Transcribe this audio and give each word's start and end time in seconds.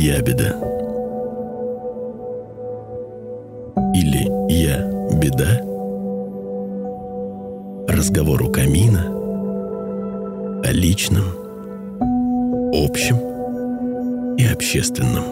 ябеда. 0.00 0.56
Или 3.94 4.24
я 4.50 4.82
беда. 5.18 5.60
Разговор 7.86 8.42
у 8.42 8.50
камина 8.50 9.04
о 10.64 10.72
личном, 10.72 11.24
общем 12.72 13.18
и 14.38 14.46
общественном. 14.46 15.24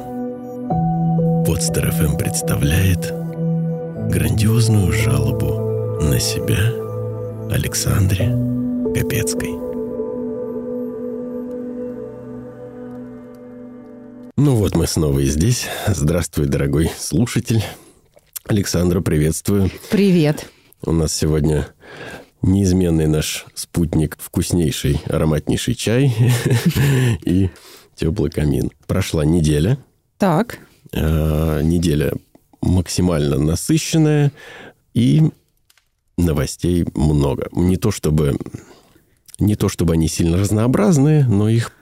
Подстер 1.47 1.91
ФМ 1.91 2.19
представляет 2.19 3.11
грандиозную 4.11 4.93
жалобу 4.93 6.03
на 6.03 6.21
себя 6.21 6.61
Александре 7.51 8.37
Капецкой. 8.95 9.68
Вот 14.69 14.77
мы 14.77 14.87
снова 14.87 15.21
и 15.21 15.25
здесь. 15.25 15.67
Здравствуй, 15.87 16.45
дорогой 16.45 16.91
слушатель. 16.99 17.65
Александра, 18.45 19.01
приветствую. 19.01 19.71
Привет. 19.89 20.51
У 20.83 20.93
нас 20.93 21.15
сегодня 21.15 21.69
неизменный 22.43 23.07
наш 23.07 23.47
спутник, 23.55 24.19
вкуснейший, 24.21 25.01
ароматнейший 25.07 25.75
чай 25.75 26.15
и 27.25 27.49
теплый 27.97 28.31
камин. 28.31 28.71
Прошла 28.87 29.25
неделя. 29.25 29.79
Так. 30.19 30.59
Э, 30.93 31.63
неделя 31.63 32.13
максимально 32.61 33.39
насыщенная 33.39 34.33
и 34.93 35.31
новостей 36.19 36.85
много. 36.95 37.49
Не 37.53 37.79
то 37.79 37.91
чтобы 37.91 38.37
не 39.39 39.57
то 39.57 39.71
чтобы 39.71 39.95
они 39.95 40.09
сильно 40.09 40.37
разнообразные, 40.37 41.25
но 41.25 41.49
их, 41.49 41.73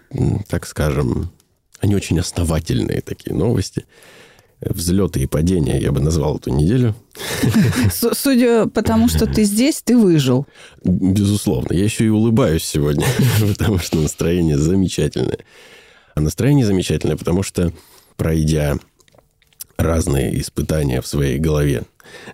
так 0.47 0.67
скажем, 0.67 1.33
они 1.87 1.95
очень 1.95 2.19
основательные 2.19 3.01
такие 3.01 3.35
новости. 3.35 3.85
Взлеты 4.61 5.21
и 5.21 5.27
падения, 5.27 5.79
я 5.79 5.93
бы 5.93 6.01
назвал 6.01 6.39
эту 6.39 6.51
неделю. 6.51 6.95
Судя 7.91 8.67
по 8.67 8.83
тому, 8.83 9.09
что 9.09 9.27
ты 9.27 9.45
здесь, 9.45 9.83
ты 9.83 9.97
выжил. 9.97 10.47
Безусловно. 10.83 11.75
Я 11.75 11.85
еще 11.85 12.07
и 12.07 12.09
улыбаюсь 12.09 12.65
сегодня, 12.65 13.07
потому 13.41 13.79
что 13.79 13.99
настроение 13.99 14.57
замечательное. 14.57 15.39
А 16.15 16.21
настроение 16.21 16.65
замечательное, 16.65 17.17
потому 17.17 17.43
что, 17.43 17.73
пройдя 18.17 18.79
разные 19.77 20.41
испытания 20.41 21.03
в 21.03 21.07
своей 21.07 21.39
голове, 21.39 21.83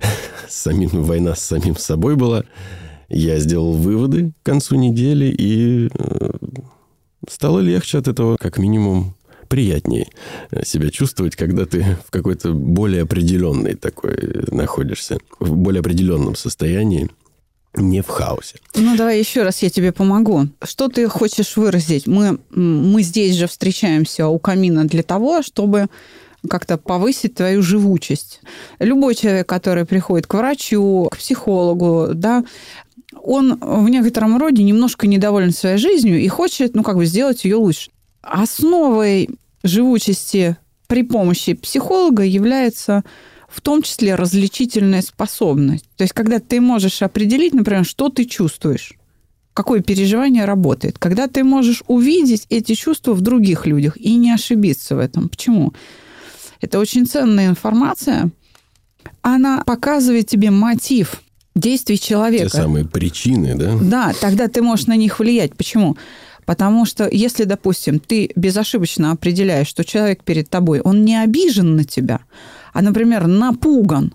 самим, 0.48 0.90
война 0.90 1.34
с 1.34 1.42
самим 1.42 1.76
собой 1.76 2.14
была, 2.14 2.44
я 3.08 3.40
сделал 3.40 3.72
выводы 3.72 4.32
к 4.42 4.46
концу 4.46 4.76
недели, 4.76 5.34
и 5.36 5.88
э, 5.92 6.30
стало 7.28 7.60
легче 7.60 7.98
от 7.98 8.08
этого, 8.08 8.36
как 8.36 8.58
минимум, 8.58 9.14
приятнее 9.52 10.08
э, 10.50 10.64
себя 10.64 10.88
чувствовать, 10.88 11.36
когда 11.36 11.66
ты 11.66 11.98
в 12.06 12.10
какой-то 12.10 12.54
более 12.54 13.02
определенной 13.02 13.74
такой 13.74 14.16
находишься, 14.50 15.18
в 15.40 15.54
более 15.56 15.80
определенном 15.80 16.36
состоянии, 16.36 17.10
не 17.74 18.00
в 18.00 18.08
хаосе. 18.08 18.56
Ну, 18.74 18.96
давай 18.96 19.18
еще 19.18 19.42
раз 19.42 19.62
я 19.62 19.68
тебе 19.68 19.92
помогу. 19.92 20.48
Что 20.62 20.88
ты 20.88 21.06
хочешь 21.06 21.58
выразить? 21.58 22.06
Мы, 22.06 22.38
мы 22.48 23.02
здесь 23.02 23.34
же 23.34 23.46
встречаемся 23.46 24.26
у 24.28 24.38
камина 24.38 24.86
для 24.86 25.02
того, 25.02 25.42
чтобы 25.42 25.88
как-то 26.48 26.78
повысить 26.78 27.34
твою 27.34 27.60
живучесть. 27.60 28.40
Любой 28.78 29.14
человек, 29.14 29.46
который 29.46 29.84
приходит 29.84 30.26
к 30.26 30.32
врачу, 30.32 31.08
к 31.12 31.18
психологу, 31.18 32.12
да, 32.14 32.42
он 33.22 33.58
в 33.60 33.86
некотором 33.90 34.38
роде 34.38 34.62
немножко 34.62 35.06
недоволен 35.06 35.52
своей 35.52 35.76
жизнью 35.76 36.22
и 36.22 36.28
хочет, 36.28 36.74
ну, 36.74 36.82
как 36.82 36.96
бы 36.96 37.04
сделать 37.04 37.44
ее 37.44 37.56
лучше. 37.56 37.90
Основой 38.22 39.28
живучести 39.62 40.56
при 40.86 41.02
помощи 41.02 41.54
психолога 41.54 42.22
является 42.22 43.04
в 43.48 43.60
том 43.60 43.82
числе 43.82 44.14
различительная 44.14 45.02
способность. 45.02 45.86
То 45.96 46.02
есть, 46.02 46.14
когда 46.14 46.38
ты 46.38 46.60
можешь 46.60 47.02
определить, 47.02 47.52
например, 47.52 47.84
что 47.84 48.08
ты 48.08 48.24
чувствуешь, 48.24 48.94
какое 49.54 49.80
переживание 49.80 50.44
работает, 50.44 50.98
когда 50.98 51.28
ты 51.28 51.44
можешь 51.44 51.82
увидеть 51.86 52.46
эти 52.48 52.74
чувства 52.74 53.12
в 53.12 53.20
других 53.20 53.66
людях 53.66 53.96
и 53.96 54.14
не 54.14 54.32
ошибиться 54.32 54.96
в 54.96 54.98
этом. 54.98 55.28
Почему? 55.28 55.72
Это 56.60 56.78
очень 56.78 57.06
ценная 57.06 57.48
информация. 57.48 58.30
Она 59.20 59.62
показывает 59.64 60.28
тебе 60.28 60.50
мотив 60.50 61.22
действий 61.54 61.98
человека. 61.98 62.50
Те 62.50 62.56
самые 62.56 62.86
причины, 62.86 63.54
да? 63.56 63.76
Да, 63.80 64.12
тогда 64.20 64.48
ты 64.48 64.62
можешь 64.62 64.86
на 64.86 64.96
них 64.96 65.18
влиять. 65.18 65.54
Почему? 65.54 65.96
Потому 66.44 66.84
что 66.84 67.08
если, 67.08 67.44
допустим, 67.44 68.00
ты 68.00 68.30
безошибочно 68.34 69.12
определяешь, 69.12 69.68
что 69.68 69.84
человек 69.84 70.24
перед 70.24 70.48
тобой, 70.50 70.80
он 70.80 71.04
не 71.04 71.16
обижен 71.16 71.76
на 71.76 71.84
тебя, 71.84 72.20
а, 72.72 72.82
например, 72.82 73.26
напуган, 73.26 74.14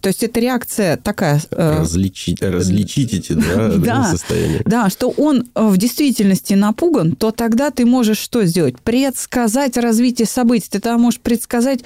то 0.00 0.08
есть 0.08 0.22
это 0.22 0.38
реакция 0.38 0.96
такая... 0.96 1.40
Э, 1.50 1.80
различить, 1.80 2.40
различить 2.40 3.14
эти 3.14 3.32
да, 3.32 3.68
да, 3.76 4.04
состояния. 4.10 4.62
Да, 4.64 4.90
что 4.90 5.10
он 5.10 5.48
э, 5.54 5.66
в 5.66 5.76
действительности 5.76 6.54
напуган, 6.54 7.16
то 7.16 7.32
тогда 7.32 7.70
ты 7.70 7.84
можешь 7.84 8.18
что 8.18 8.44
сделать? 8.44 8.78
Предсказать 8.80 9.76
развитие 9.76 10.26
событий. 10.26 10.68
Ты 10.70 10.78
тогда 10.78 10.98
можешь 10.98 11.20
предсказать 11.20 11.80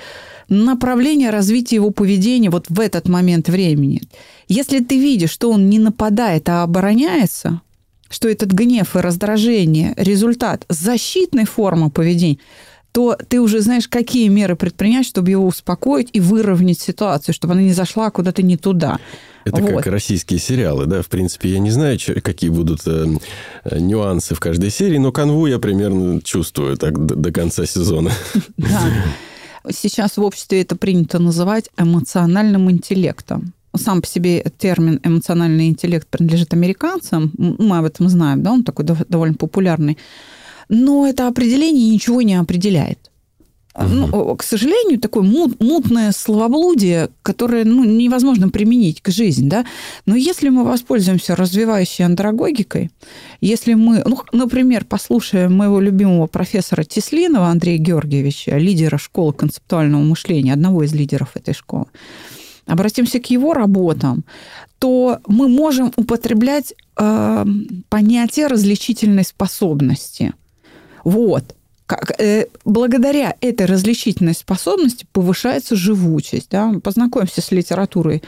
направление 0.49 1.31
развития 1.31 1.77
его 1.77 1.91
поведения 1.91 2.51
вот 2.51 2.67
в 2.69 2.81
этот 2.81 3.09
момент 3.09 3.49
времени. 3.49 4.03
Если 4.47 4.81
ты 4.81 5.01
видишь, 5.01 5.31
что 5.31 5.51
он 5.51 5.71
не 5.71 5.79
нападает, 5.79 6.49
а 6.51 6.65
обороняется, 6.65 7.63
что 8.13 8.29
этот 8.29 8.53
гнев 8.53 8.95
и 8.95 9.01
раздражение– 9.01 9.95
результат 9.97 10.65
защитной 10.69 11.47
формы 11.47 11.91
поведения, 11.91 12.39
то 12.93 13.17
ты 13.29 13.41
уже 13.41 13.61
знаешь, 13.61 13.89
какие 13.89 14.29
меры 14.29 14.55
предпринять, 14.55 15.07
чтобы 15.07 15.31
его 15.31 15.47
успокоить 15.47 16.11
и 16.13 16.21
выровнять 16.21 16.79
ситуацию, 16.79 17.35
чтобы 17.35 17.55
она 17.55 17.63
не 17.63 17.73
зашла 17.73 18.11
куда-то 18.11 18.43
не 18.43 18.59
туда. 18.59 18.99
Это 19.45 19.63
вот. 19.63 19.71
как 19.71 19.87
российские 19.87 20.39
сериалы, 20.39 20.87
да? 20.87 21.03
В 21.03 21.09
принципе, 21.09 21.49
я 21.49 21.59
не 21.59 21.71
знаю, 21.71 21.99
какие 22.23 22.51
будут 22.51 22.83
э, 22.87 23.07
нюансы 23.73 24.35
в 24.35 24.41
каждой 24.41 24.71
серии, 24.71 24.99
но 24.99 25.11
канву 25.11 25.47
я 25.47 25.59
примерно 25.59 26.21
чувствую 26.21 26.77
так 26.77 27.05
до, 27.05 27.17
до 27.17 27.33
конца 27.33 27.67
сезона. 27.67 28.13
Да. 28.57 28.79
Сейчас 29.71 30.17
в 30.17 30.23
обществе 30.23 30.61
это 30.61 30.77
принято 30.77 31.19
называть 31.19 31.71
эмоциональным 31.79 32.71
интеллектом 32.71 33.53
сам 33.77 34.03
по 34.03 34.07
себе 34.07 34.45
термин 34.59 35.01
эмоциональный 35.03 35.69
интеллект 35.69 36.07
принадлежит 36.09 36.53
американцам, 36.53 37.33
мы 37.37 37.79
об 37.79 37.85
этом 37.85 38.09
знаем, 38.09 38.43
да, 38.43 38.53
он 38.53 38.65
такой 38.65 38.85
довольно 38.85 39.35
популярный, 39.35 39.99
но 40.69 41.07
это 41.07 41.29
определение 41.29 41.91
ничего 41.91 42.23
не 42.23 42.35
определяет. 42.35 43.11
Угу. 43.75 43.87
Ну, 43.87 44.37
к 44.37 44.43
сожалению, 44.43 45.01
такое 45.01 45.23
мут, 45.23 45.59
мутное 45.61 46.13
словоблудие, 46.13 47.09
которое 47.23 47.65
ну, 47.65 47.85
невозможно 47.85 48.51
применить 48.51 49.01
к 49.01 49.09
жизни. 49.09 49.49
Да? 49.49 49.65
Но 50.05 50.15
если 50.15 50.51
мы 50.51 50.65
воспользуемся 50.65 51.35
развивающей 51.37 52.05
андрогогикой, 52.05 52.91
если 53.41 53.73
мы, 53.75 54.03
ну, 54.05 54.21
например, 54.33 54.85
послушаем 54.85 55.57
моего 55.57 55.81
любимого 55.81 56.27
профессора 56.27 56.85
Теслинова 56.85 57.47
Андрея 57.47 57.79
Георгиевича, 57.79 58.59
лидера 58.59 58.99
школы 58.99 59.33
концептуального 59.33 60.03
мышления, 60.03 60.53
одного 60.53 60.83
из 60.83 60.93
лидеров 60.93 61.31
этой 61.35 61.55
школы, 61.55 61.87
обратимся 62.67 63.21
к 63.21 63.31
его 63.31 63.55
работам, 63.55 64.25
то 64.79 65.21
мы 65.27 65.49
можем 65.49 65.93
употреблять 65.97 66.75
э, 66.97 67.45
понятие 67.89 68.47
различительной 68.47 69.25
способности. 69.25 70.33
Вот. 71.05 71.55
Как, 71.87 72.21
э, 72.21 72.47
благодаря 72.65 73.37
этой 73.41 73.67
различительной 73.67 74.35
способности 74.35 75.07
повышается 75.13 75.77
живучесть. 75.77 76.49
Да? 76.51 76.73
Познакомься 76.83 77.41
с 77.41 77.51
литературой 77.51 78.23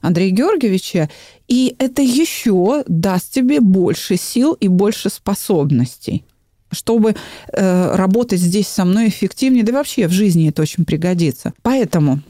Андрея 0.00 0.30
Георгиевича, 0.30 1.10
и 1.48 1.74
это 1.78 2.02
еще 2.02 2.84
даст 2.86 3.32
тебе 3.32 3.60
больше 3.60 4.16
сил 4.16 4.52
и 4.52 4.68
больше 4.68 5.10
способностей 5.10 6.24
чтобы 6.70 7.16
э, 7.52 7.96
работать 7.96 8.40
здесь 8.40 8.68
со 8.68 8.84
мной 8.84 9.08
эффективнее, 9.08 9.64
да 9.64 9.72
вообще 9.72 10.06
в 10.06 10.12
жизни 10.12 10.48
это 10.48 10.60
очень 10.60 10.84
пригодится. 10.84 11.54
Поэтому 11.62 12.20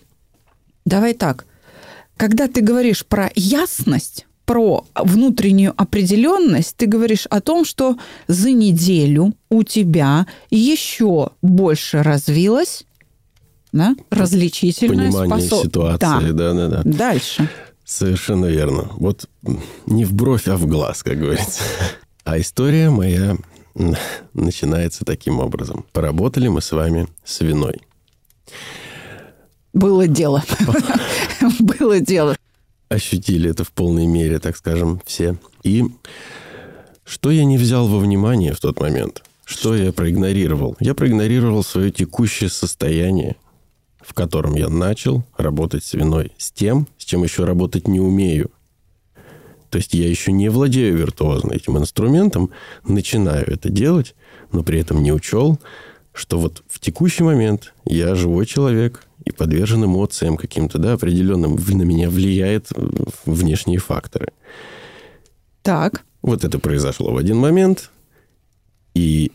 давай 0.84 1.14
так, 1.14 1.44
когда 2.18 2.48
ты 2.48 2.60
говоришь 2.60 3.06
про 3.06 3.30
ясность, 3.34 4.26
про 4.44 4.84
внутреннюю 4.94 5.72
определенность, 5.76 6.76
ты 6.76 6.86
говоришь 6.86 7.26
о 7.26 7.40
том, 7.40 7.64
что 7.64 7.96
за 8.26 8.50
неделю 8.50 9.34
у 9.50 9.62
тебя 9.62 10.26
еще 10.50 11.30
больше 11.42 12.02
развилась 12.02 12.84
да, 13.72 13.94
различительная 14.10 15.12
Понимание 15.12 15.46
способ... 15.46 15.66
ситуации, 15.66 16.32
да. 16.32 16.52
да, 16.52 16.54
да, 16.54 16.68
да. 16.68 16.82
Дальше. 16.84 17.48
Совершенно 17.84 18.46
верно. 18.46 18.90
Вот 18.96 19.28
не 19.86 20.04
в 20.04 20.12
бровь, 20.12 20.48
а 20.48 20.56
в 20.56 20.66
глаз, 20.66 21.02
как 21.02 21.18
говорится. 21.18 21.62
А 22.24 22.38
история 22.38 22.90
моя 22.90 23.36
начинается 24.34 25.04
таким 25.04 25.38
образом. 25.38 25.86
Поработали 25.92 26.48
мы 26.48 26.62
с 26.62 26.72
вами 26.72 27.06
с 27.24 27.40
виной. 27.40 27.80
Было 29.72 30.06
дело. 30.06 30.42
Было 31.78 32.00
дело. 32.00 32.36
Ощутили 32.88 33.50
это 33.50 33.64
в 33.64 33.72
полной 33.72 34.06
мере, 34.06 34.38
так 34.38 34.56
скажем, 34.56 35.00
все. 35.04 35.36
И 35.62 35.84
что 37.04 37.30
я 37.30 37.44
не 37.44 37.58
взял 37.58 37.86
во 37.86 37.98
внимание 37.98 38.52
в 38.52 38.60
тот 38.60 38.80
момент? 38.80 39.22
Что 39.44 39.74
я 39.74 39.92
проигнорировал? 39.92 40.76
Я 40.80 40.94
проигнорировал 40.94 41.64
свое 41.64 41.90
текущее 41.90 42.50
состояние, 42.50 43.36
в 44.00 44.14
котором 44.14 44.54
я 44.54 44.68
начал 44.68 45.24
работать 45.36 45.84
с 45.84 45.94
виной, 45.94 46.32
с 46.38 46.50
тем, 46.50 46.86
с 46.98 47.04
чем 47.04 47.24
еще 47.24 47.44
работать 47.44 47.88
не 47.88 48.00
умею. 48.00 48.50
То 49.70 49.76
есть 49.78 49.92
я 49.94 50.08
еще 50.08 50.32
не 50.32 50.48
владею 50.48 50.96
виртуозно 50.96 51.52
этим 51.52 51.76
инструментом, 51.76 52.50
начинаю 52.86 53.50
это 53.50 53.68
делать, 53.68 54.14
но 54.52 54.62
при 54.62 54.80
этом 54.80 55.02
не 55.02 55.12
учел, 55.12 55.58
что 56.18 56.38
вот 56.38 56.62
в 56.68 56.80
текущий 56.80 57.22
момент 57.22 57.72
я 57.84 58.14
живой 58.14 58.46
человек 58.46 59.04
и 59.24 59.30
подвержен 59.30 59.84
эмоциям 59.84 60.36
каким-то, 60.36 60.78
да, 60.78 60.94
определенным, 60.94 61.56
на 61.56 61.82
меня 61.82 62.10
влияют 62.10 62.68
внешние 63.24 63.78
факторы. 63.78 64.32
Так. 65.62 66.04
Вот 66.22 66.44
это 66.44 66.58
произошло 66.58 67.12
в 67.12 67.16
один 67.16 67.36
момент, 67.36 67.90
и 68.94 69.30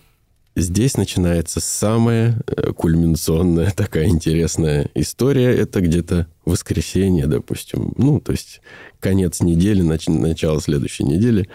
здесь 0.56 0.97
начинается 0.97 1.59
самая 1.59 2.41
э, 2.47 2.74
кульминационная 2.74 3.71
такая 3.75 4.07
интересная 4.07 4.89
история. 4.94 5.56
Это 5.56 5.81
где-то 5.81 6.27
воскресенье, 6.45 7.27
допустим. 7.27 7.94
Ну, 7.97 8.19
то 8.19 8.31
есть 8.31 8.62
конец 9.00 9.41
недели, 9.41 9.81
нач- 9.83 10.12
начало 10.12 10.62
следующей 10.62 11.06
недели. 11.06 11.47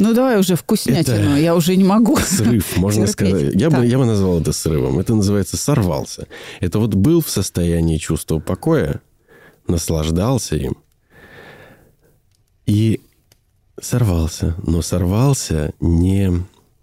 Ну, 0.00 0.14
давай 0.14 0.38
уже 0.38 0.54
вкуснятину, 0.54 1.16
Это 1.16 1.36
я 1.38 1.56
уже 1.56 1.74
не 1.74 1.82
могу. 1.82 2.16
Срыв, 2.24 2.76
можно 2.76 3.08
терпеть. 3.08 3.30
сказать. 3.30 3.54
Я 3.54 3.68
бы, 3.68 3.84
я 3.84 3.98
бы 3.98 4.04
назвал 4.04 4.40
это 4.40 4.52
срывом. 4.52 5.00
Это 5.00 5.12
называется 5.12 5.56
сорвался. 5.56 6.28
Это 6.60 6.78
вот 6.78 6.94
был 6.94 7.20
в 7.20 7.28
состоянии 7.28 7.96
чувства 7.98 8.38
покоя, 8.38 9.00
наслаждался 9.66 10.54
им 10.54 10.76
и 12.64 13.00
сорвался. 13.80 14.54
Но 14.64 14.82
сорвался 14.82 15.72
не, 15.80 16.30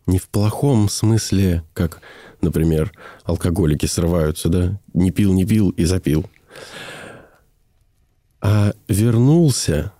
не 0.07 0.19
в 0.19 0.27
плохом 0.27 0.89
смысле, 0.89 1.63
как, 1.73 2.01
например, 2.41 2.91
алкоголики 3.23 3.85
срываются, 3.85 4.49
да? 4.49 4.81
Не 4.93 5.11
пил, 5.11 5.31
не 5.31 5.45
пил 5.45 5.69
и 5.69 5.85
запил. 5.85 6.25
А 8.41 8.73
вернулся 8.89 9.93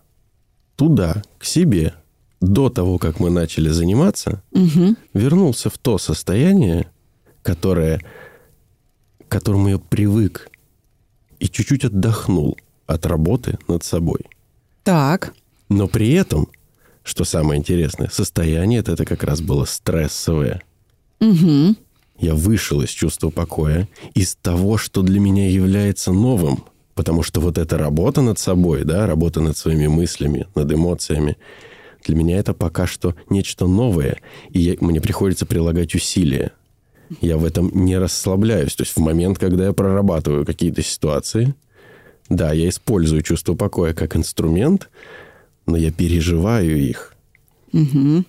туда, 0.75 1.23
к 1.39 1.45
себе, 1.45 1.93
до 2.41 2.69
того, 2.69 2.97
как 2.97 3.19
мы 3.19 3.29
начали 3.29 3.69
заниматься, 3.69 4.41
Мгм. 4.51 4.97
вернулся 5.13 5.69
в 5.69 5.77
то 5.77 5.97
состояние, 5.97 6.87
которое, 7.41 8.01
к 9.27 9.31
которому 9.31 9.69
я 9.69 9.77
привык, 9.77 10.49
и 11.39 11.47
чуть-чуть 11.47 11.85
отдохнул 11.85 12.57
от 12.87 13.05
работы 13.05 13.57
над 13.67 13.83
собой. 13.83 14.21
Так. 14.83 15.33
Но 15.69 15.87
при 15.87 16.11
этом, 16.13 16.47
что 17.03 17.23
самое 17.23 17.59
интересное, 17.59 18.09
состояние 18.09 18.79
это, 18.79 18.91
это 18.93 19.05
как 19.05 19.23
раз 19.23 19.41
было 19.41 19.65
стрессовое. 19.65 20.61
Мгм. 21.19 21.75
Я 22.19 22.33
вышел 22.35 22.81
из 22.81 22.89
чувства 22.89 23.29
покоя, 23.29 23.87
из 24.13 24.35
того, 24.35 24.77
что 24.77 25.01
для 25.01 25.19
меня 25.19 25.49
является 25.49 26.11
новым. 26.11 26.63
Потому 26.93 27.23
что 27.23 27.41
вот 27.41 27.57
эта 27.57 27.77
работа 27.77 28.21
над 28.21 28.39
собой, 28.39 28.85
да, 28.85 29.05
работа 29.05 29.41
над 29.41 29.57
своими 29.57 29.87
мыслями, 29.87 30.47
над 30.55 30.71
эмоциями, 30.71 31.35
для 32.05 32.15
меня 32.15 32.37
это 32.37 32.53
пока 32.53 32.87
что 32.87 33.15
нечто 33.29 33.67
новое, 33.67 34.17
и 34.49 34.59
я- 34.59 34.75
мне 34.79 35.01
приходится 35.01 35.45
прилагать 35.45 35.95
усилия. 35.95 36.51
Я 37.21 37.37
в 37.37 37.45
этом 37.45 37.69
не 37.73 37.97
расслабляюсь. 37.97 38.75
То 38.75 38.83
есть 38.83 38.95
в 38.95 38.99
момент, 38.99 39.37
когда 39.37 39.65
я 39.65 39.73
прорабатываю 39.73 40.45
какие-то 40.45 40.81
ситуации, 40.81 41.53
да, 42.29 42.51
я 42.51 42.69
использую 42.69 43.21
чувство 43.21 43.53
покоя 43.53 43.93
как 43.93 44.15
инструмент, 44.15 44.89
но 45.67 45.77
я 45.77 45.91
переживаю 45.91 46.77
их. 46.79 47.13
Мгм. 47.71 48.25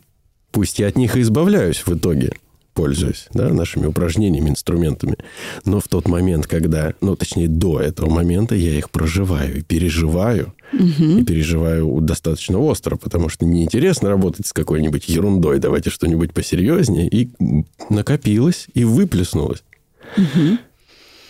Пусть 0.51 0.79
я 0.79 0.89
от 0.89 0.97
них 0.97 1.17
и 1.17 1.21
избавляюсь 1.21 1.87
в 1.87 1.95
итоге, 1.97 2.33
пользуясь 2.77 3.27
да, 3.33 3.49
нашими 3.49 3.87
упражнениями, 3.87 4.51
инструментами. 4.51 5.17
Но 5.65 5.81
в 5.81 5.89
тот 5.89 6.07
момент, 6.07 6.47
когда, 6.47 6.93
ну, 7.01 7.17
точнее, 7.17 7.49
до 7.49 7.81
этого 7.81 8.11
момента 8.11 8.55
я 8.55 8.77
их 8.77 8.91
проживаю 8.91 9.59
и 9.59 9.63
переживаю. 9.63 10.53
И 10.73 11.25
переживаю 11.25 12.01
достаточно 12.01 12.59
остро, 12.59 12.97
потому 12.97 13.29
что 13.29 13.47
неинтересно 13.47 14.11
работать 14.11 14.47
с 14.47 14.53
какой-нибудь 14.53 15.09
ерундой. 15.09 15.59
Давайте 15.59 15.91
что-нибудь 15.91 16.35
посерьезнее. 16.35 17.09
И 17.09 17.31
накопилось, 17.89 18.67
и 18.75 18.85
выплеснулось. 18.85 19.63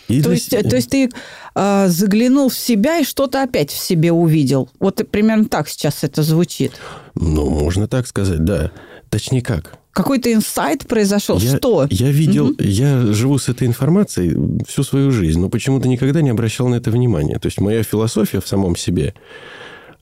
И 0.09 0.23
То 0.23 0.29
для 0.29 0.35
есть, 0.35 0.51
то 0.51 0.77
есть 0.77 0.91
ты 0.91 1.11
а, 1.55 1.89
заглянул 1.89 2.49
в 2.49 2.57
себя 2.57 2.99
и 2.99 3.05
что-то 3.05 3.43
опять 3.43 3.71
в 3.71 3.79
себе 3.79 4.13
увидел. 4.13 4.69
Вот 4.79 5.05
примерно 5.11 5.47
так 5.47 5.69
сейчас 5.69 6.05
это 6.05 6.23
звучит. 6.23 6.73
Ну, 7.17 7.51
можно 7.51 7.89
так 7.89 8.07
сказать, 8.07 8.45
да. 8.45 8.71
Точнее 9.17 9.41
как? 9.41 9.79
Какой-то 9.93 10.31
инсайт 10.31 10.87
произошел. 10.87 11.39
Я, 11.39 11.57
Что? 11.57 11.87
Я 11.89 12.11
видел, 12.11 12.55
я 12.59 13.01
живу 13.15 13.39
с 13.39 13.49
этой 13.49 13.67
информацией 13.67 14.37
всю 14.69 14.83
свою 14.83 15.11
жизнь, 15.11 15.41
но 15.41 15.49
почему-то 15.49 15.89
никогда 15.89 16.21
не 16.21 16.29
обращал 16.29 16.69
на 16.69 16.75
это 16.75 16.91
внимания. 16.91 17.39
То 17.39 17.47
есть 17.47 17.59
моя 17.59 17.83
философия 17.83 18.43
в 18.43 18.47
самом 18.47 18.77
себе, 18.77 19.15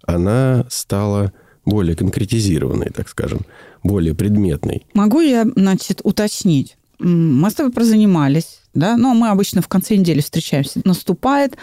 она 0.05 0.67
стала 0.69 1.33
более 1.65 1.95
конкретизированной, 1.95 2.91
так 2.91 3.09
скажем, 3.09 3.43
более 3.85 4.17
предметной. 4.17 4.85
Могу 4.95 5.21
я, 5.21 5.47
значит, 5.55 6.01
уточнить? 6.03 6.77
Мы 6.99 7.49
с 7.49 7.55
тобой 7.55 7.71
прозанимались, 7.71 8.63
да, 8.75 8.97
но 8.97 9.15
мы 9.15 9.29
обычно 9.29 9.63
в 9.63 9.69
конце 9.69 9.95
недели 9.95 10.23
встречаемся. 10.23 10.81
Наступает 10.85 11.57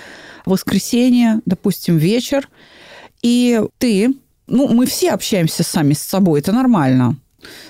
воскресенье, 0.45 1.41
допустим, 1.45 1.97
вечер, 1.97 2.47
и 3.21 3.61
ты, 3.77 4.15
ну, 4.47 4.69
мы 4.69 4.85
все 4.85 5.11
общаемся 5.11 5.63
сами 5.63 5.91
с 5.91 5.99
собой, 5.99 6.39
это 6.39 6.53
нормально. 6.53 7.17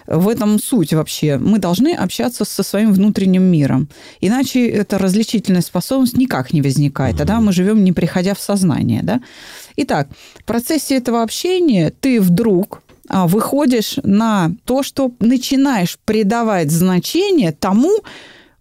В 0.07 0.27
этом 0.27 0.59
суть 0.59 0.93
вообще. 0.93 1.37
Мы 1.37 1.59
должны 1.59 1.93
общаться 1.93 2.45
со 2.45 2.63
своим 2.63 2.93
внутренним 2.93 3.43
миром. 3.43 3.89
Иначе 4.19 4.67
эта 4.67 4.97
различительная 4.97 5.61
способность 5.61 6.17
никак 6.17 6.53
не 6.53 6.61
возникает. 6.61 7.17
Тогда 7.17 7.39
мы 7.39 7.51
живем, 7.51 7.83
не 7.83 7.91
приходя 7.91 8.33
в 8.33 8.41
сознание. 8.41 9.01
Да? 9.03 9.21
Итак, 9.77 10.09
в 10.39 10.43
процессе 10.43 10.97
этого 10.97 11.21
общения 11.21 11.93
ты 11.99 12.19
вдруг 12.19 12.81
а, 13.09 13.27
выходишь 13.27 13.97
на 14.03 14.51
то, 14.65 14.83
что 14.83 15.11
начинаешь 15.19 15.97
придавать 16.05 16.71
значение 16.71 17.51
тому 17.51 18.01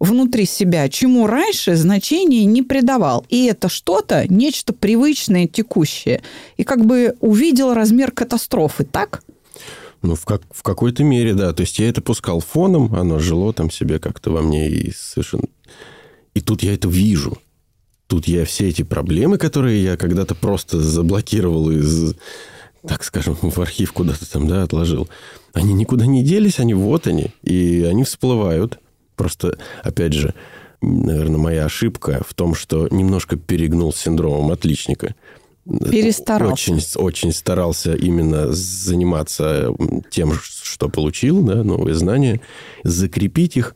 внутри 0.01 0.47
себя, 0.47 0.89
чему 0.89 1.27
раньше 1.27 1.77
значения 1.77 2.45
не 2.47 2.63
придавал. 2.63 3.25
И 3.29 3.45
это 3.45 3.69
что-то, 3.69 4.25
нечто 4.29 4.73
привычное, 4.73 5.47
текущее. 5.47 6.23
И 6.57 6.65
как 6.65 6.85
бы 6.85 7.17
увидел 7.21 7.75
размер 7.75 8.11
катастрофы, 8.11 8.85
так? 8.85 9.23
Ну, 10.03 10.15
в, 10.15 10.25
как, 10.25 10.43
в 10.51 10.63
какой-то 10.63 11.05
мере, 11.05 11.35
да. 11.35 11.53
То 11.53 11.63
есть 11.63 11.79
я 11.79 11.89
это 11.89 12.01
пускал 12.01 12.41
фоном, 12.41 12.95
оно 12.95 13.19
жило 13.19 13.53
там 13.53 13.71
себе 13.71 13.99
как-то 13.99 14.31
во 14.31 14.43
мне 14.43 14.69
и 14.69 14.93
совершенно... 14.93 15.45
И 16.35 16.41
тут 16.41 16.63
я 16.63 16.75
это 16.75 16.89
вижу. 16.89 17.39
Тут 18.07 18.27
я 18.27 18.45
все 18.45 18.69
эти 18.69 18.83
проблемы, 18.83 19.39
которые 19.39 19.83
я 19.83 19.97
когда-то 19.97 20.35
просто 20.35 20.81
заблокировал 20.81 21.71
из, 21.71 22.15
так 22.87 23.05
скажем, 23.05 23.37
в 23.41 23.59
архив 23.61 23.93
куда-то 23.93 24.31
там, 24.31 24.49
да, 24.49 24.63
отложил, 24.63 25.09
они 25.53 25.75
никуда 25.75 26.07
не 26.07 26.25
делись, 26.25 26.59
они 26.59 26.75
вот 26.75 27.07
они, 27.07 27.33
и 27.43 27.87
они 27.89 28.05
всплывают. 28.05 28.79
Просто, 29.17 29.59
опять 29.83 30.15
же, 30.15 30.35
наверное, 30.81 31.39
моя 31.39 31.67
ошибка 31.67 32.23
в 32.27 32.35
том, 32.35 32.55
что 32.55 32.89
немножко 32.91 33.37
перегнул 33.37 33.93
синдромом 33.93 34.51
отличника. 34.51 35.15
Перестарался. 35.67 36.73
Очень, 36.73 36.83
очень 36.97 37.33
старался 37.33 37.95
именно 37.95 38.53
заниматься 38.53 39.75
тем, 40.11 40.33
что 40.35 40.89
получил, 40.89 41.43
да, 41.43 41.63
новые 41.63 41.95
знания, 41.95 42.41
закрепить 42.83 43.57
их, 43.57 43.75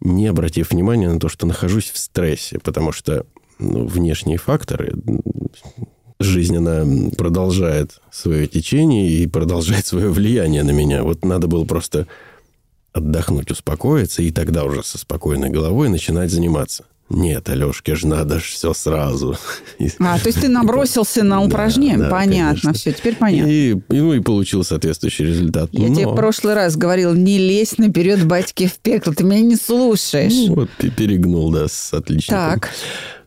не 0.00 0.26
обратив 0.26 0.70
внимания 0.70 1.10
на 1.10 1.18
то, 1.18 1.28
что 1.28 1.46
нахожусь 1.46 1.90
в 1.90 1.96
стрессе, 1.96 2.58
потому 2.58 2.92
что 2.92 3.26
ну, 3.58 3.86
внешние 3.86 4.38
факторы, 4.38 4.92
жизнь, 6.20 6.56
она 6.56 6.84
продолжает 7.16 8.00
свое 8.10 8.46
течение 8.46 9.08
и 9.08 9.26
продолжает 9.26 9.86
свое 9.86 10.10
влияние 10.10 10.62
на 10.62 10.70
меня. 10.70 11.02
Вот 11.02 11.24
надо 11.24 11.46
было 11.46 11.64
просто 11.64 12.06
отдохнуть, 12.92 13.50
успокоиться, 13.50 14.22
и 14.22 14.30
тогда 14.30 14.64
уже 14.64 14.82
со 14.82 14.98
спокойной 14.98 15.50
головой 15.50 15.88
начинать 15.88 16.30
заниматься. 16.30 16.84
Нет, 17.10 17.48
Алешке 17.50 17.94
же 17.96 18.06
надо 18.06 18.40
ж 18.40 18.44
все 18.44 18.72
сразу. 18.72 19.36
А, 19.98 20.18
то 20.18 20.26
есть 20.28 20.40
ты 20.40 20.48
набросился 20.48 21.22
на 21.22 21.36
Да, 21.40 21.42
упражнение? 21.42 21.98
да, 21.98 22.08
понятно, 22.10 22.60
конечно. 22.60 22.72
все, 22.72 22.92
теперь 22.92 23.16
понятно. 23.16 23.50
И, 23.50 23.76
ну, 23.90 24.14
и 24.14 24.20
получил 24.20 24.64
соответствующий 24.64 25.26
результат. 25.26 25.68
Я 25.72 25.88
Но- 25.88 25.94
тебе 25.94 26.06
в 26.08 26.14
прошлый 26.14 26.54
раз 26.54 26.76
говорил, 26.76 27.12
не 27.14 27.38
лезь 27.38 27.76
наперед 27.78 28.24
батьки 28.26 28.66
в 28.66 28.78
пекло, 28.78 29.12
ты 29.12 29.22
меня 29.22 29.40
не 29.42 29.56
слушаешь. 29.56 30.32
Ну, 30.48 30.54
вот 30.54 30.70
пе- 30.78 30.90
перегнул, 30.90 31.50
да, 31.52 31.68
с 31.68 31.92
отличником. 31.92 32.38
так, 32.60 32.70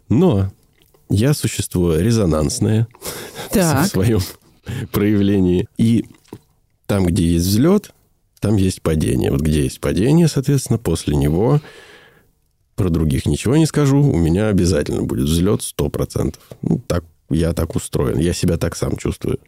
Но 0.09 0.51
я 1.09 1.33
существо 1.35 1.95
резонансное 1.97 2.87
Так. 3.51 3.85
в 3.85 3.89
своем 3.91 4.19
проявлении. 4.91 5.67
И 5.77 6.05
там, 6.87 7.05
где 7.05 7.25
есть 7.27 7.45
взлет, 7.45 7.91
там 8.39 8.55
есть 8.55 8.81
падение. 8.81 9.31
Вот 9.31 9.41
где 9.41 9.63
есть 9.63 9.79
падение, 9.79 10.27
соответственно, 10.27 10.79
после 10.79 11.15
него 11.15 11.61
про 12.77 12.89
других 12.89 13.25
ничего 13.25 13.57
не 13.57 13.65
скажу. 13.65 14.01
У 14.01 14.17
меня 14.17 14.47
обязательно 14.47 15.01
будет 15.01 15.25
взлет 15.25 15.61
100%. 15.61 16.35
Ну, 16.61 16.81
так, 16.87 17.03
я 17.29 17.53
так 17.53 17.75
устроен. 17.75 18.19
Я 18.19 18.33
себя 18.33 18.57
так 18.57 18.77
сам 18.77 18.95
чувствую. 18.95 19.39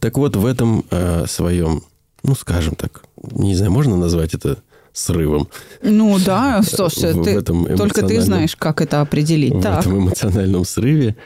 Так 0.00 0.16
вот, 0.16 0.34
в 0.34 0.46
этом 0.46 0.84
э, 0.90 1.26
своем, 1.28 1.82
ну, 2.22 2.34
скажем 2.34 2.74
так, 2.74 3.04
не 3.22 3.54
знаю, 3.54 3.70
можно 3.70 3.96
назвать 3.96 4.34
это 4.34 4.62
срывом. 4.92 5.48
Ну 5.82 6.18
да, 6.18 6.62
слушай, 6.62 7.12
в 7.12 7.22
ты, 7.22 7.30
этом 7.30 7.76
только 7.76 8.02
ты 8.06 8.20
знаешь, 8.20 8.56
как 8.56 8.80
это 8.80 9.02
определить. 9.02 9.54
в 9.54 9.62
так. 9.62 9.80
этом 9.80 9.98
эмоциональном 9.98 10.64
срыве, 10.64 11.16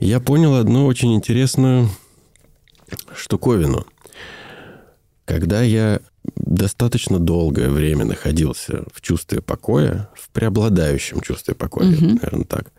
я 0.00 0.20
понял 0.20 0.56
одну 0.56 0.86
очень 0.86 1.14
интересную 1.14 1.88
штуковину. 3.14 3.86
Когда 5.24 5.62
я 5.62 6.00
достаточно 6.34 7.18
долгое 7.18 7.68
время 7.68 8.04
находился 8.04 8.84
в 8.92 9.00
чувстве 9.00 9.40
покоя, 9.40 10.08
в 10.14 10.28
преобладающем 10.30 11.20
чувстве 11.20 11.54
покоя, 11.54 11.86
Мгм. 11.88 12.14
наверное, 12.16 12.44
так, 12.44 12.72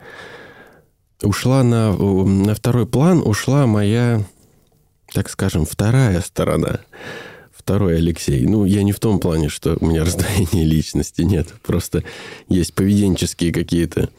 ушла 1.21 1.63
на, 1.63 1.93
на 1.93 2.53
второй 2.55 2.85
план, 2.85 3.21
ушла 3.25 3.65
моя, 3.67 4.23
так 5.13 5.29
скажем, 5.29 5.65
вторая 5.65 6.21
сторона. 6.21 6.79
Второй 7.51 7.97
Алексей. 7.97 8.45
Ну, 8.45 8.63
я 8.63 8.81
не 8.83 8.93
в 8.93 8.99
том 8.99 9.19
плане, 9.19 9.49
что 9.49 9.77
у 9.81 9.87
меня 9.87 10.03
раздвоение 10.05 10.63
личности 10.63 11.21
нет. 11.23 11.47
Просто 11.65 12.03
есть 12.47 12.73
поведенческие 12.73 13.51
какие-то 13.51 14.09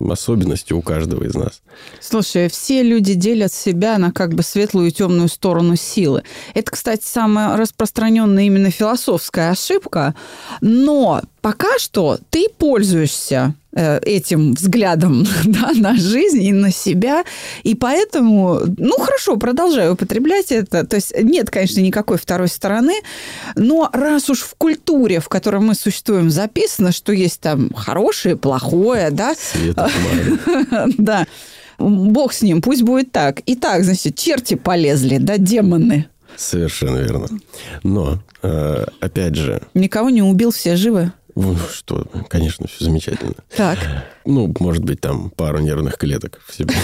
особенности 0.00 0.72
у 0.72 0.82
каждого 0.82 1.24
из 1.24 1.34
нас. 1.34 1.62
Слушай, 2.00 2.48
все 2.48 2.82
люди 2.82 3.14
делят 3.14 3.52
себя 3.52 3.98
на 3.98 4.12
как 4.12 4.34
бы 4.34 4.42
светлую 4.42 4.88
и 4.88 4.92
темную 4.92 5.28
сторону 5.28 5.76
силы. 5.76 6.22
Это, 6.54 6.70
кстати, 6.70 7.04
самая 7.04 7.56
распространенная 7.56 8.44
именно 8.44 8.70
философская 8.70 9.50
ошибка. 9.50 10.14
Но 10.60 11.22
пока 11.44 11.78
что 11.78 12.18
ты 12.30 12.46
пользуешься 12.48 13.54
э, 13.76 14.00
этим 14.00 14.54
взглядом 14.54 15.26
да, 15.44 15.72
на 15.74 15.94
жизнь 15.94 16.42
и 16.42 16.54
на 16.54 16.72
себя, 16.72 17.22
и 17.64 17.74
поэтому, 17.74 18.60
ну 18.78 18.96
хорошо, 18.98 19.36
продолжаю 19.36 19.92
употреблять 19.92 20.50
это. 20.50 20.86
То 20.86 20.96
есть 20.96 21.12
нет, 21.22 21.50
конечно, 21.50 21.80
никакой 21.80 22.16
второй 22.16 22.48
стороны, 22.48 22.94
но 23.56 23.90
раз 23.92 24.30
уж 24.30 24.40
в 24.40 24.54
культуре, 24.54 25.20
в 25.20 25.28
которой 25.28 25.60
мы 25.60 25.74
существуем, 25.74 26.30
записано, 26.30 26.92
что 26.92 27.12
есть 27.12 27.42
там 27.42 27.74
хорошее, 27.74 28.36
плохое, 28.36 29.10
да, 29.10 29.34
тьма. 29.34 29.90
да. 30.96 31.26
Бог 31.76 32.32
с 32.32 32.40
ним, 32.40 32.62
пусть 32.62 32.82
будет 32.82 33.12
так. 33.12 33.42
Итак, 33.44 33.84
значит, 33.84 34.16
черти 34.16 34.54
полезли, 34.54 35.18
да, 35.18 35.36
демоны. 35.36 36.06
Совершенно 36.36 36.98
верно. 37.00 37.28
Но, 37.82 38.18
э, 38.42 38.86
опять 39.00 39.34
же, 39.34 39.60
Никого 39.74 40.08
не 40.08 40.22
убил, 40.22 40.50
все 40.50 40.76
живы. 40.76 41.12
Ну, 41.34 41.56
что, 41.56 42.06
конечно, 42.28 42.66
все 42.68 42.84
замечательно. 42.84 43.34
Так. 43.56 43.78
Ну, 44.24 44.52
может 44.60 44.84
быть, 44.84 45.00
там 45.00 45.30
пару 45.30 45.58
нервных 45.58 45.96
клеток 45.98 46.40
в 46.46 46.54
себе. 46.54 46.74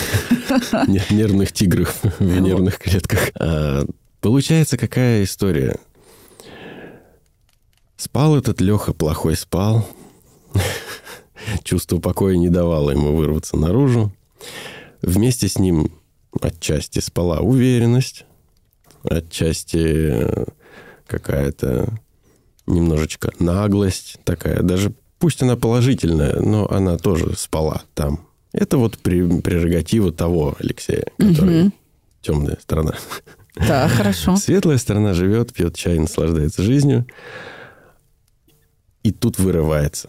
Не- 0.88 1.02
Нервных 1.14 1.52
тигров 1.52 2.00
в 2.19 2.40
нервных 2.40 2.78
клетках. 2.78 3.30
А, 3.38 3.85
Получается, 4.21 4.76
какая 4.76 5.25
история? 5.25 5.76
Спал 7.97 8.37
этот 8.37 8.61
Леха, 8.61 8.92
плохой 8.92 9.37
спал. 9.37 9.88
Чувство 11.64 11.99
покоя 11.99 12.37
не 12.37 12.49
давало 12.49 12.90
ему 12.90 13.14
вырваться 13.14 13.57
наружу. 13.57 14.12
Вместе 15.02 15.49
с 15.49 15.59
ним 15.59 15.90
отчасти 16.40 16.99
спала 16.99 17.40
уверенность, 17.40 18.25
отчасти 19.02 19.78
э, 19.78 20.45
какая-то 21.07 21.88
немножечко 22.71 23.33
наглость 23.39 24.19
такая, 24.25 24.62
даже 24.62 24.93
пусть 25.19 25.43
она 25.43 25.57
положительная, 25.57 26.41
но 26.41 26.71
она 26.71 26.97
тоже 26.99 27.35
спала 27.37 27.83
там. 27.95 28.27
Это 28.53 28.79
вот 28.79 28.99
прерогатива 28.99 30.12
того 30.12 30.57
Алексея, 30.59 31.07
который 31.19 31.62
Мгм. 31.65 31.73
темная 32.21 32.59
сторона. 32.61 32.95
Да, 33.57 33.89
хорошо. 33.89 34.37
Светлая 34.37 34.79
сторона 34.79 35.12
живет, 35.15 35.53
пьет 35.53 35.77
чай, 35.77 35.99
наслаждается 35.99 36.62
жизнью. 36.62 37.07
И 39.03 39.12
тут 39.12 39.39
вырывается. 39.39 40.09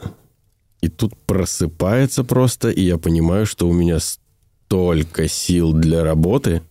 И 0.81 0.89
тут 0.89 1.15
просыпается 1.25 2.23
просто, 2.23 2.69
и 2.69 2.81
я 2.81 2.97
понимаю, 2.97 3.45
что 3.45 3.67
у 3.69 3.73
меня 3.73 3.99
столько 3.99 5.27
сил 5.27 5.73
для 5.73 6.03
работы, 6.03 6.61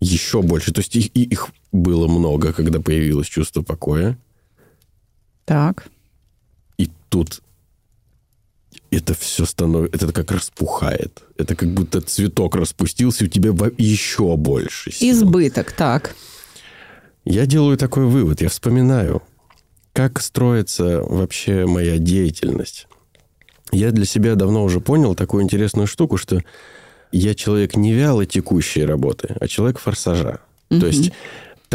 еще 0.00 0.42
больше. 0.42 0.72
То 0.72 0.80
есть 0.80 0.94
их, 0.96 1.06
их 1.14 1.48
было 1.72 2.06
много, 2.08 2.52
когда 2.52 2.80
появилось 2.80 3.26
чувство 3.26 3.62
покоя. 3.62 4.18
Так. 5.44 5.86
И 6.78 6.90
тут 7.08 7.40
это 8.90 9.14
все 9.14 9.44
становится, 9.44 9.96
это 9.96 10.12
как 10.12 10.30
распухает. 10.30 11.22
Это 11.36 11.54
как 11.54 11.72
будто 11.72 12.00
цветок 12.00 12.56
распустился, 12.56 13.24
у 13.24 13.28
тебя 13.28 13.50
еще 13.78 14.36
больше 14.36 14.92
сил. 14.92 15.10
Избыток, 15.10 15.72
так. 15.72 16.14
Я 17.24 17.46
делаю 17.46 17.76
такой 17.76 18.06
вывод, 18.06 18.40
я 18.40 18.48
вспоминаю, 18.48 19.22
как 19.92 20.20
строится 20.20 21.02
вообще 21.02 21.66
моя 21.66 21.98
деятельность. 21.98 22.86
Я 23.72 23.90
для 23.90 24.04
себя 24.04 24.34
давно 24.34 24.62
уже 24.62 24.80
понял 24.80 25.14
такую 25.14 25.42
интересную 25.42 25.86
штуку, 25.86 26.16
что 26.16 26.42
я 27.12 27.34
человек 27.34 27.76
не 27.76 27.92
вяло 27.92 28.26
текущей 28.26 28.84
работы, 28.84 29.34
а 29.40 29.48
человек 29.48 29.78
форсажа. 29.78 30.40
То 30.68 30.86
есть 30.86 31.12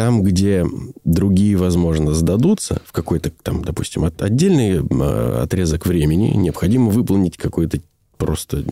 там, 0.00 0.22
где 0.22 0.64
другие, 1.04 1.58
возможно, 1.58 2.14
сдадутся 2.14 2.80
в 2.86 2.92
какой-то 2.92 3.30
там, 3.42 3.62
допустим, 3.62 4.04
от- 4.04 4.22
отдельный 4.22 4.76
э, 4.78 5.40
отрезок 5.42 5.84
времени, 5.84 6.28
необходимо 6.36 6.88
выполнить 6.88 7.36
какое-то 7.36 7.80
просто 8.16 8.64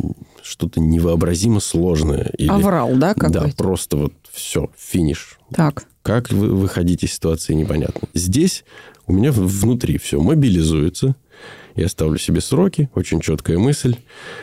что-то 0.43 0.81
невообразимо 0.81 1.61
сложное. 1.61 2.33
Или, 2.39 2.49
Аврал, 2.49 2.95
да, 2.95 3.13
да, 3.15 3.29
какой-то? 3.41 3.57
просто 3.59 3.97
вот 3.99 4.15
все, 4.33 4.71
финиш. 4.79 5.39
Так. 5.55 5.85
Как 6.01 6.31
вы 6.31 6.49
выходить 6.55 7.03
из 7.05 7.13
ситуации, 7.13 7.53
непонятно. 7.53 8.09
Здесь 8.15 8.65
у 9.07 9.13
меня 9.13 9.31
внутри 9.31 9.99
все 9.99 10.23
мобилизуется. 10.23 11.15
Я 11.77 11.91
ставлю 11.91 12.17
себе 12.19 12.41
сроки, 12.41 12.89
очень 12.95 13.21
четкая 13.21 13.59
мысль, 13.59 13.97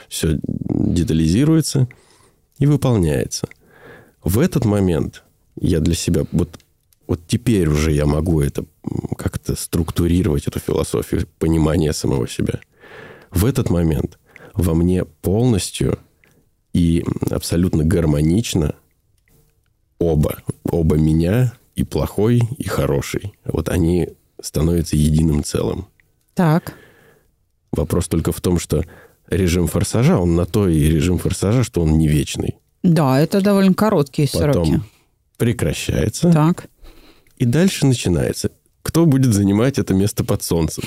все 0.08 0.38
детализируется 0.44 1.88
и 2.60 2.68
выполняется. 2.68 3.48
В 4.24 4.38
этот 4.38 4.66
момент 4.66 5.24
я 5.60 5.80
для 5.80 5.96
себя 5.96 6.26
вот 6.32 6.60
вот 7.08 7.22
теперь 7.28 7.68
уже 7.68 7.92
я 7.92 8.06
могу 8.06 8.42
это 8.42 8.66
как-то 9.18 9.56
структурировать, 9.56 10.48
эту 10.48 10.60
философию 10.60 11.28
понимания 11.40 11.94
самого 11.94 12.28
себя. 12.28 12.60
В 13.32 13.46
этот 13.46 13.70
момент 13.70 14.18
во 14.54 14.74
мне 14.74 15.06
полностью 15.06 16.00
и 16.74 17.04
абсолютно 17.30 17.84
гармонично 17.84 18.76
оба. 20.00 20.40
Оба 20.64 20.96
меня, 20.96 21.54
и 21.76 21.84
плохой, 21.84 22.42
и 22.58 22.68
хороший. 22.68 23.34
Вот 23.46 23.70
они 23.70 24.10
становятся 24.42 24.96
единым 24.96 25.44
целым. 25.44 25.88
Так. 26.34 26.74
Вопрос 27.72 28.08
только 28.08 28.32
в 28.32 28.42
том, 28.42 28.60
что 28.60 28.84
режим 29.28 29.68
форсажа, 29.68 30.18
он 30.18 30.36
на 30.36 30.46
то 30.46 30.68
и 30.68 30.80
режим 30.80 31.18
форсажа, 31.18 31.64
что 31.64 31.82
он 31.82 31.98
не 31.98 32.08
вечный. 32.08 32.58
Да, 32.84 33.20
это 33.20 33.42
довольно 33.42 33.74
короткие 33.74 34.28
сроки. 34.28 34.48
Потом 34.48 34.86
прекращается, 35.38 36.32
Так. 36.32 36.68
И 37.38 37.46
дальше 37.46 37.86
начинается. 37.86 38.52
Кто 38.82 39.06
будет 39.08 39.34
занимать 39.34 39.80
это 39.80 39.94
место 39.96 40.24
под 40.24 40.44
солнцем? 40.44 40.84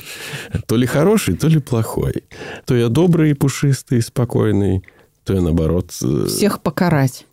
То 0.66 0.76
ли 0.76 0.86
хороший, 0.86 1.36
то 1.36 1.48
ли 1.48 1.58
плохой. 1.58 2.24
То 2.64 2.76
я 2.76 2.88
добрый, 2.88 3.34
пушистый, 3.34 4.00
спокойный, 4.02 4.84
то 5.24 5.34
я 5.34 5.40
наоборот... 5.40 5.92
э, 6.02 6.26
Всех 6.26 6.60
покарать. 6.62 7.26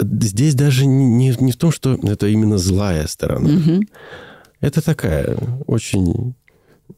Здесь 0.00 0.54
даже 0.54 0.84
не, 0.86 1.06
не, 1.06 1.36
не 1.40 1.52
в 1.52 1.56
том, 1.56 1.72
что 1.72 1.94
это 1.94 2.26
именно 2.26 2.58
злая 2.58 3.06
сторона. 3.06 3.48
Мгм. 3.48 3.88
Это 4.60 4.82
такая 4.84 5.36
очень 5.66 6.34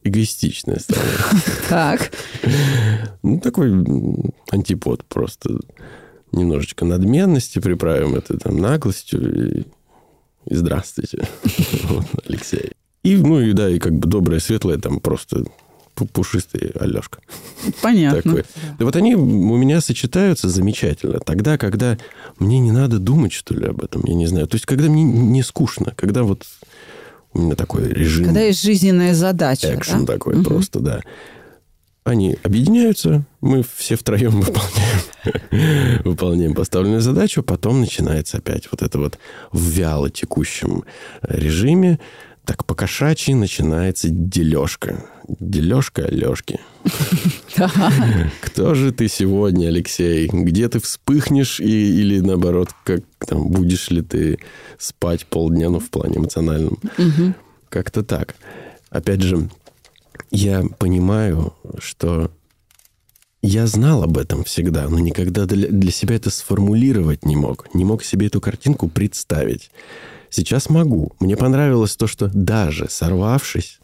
эгоистичная 0.03 0.79
сторона. 0.79 1.09
Так. 1.69 2.11
Ну, 3.23 3.39
такой 3.39 3.71
антипод 4.51 5.05
просто. 5.05 5.59
Немножечко 6.31 6.85
надменности 6.85 7.59
приправим 7.59 8.13
это 8.15 8.37
там 8.37 8.57
наглостью 8.57 9.65
и, 10.49 10.55
здравствуйте, 10.55 11.27
Алексей. 12.27 12.71
И, 13.03 13.15
ну, 13.15 13.39
и 13.39 13.53
да, 13.53 13.69
и 13.69 13.79
как 13.79 13.93
бы 13.93 14.07
доброе, 14.07 14.39
светлое, 14.39 14.77
там 14.77 14.99
просто 14.99 15.43
пу- 15.95 16.07
пушистый 16.11 16.71
Алешка. 16.79 17.19
Понятно. 17.81 18.21
Такой. 18.21 18.43
И 18.79 18.83
вот 18.83 18.95
они 18.95 19.15
у 19.15 19.57
меня 19.57 19.79
сочетаются 19.81 20.49
замечательно. 20.49 21.19
Тогда, 21.19 21.57
когда 21.57 21.97
мне 22.39 22.59
не 22.59 22.71
надо 22.71 22.99
думать, 22.99 23.31
что 23.31 23.53
ли, 23.53 23.67
об 23.67 23.81
этом, 23.81 24.03
я 24.05 24.15
не 24.15 24.27
знаю. 24.27 24.47
То 24.47 24.55
есть, 24.55 24.65
когда 24.65 24.89
мне 24.89 25.03
не 25.03 25.43
скучно, 25.43 25.93
когда 25.95 26.23
вот 26.23 26.45
у 27.33 27.39
меня 27.41 27.55
такой 27.55 27.87
режим, 27.87 28.25
Когда 28.25 28.41
есть 28.41 28.61
жизненная 28.63 29.13
задача. 29.13 29.73
экшен 29.75 30.05
да? 30.05 30.13
такой 30.13 30.35
Мгм. 30.35 30.43
просто, 30.45 30.79
да. 30.79 31.01
Они 32.09 32.39
объединяются, 32.41 33.23
мы 33.39 33.63
все 33.75 33.95
втроем 33.95 34.31
выполняем, 34.41 36.01
выполняем 36.03 36.55
поставленную 36.55 37.01
задачу, 37.01 37.43
потом 37.43 37.81
начинается 37.81 38.37
опять 38.37 38.67
вот 38.71 38.81
это 38.81 38.97
вот 38.97 39.19
в 39.51 39.69
вяло 39.69 40.09
текущем 40.09 40.85
режиме, 41.21 41.99
так 42.45 42.65
по-кошачьи 42.65 43.35
начинается 43.35 44.09
дележка. 44.09 45.05
Дележка 45.39 46.05
Алешки. 46.05 46.59
Кто 48.41 48.73
же 48.73 48.91
ты 48.91 49.07
сегодня, 49.07 49.67
Алексей? 49.67 50.27
Где 50.33 50.67
ты 50.67 50.79
вспыхнешь 50.79 51.59
и, 51.59 52.01
или, 52.01 52.21
наоборот, 52.21 52.69
как 52.85 53.03
там, 53.19 53.49
будешь 53.49 53.91
ли 53.91 54.01
ты 54.01 54.39
спать 54.79 55.27
полдня, 55.27 55.69
ну, 55.69 55.79
в 55.79 55.91
плане 55.91 56.17
эмоциональном? 56.17 56.79
Как-то 57.69 58.01
так. 58.01 58.33
Опять 58.89 59.21
же, 59.21 59.47
я 60.31 60.63
понимаю, 60.77 61.53
что 61.79 62.31
я 63.41 63.67
знал 63.67 64.03
об 64.03 64.17
этом 64.17 64.43
всегда, 64.43 64.87
но 64.89 64.99
никогда 64.99 65.45
для, 65.45 65.69
для 65.69 65.91
себя 65.91 66.15
это 66.15 66.29
сформулировать 66.29 67.25
не 67.25 67.35
мог. 67.35 67.73
Не 67.73 67.85
мог 67.85 68.03
себе 68.03 68.27
эту 68.27 68.41
картинку 68.41 68.89
представить. 68.89 69.71
Сейчас 70.29 70.69
могу. 70.69 71.13
Мне 71.19 71.37
понравилось 71.37 71.95
то, 71.95 72.05
что 72.05 72.29
даже 72.33 72.89
сорвавшись, 72.89 73.79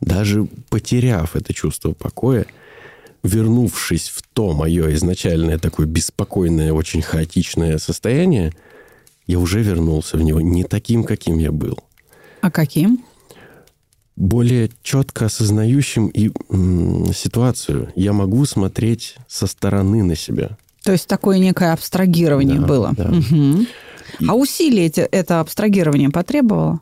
даже 0.00 0.46
потеряв 0.68 1.36
это 1.36 1.54
чувство 1.54 1.92
покоя, 1.92 2.46
вернувшись 3.22 4.10
в 4.10 4.22
то 4.32 4.52
мое 4.52 4.92
изначальное 4.94 5.58
такое 5.58 5.86
беспокойное, 5.86 6.72
очень 6.72 7.00
хаотичное 7.00 7.78
состояние, 7.78 8.52
я 9.26 9.38
уже 9.38 9.62
вернулся 9.62 10.18
в 10.18 10.22
него 10.22 10.40
не 10.40 10.64
таким, 10.64 11.04
каким 11.04 11.38
я 11.38 11.50
был. 11.50 11.78
А 12.42 12.50
каким? 12.50 13.04
Более 14.16 14.70
четко 14.82 15.26
осознающим 15.26 16.06
и 16.08 16.30
м, 16.50 17.12
ситуацию. 17.12 17.92
Я 17.96 18.12
могу 18.12 18.44
смотреть 18.46 19.16
со 19.28 19.46
стороны 19.46 20.02
на 20.04 20.14
себя. 20.16 20.56
То 20.84 20.92
есть 20.92 21.08
такое 21.08 21.38
некое 21.38 21.72
абстрагирование 21.72 22.60
Да, 22.60 22.66
было. 22.66 22.92
да. 22.96 23.08
Мгм. 23.08 23.66
А 24.28 24.34
усилие 24.34 24.88
это 24.88 25.40
абстрагирование 25.40 26.10
потребовало? 26.10 26.80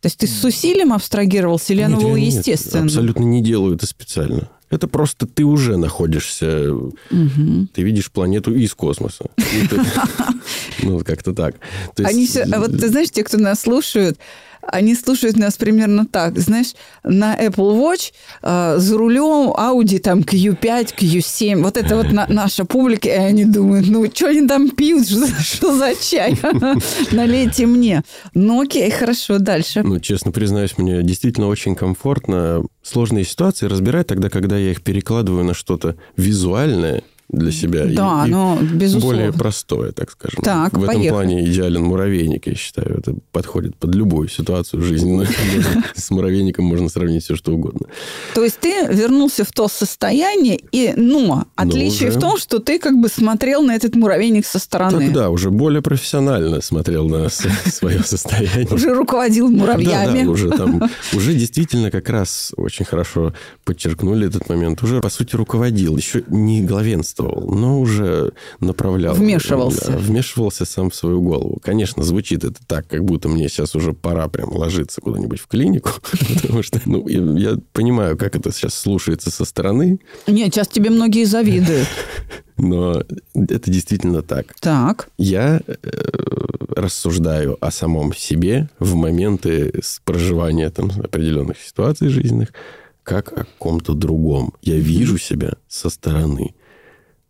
То 0.00 0.06
есть 0.06 0.18
ты 0.18 0.26
с 0.26 0.44
усилием 0.44 0.92
абстрагировался 0.92 1.72
или 1.72 1.80
оно 1.82 1.96
Нет, 1.96 2.04
было 2.04 2.16
нет, 2.16 2.34
естественно? 2.34 2.84
абсолютно 2.84 3.22
не 3.22 3.42
делаю 3.42 3.76
это 3.76 3.86
специально. 3.86 4.48
Это 4.68 4.88
просто 4.88 5.26
ты 5.26 5.44
уже 5.44 5.76
находишься, 5.76 6.70
Мгм. 7.10 7.68
ты 7.74 7.82
видишь 7.82 8.10
планету 8.10 8.54
из 8.54 8.74
космоса. 8.74 9.26
И 9.36 9.68
Ну, 10.82 11.00
как-то 11.00 11.32
так. 11.34 11.56
А 11.98 12.58
вот 12.60 12.78
ты 12.80 12.88
знаешь, 12.88 13.10
те, 13.10 13.22
кто 13.22 13.38
нас 13.38 13.60
слушают, 13.60 14.18
они 14.62 14.94
слушают 14.94 15.36
нас 15.36 15.56
примерно 15.56 16.06
так. 16.06 16.38
Знаешь, 16.38 16.74
на 17.02 17.36
Apple 17.36 17.78
Watch 17.78 18.12
э, 18.42 18.78
за 18.78 18.96
рулем 18.96 19.50
Audi 19.52 19.98
там 19.98 20.20
Q5, 20.20 20.94
Q7. 20.98 21.62
Вот 21.62 21.76
это 21.76 21.96
вот 21.96 22.12
на- 22.12 22.26
наша 22.28 22.64
публика, 22.64 23.08
и 23.08 23.12
они 23.12 23.44
думают, 23.44 23.88
ну, 23.88 24.04
что 24.12 24.28
они 24.28 24.46
там 24.46 24.70
пьют, 24.70 25.06
что, 25.08 25.26
что 25.42 25.76
за 25.76 25.94
чай? 26.00 26.38
Налейте 27.12 27.66
мне. 27.66 28.02
Ну, 28.34 28.60
окей, 28.62 28.90
хорошо, 28.90 29.38
дальше. 29.38 29.82
Ну, 29.82 29.98
честно 30.00 30.32
признаюсь, 30.32 30.78
мне 30.78 31.02
действительно 31.02 31.48
очень 31.48 31.74
комфортно 31.74 32.62
сложные 32.82 33.24
ситуации 33.24 33.66
разбирать 33.66 34.06
тогда, 34.06 34.28
когда 34.28 34.56
я 34.56 34.70
их 34.70 34.82
перекладываю 34.82 35.44
на 35.44 35.54
что-то 35.54 35.96
визуальное 36.16 37.02
для 37.28 37.50
себя. 37.52 37.84
и- 37.84 37.94
Да, 37.94 38.24
и 38.26 38.30
ну, 38.30 38.58
безусловно. 38.60 39.16
более 39.18 39.32
простое, 39.32 39.92
так 39.92 40.10
скажем. 40.10 40.42
Так, 40.42 40.72
В 40.74 40.82
этом 40.82 40.96
поехали. 40.96 41.08
плане 41.08 41.44
идеален 41.46 41.82
муравейник, 41.84 42.46
я 42.46 42.54
считаю. 42.54 42.98
Это 42.98 43.14
подходит 43.32 43.74
под 43.76 43.94
любую 43.94 44.28
ситуацию 44.28 44.82
жизненную. 44.82 45.28
С 45.94 46.10
муравейником 46.10 46.64
можно 46.66 46.88
сравнить 46.88 47.24
все, 47.24 47.34
что 47.36 47.52
угодно. 47.52 47.86
То 48.34 48.44
есть 48.44 48.58
ты 48.60 48.86
вернулся 48.90 49.44
в 49.44 49.52
то 49.52 49.68
состояние, 49.68 50.60
и, 50.72 50.92
но 50.96 51.46
отличие 51.56 52.10
уже- 52.10 52.18
в 52.18 52.20
том, 52.20 52.36
что 52.38 52.58
ты 52.58 52.78
как 52.78 52.98
бы 53.00 53.08
смотрел 53.08 53.62
на 53.62 53.74
этот 53.76 53.94
муравейник 53.94 54.44
со 54.46 54.58
стороны. 54.58 55.06
Тогда 55.06 55.30
уже 55.30 55.50
более 55.50 55.80
профессионально 55.80 56.60
смотрел 56.60 57.08
на 57.08 57.28
свое 57.66 58.02
состояние. 58.02 58.68
Уже 58.70 58.92
руководил 58.94 59.48
муравьями. 59.48 60.18
Да, 60.18 60.24
да, 60.24 60.30
уже 60.30 60.50
там, 60.50 60.82
уже 61.14 61.32
действительно 61.34 61.90
как 61.90 62.08
раз 62.10 62.52
очень 62.56 62.84
хорошо 62.84 63.32
подчеркнули 63.64 64.26
этот 64.28 64.48
момент. 64.48 64.82
Уже, 64.82 65.00
по 65.00 65.08
сути, 65.08 65.34
руководил, 65.36 65.96
еще 65.96 66.22
не 66.28 66.60
главенствовал, 67.22 67.54
но 67.54 67.80
уже 67.80 68.32
направлял. 68.60 69.14
Вмешивался. 69.14 69.92
Да, 69.92 69.98
вмешивался 69.98 70.64
сам 70.64 70.90
в 70.90 70.94
свою 70.94 71.20
голову. 71.20 71.58
Конечно, 71.62 72.02
звучит 72.02 72.44
это 72.44 72.60
так, 72.66 72.86
как 72.86 73.04
будто 73.04 73.28
мне 73.28 73.48
сейчас 73.48 73.74
уже 73.74 73.92
пора 73.92 74.28
прям 74.28 74.52
ложиться 74.52 75.00
куда-нибудь 75.00 75.40
в 75.40 75.46
клинику, 75.46 75.90
потому 76.42 76.62
что, 76.62 76.80
ну, 76.84 77.06
я 77.08 77.56
понимаю, 77.72 78.16
как 78.16 78.36
это 78.36 78.52
сейчас 78.52 78.74
слушается 78.74 79.30
со 79.30 79.44
стороны, 79.44 79.98
Нет, 80.26 80.54
сейчас 80.54 80.68
тебе 80.68 80.90
многие 80.90 81.24
завидуют. 81.24 81.88
но 82.58 83.02
это 83.34 83.70
действительно 83.70 84.22
так. 84.22 84.54
Так. 84.60 85.08
Я 85.18 85.60
э, 85.66 85.74
рассуждаю 86.76 87.56
о 87.60 87.70
самом 87.70 88.14
себе 88.14 88.68
в 88.78 88.94
моменты 88.94 89.72
проживания 90.04 90.70
там, 90.70 90.90
определенных 91.02 91.58
ситуаций 91.58 92.08
жизненных, 92.08 92.52
как 93.02 93.32
о 93.32 93.46
ком-то 93.58 93.94
другом. 93.94 94.52
Я 94.62 94.76
вижу 94.76 95.18
себя 95.18 95.54
со 95.68 95.90
стороны. 95.90 96.54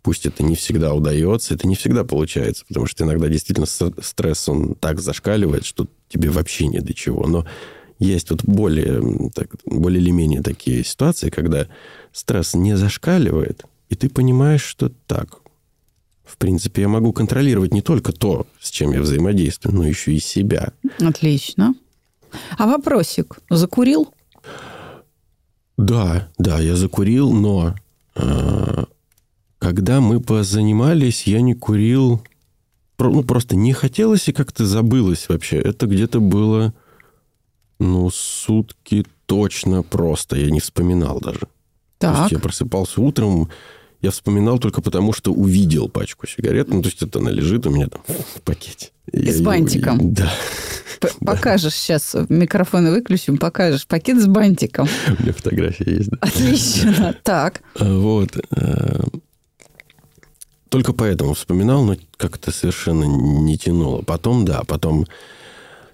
Пусть 0.02 0.26
это 0.26 0.42
не 0.42 0.56
всегда 0.56 0.94
удается, 0.94 1.54
это 1.54 1.68
не 1.68 1.76
всегда 1.76 2.02
получается, 2.04 2.64
потому 2.66 2.86
что 2.86 3.04
иногда 3.04 3.28
действительно 3.28 3.66
стресс, 3.66 4.48
он 4.48 4.74
так 4.74 5.00
зашкаливает, 5.00 5.64
что 5.64 5.86
тебе 6.08 6.30
вообще 6.30 6.66
не 6.66 6.80
до 6.80 6.92
чего. 6.92 7.26
Но 7.28 7.46
есть 8.00 8.30
вот 8.30 8.42
более, 8.44 9.30
так, 9.30 9.54
более 9.64 10.02
или 10.02 10.10
менее 10.10 10.42
такие 10.42 10.82
ситуации, 10.82 11.30
когда 11.30 11.68
стресс 12.12 12.54
не 12.54 12.76
зашкаливает, 12.76 13.64
и 13.90 13.94
ты 13.94 14.08
понимаешь, 14.08 14.64
что 14.64 14.90
так, 15.06 15.38
в 16.24 16.36
принципе, 16.36 16.82
я 16.82 16.88
могу 16.88 17.12
контролировать 17.12 17.72
не 17.72 17.82
только 17.82 18.12
то, 18.12 18.46
с 18.58 18.70
чем 18.70 18.92
я 18.92 19.02
взаимодействую, 19.02 19.74
но 19.76 19.86
еще 19.86 20.12
и 20.12 20.18
себя. 20.18 20.72
Отлично. 20.98 21.74
А 22.58 22.66
вопросик. 22.66 23.38
Закурил? 23.50 24.12
Да, 25.76 26.28
да, 26.38 26.58
я 26.58 26.74
закурил, 26.74 27.32
но 27.32 27.74
э, 28.14 28.84
когда 29.62 30.00
мы 30.00 30.20
позанимались, 30.20 31.22
я 31.28 31.40
не 31.40 31.54
курил. 31.54 32.20
Ну, 32.98 33.22
просто 33.22 33.56
не 33.56 33.72
хотелось 33.72 34.28
и 34.28 34.32
как-то 34.32 34.66
забылось 34.66 35.28
вообще. 35.28 35.56
Это 35.56 35.86
где-то 35.86 36.20
было, 36.20 36.72
ну, 37.78 38.10
сутки 38.10 39.06
точно 39.26 39.82
просто. 39.82 40.36
Я 40.36 40.50
не 40.50 40.60
вспоминал 40.60 41.20
даже. 41.20 41.40
То 41.40 41.46
Так. 41.98 42.18
есть 42.20 42.32
я 42.32 42.38
просыпался 42.38 43.00
утром, 43.00 43.48
я 44.00 44.10
вспоминал 44.10 44.58
только 44.58 44.82
потому, 44.82 45.12
что 45.12 45.32
увидел 45.32 45.88
пачку 45.88 46.26
сигарет. 46.26 46.68
Ну, 46.68 46.82
то 46.82 46.88
есть 46.88 47.02
это 47.02 47.18
она 47.20 47.30
лежит 47.30 47.66
у 47.66 47.70
меня 47.70 47.86
там 47.88 48.02
в 48.06 48.40
пакете. 48.42 48.90
И 49.12 49.20
Я 49.20 49.32
с 49.32 49.40
бантиком. 49.40 50.12
Да. 50.12 50.32
П- 51.00 51.10
Покажешь 51.24 51.74
сейчас, 51.74 52.14
микрофоны 52.28 52.90
выключим, 52.92 53.36
покажешь 53.36 53.86
пакет 53.86 54.20
с 54.20 54.26
бантиком. 54.26 54.88
У 55.18 55.22
меня 55.22 55.32
фотография 55.32 55.90
есть, 55.98 56.10
да. 56.10 56.18
Отлично. 56.20 57.16
Так. 57.24 57.62
Вот. 57.78 58.36
Только 60.72 60.94
поэтому 60.94 61.34
вспоминал, 61.34 61.84
но 61.84 61.96
как-то 62.16 62.50
совершенно 62.50 63.04
не 63.04 63.58
тянуло. 63.58 64.00
Потом, 64.00 64.46
да, 64.46 64.62
потом 64.66 65.04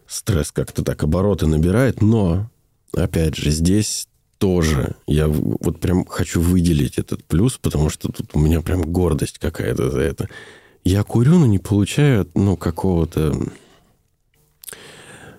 стресс 0.07 0.53
как-то 0.53 0.85
так 0.85 1.03
обороты 1.03 1.49
набирает, 1.49 2.01
но, 2.01 2.49
опять 2.93 3.35
же, 3.35 3.51
здесь 3.51 4.07
тоже 4.39 4.95
я 5.09 5.27
вот 5.27 5.81
прям 5.81 6.07
хочу 6.07 6.41
выделить 6.41 6.97
этот 6.97 7.25
плюс, 7.25 7.59
потому 7.59 7.91
что 7.91 8.13
тут 8.13 8.31
у 8.35 8.39
меня 8.39 8.61
прям 8.61 8.83
гордость 8.83 9.41
какая-то 9.41 9.91
за 9.91 9.99
это. 9.99 10.29
Я 10.85 11.03
курю, 11.03 11.41
но 11.41 11.47
не 11.47 11.59
получаю, 11.59 12.29
ну, 12.37 12.57
какого-то 12.57 13.35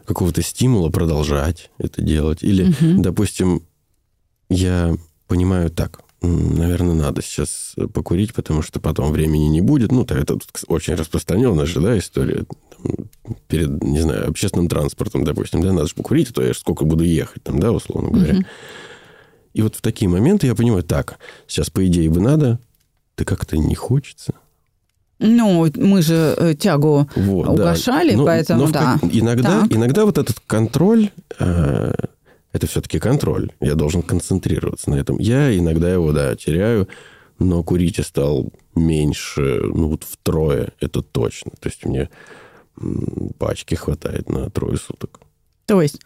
какого-то 0.04 0.42
стимула 0.42 0.90
продолжать 0.90 1.72
это 1.78 2.02
делать. 2.02 2.44
Или, 2.44 2.74
допустим, 2.82 3.64
я 4.50 4.98
понимаю 5.28 5.70
так, 5.70 6.02
наверное, 6.22 6.94
надо 6.94 7.22
сейчас 7.22 7.76
покурить, 7.94 8.34
потому 8.34 8.62
что 8.62 8.80
потом 8.80 9.12
времени 9.12 9.46
не 9.48 9.62
будет. 9.62 9.92
Ну, 9.92 10.06
то 10.06 10.16
это 10.16 10.38
очень 10.68 10.96
распространенная 10.96 11.66
же, 11.66 11.80
да, 11.82 11.98
история. 11.98 12.46
Там, 12.78 12.96
перед, 13.48 13.84
не 13.84 14.00
знаю, 14.02 14.30
общественным 14.30 14.68
транспортом, 14.68 15.24
допустим, 15.24 15.62
да, 15.62 15.72
надо 15.74 15.88
же 15.88 15.96
покурить, 15.96 16.30
а 16.32 16.34
то 16.34 16.42
я 16.44 16.54
ж 16.54 16.58
сколько 16.58 16.86
буду 16.86 17.04
ехать, 17.04 17.44
там, 17.44 17.60
да, 17.60 17.72
условно 17.72 18.10
говоря. 18.12 18.40
И 19.54 19.62
вот 19.62 19.76
в 19.76 19.82
такие 19.82 20.08
моменты 20.10 20.48
я 20.48 20.56
понимаю, 20.56 20.84
так, 20.84 21.18
сейчас, 21.48 21.70
по 21.70 21.86
идее, 21.86 22.10
бы 22.10 22.22
надо, 22.22 22.60
да 23.18 23.26
как-то 23.26 23.58
не 23.58 23.76
хочется. 23.76 24.34
Ну, 25.22 25.70
мы 25.76 26.02
же 26.02 26.34
э, 26.38 26.54
тягу 26.54 27.10
Вот, 27.16 27.46
да. 27.48 27.52
угошали, 27.52 28.14
Но- 28.16 28.26
поэтому 28.26 28.66
но 28.68 28.72
да. 28.72 28.98
как- 29.02 29.14
иногда, 29.14 29.62
Так. 29.62 29.72
иногда 29.74 30.06
вот 30.06 30.18
этот 30.18 30.40
контроль, 30.48 31.10
э, 31.40 31.94
это 32.52 32.68
все-таки 32.68 33.00
контроль. 33.00 33.52
Я 33.60 33.76
должен 33.76 34.02
концентрироваться 34.02 34.90
на 34.90 34.96
этом. 34.96 35.18
Я 35.20 35.56
иногда 35.58 35.92
его, 35.92 36.12
да, 36.12 36.36
теряю, 36.36 36.88
но 37.38 37.64
курить 37.64 37.98
я 37.98 38.04
стал 38.04 38.52
меньше, 38.76 39.62
ну 39.64 39.90
вот 39.90 40.04
втрое, 40.04 40.74
это 40.80 41.02
точно. 41.02 41.52
То 41.60 41.70
есть 41.70 41.86
мне 41.86 42.10
пачки 43.38 43.76
хватает 43.76 44.30
на 44.30 44.50
трое 44.50 44.78
суток. 44.78 45.20
То 45.66 45.82
есть 45.82 46.00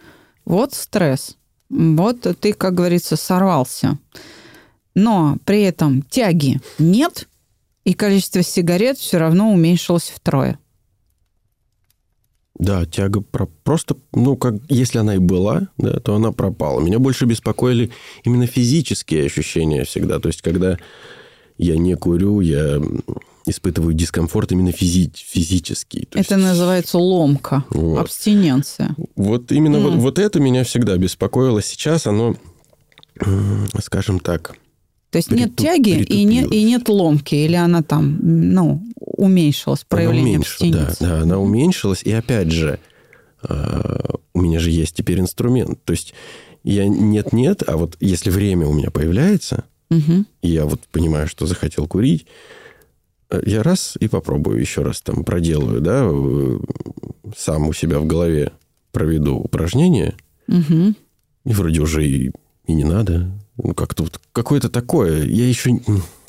вот 0.46 0.74
стресс. 0.74 1.38
Вот 1.70 2.22
ты, 2.40 2.54
как 2.54 2.76
говорится, 2.76 3.16
сорвался. 3.16 3.98
Но 4.96 5.38
при 5.46 5.64
этом 5.64 6.04
тяги 6.04 6.60
нет, 6.78 7.28
и 7.84 7.94
количество 7.94 8.44
сигарет 8.44 8.98
все 8.98 9.18
равно 9.18 9.52
уменьшилось 9.52 10.14
втрое. 10.16 10.60
Да, 12.60 12.86
тяга 12.86 13.22
про- 13.22 13.50
просто, 13.64 13.96
ну, 14.14 14.38
как 14.38 14.56
если 14.70 15.00
она 15.00 15.16
и 15.16 15.20
была, 15.20 15.70
да, 15.78 16.00
то 16.00 16.16
она 16.16 16.32
пропала. 16.32 16.80
Меня 16.82 17.00
больше 17.00 17.26
беспокоили 17.26 17.90
именно 18.24 18.46
физические 18.46 19.26
ощущения 19.26 19.84
всегда. 19.86 20.20
То 20.20 20.28
есть, 20.30 20.42
когда 20.44 20.78
я 21.58 21.78
не 21.78 21.96
курю, 21.96 22.42
я 22.42 22.80
испытываю 23.48 23.94
дискомфорт 23.94 24.52
именно 24.52 24.70
физи- 24.70 25.12
физический. 25.16 26.06
То 26.06 26.20
Это 26.20 26.36
есть, 26.36 26.46
называется 26.48 26.98
ломка, 27.00 27.66
Вот. 27.72 28.00
абстиненция. 28.02 28.96
Вот 29.16 29.52
именно 29.52 29.80
вот, 29.80 29.94
М. 29.94 30.00
вот 30.00 30.20
это 30.20 30.40
меня 30.40 30.64
всегда 30.64 30.96
беспокоило. 30.98 31.62
Сейчас 31.62 32.06
оно 32.08 32.36
скажем 33.82 34.20
так... 34.20 34.56
То 35.14 35.18
есть 35.18 35.30
нет 35.30 35.56
тяги 35.56 36.02
и, 36.02 36.24
не, 36.24 36.44
и 36.44 36.64
нет 36.64 36.90
ломки, 36.90 37.36
или 37.36 37.54
она 37.54 37.84
там, 37.84 38.18
ну, 38.20 38.82
уменьшилась, 38.96 39.84
проявление 39.88 40.38
она 40.38 40.46
уменьшилась, 40.60 40.98
да, 40.98 41.08
да, 41.08 41.22
она 41.22 41.38
уменьшилась. 41.38 42.02
И 42.02 42.12
опять 42.12 42.50
же, 42.50 42.80
а, 43.44 44.16
у 44.34 44.42
меня 44.42 44.60
же 44.60 44.72
есть 44.72 44.96
теперь 44.96 45.20
инструмент. 45.20 45.84
То 45.86 45.92
есть 45.92 46.16
я 46.64 46.88
нет-нет, 46.88 47.62
а 47.68 47.78
вот 47.78 47.96
если 48.00 48.32
время 48.32 48.66
у 48.66 48.74
меня 48.74 48.90
появляется, 48.90 49.66
угу. 49.92 50.26
и 50.42 50.50
я 50.50 50.66
вот 50.66 50.82
понимаю, 50.92 51.28
что 51.28 51.46
захотел 51.46 51.86
курить, 51.86 52.26
э, 53.30 53.40
я 53.46 53.62
раз 53.62 53.96
и 54.00 54.08
попробую 54.08 54.60
еще 54.60 54.82
раз 54.82 55.00
там 55.02 55.24
проделаю, 55.24 55.80
да, 55.80 56.10
сам 57.38 57.68
у 57.68 57.74
себя 57.74 58.00
в 58.00 58.08
голове 58.08 58.52
проведу 58.92 59.36
упражнение, 59.36 60.16
угу. 60.48 60.96
и 61.46 61.54
вроде 61.54 61.82
уже 61.82 62.04
и, 62.04 62.32
и 62.66 62.74
не 62.74 62.84
надо. 62.84 63.32
Ну, 63.58 63.74
как-то 63.74 64.04
вот 64.04 64.20
какое-то 64.32 64.70
такое. 64.70 65.24
Я 65.24 65.48
еще... 65.48 65.80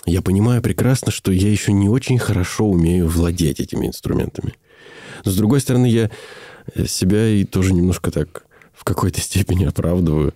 Я 0.07 0.21
понимаю 0.21 0.61
прекрасно, 0.61 1.11
что 1.11 1.33
я 1.33 1.51
еще 1.51 1.73
не 1.73 1.89
очень 1.89 2.19
хорошо 2.19 2.69
умею 2.69 3.09
владеть 3.09 3.59
этими 3.59 3.87
инструментами. 3.87 4.53
Но, 5.25 5.31
с 5.31 5.37
другой 5.37 5.61
стороны, 5.61 5.87
я 5.87 6.11
себя 6.87 7.27
и 7.27 7.45
тоже 7.45 7.73
немножко 7.73 8.11
так 8.11 8.45
в 8.75 8.85
какой-то 8.85 9.21
степени 9.21 9.65
оправдываю. 9.65 10.35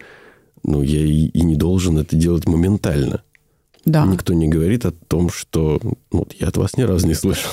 Ну, 0.63 0.83
я 0.83 1.01
и, 1.01 1.27
и 1.27 1.43
не 1.43 1.57
должен 1.57 1.99
это 1.99 2.17
делать 2.17 2.47
моментально. 2.47 3.23
Да. 3.85 4.07
Никто 4.07 4.33
не 4.35 4.49
говорит 4.49 4.87
о 4.87 4.93
том, 4.93 5.31
что... 5.31 5.81
Ну, 5.83 5.97
вот 6.21 6.35
я 6.35 6.49
от 6.49 6.57
вас 6.57 6.77
ни 6.77 6.83
разу 6.83 7.07
не 7.07 7.15
слышал. 7.15 7.51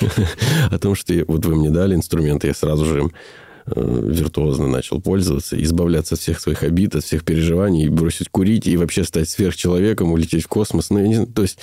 О 0.70 0.78
том, 0.78 0.94
что 0.94 1.14
вот 1.26 1.46
вы 1.46 1.54
мне 1.54 1.70
дали 1.70 1.94
инструменты, 1.94 2.48
я 2.48 2.54
сразу 2.54 2.84
же 2.84 2.98
им 2.98 3.06
э, 3.06 3.10
виртуозно 3.74 4.68
начал 4.68 5.00
пользоваться, 5.00 5.60
избавляться 5.62 6.14
от 6.14 6.20
всех 6.20 6.40
своих 6.40 6.62
обид, 6.62 6.94
от 6.94 7.04
всех 7.04 7.24
переживаний, 7.24 7.88
бросить 7.88 8.28
курить 8.28 8.66
и 8.66 8.76
вообще 8.76 9.04
стать 9.04 9.28
сверхчеловеком, 9.28 10.12
улететь 10.12 10.44
в 10.44 10.48
космос. 10.48 10.90
Ну, 10.90 10.98
я 10.98 11.08
не 11.08 11.14
знаю, 11.14 11.28
то 11.28 11.42
есть 11.42 11.58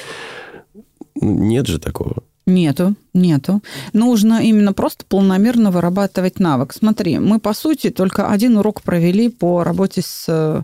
ну, 1.16 1.34
нет 1.44 1.68
же 1.68 1.80
такого. 1.80 2.24
Нету, 2.46 2.96
нету. 3.14 3.62
Нужно 3.94 4.44
именно 4.44 4.74
просто 4.74 5.06
полномерно 5.06 5.72
вырабатывать 5.72 6.40
навык. 6.40 6.74
Смотри, 6.74 7.18
мы, 7.20 7.40
по 7.40 7.54
сути, 7.54 7.90
только 7.90 8.30
один 8.30 8.58
урок 8.58 8.82
провели 8.82 9.30
по 9.30 9.64
работе 9.64 10.02
с 10.02 10.26
э, 10.28 10.64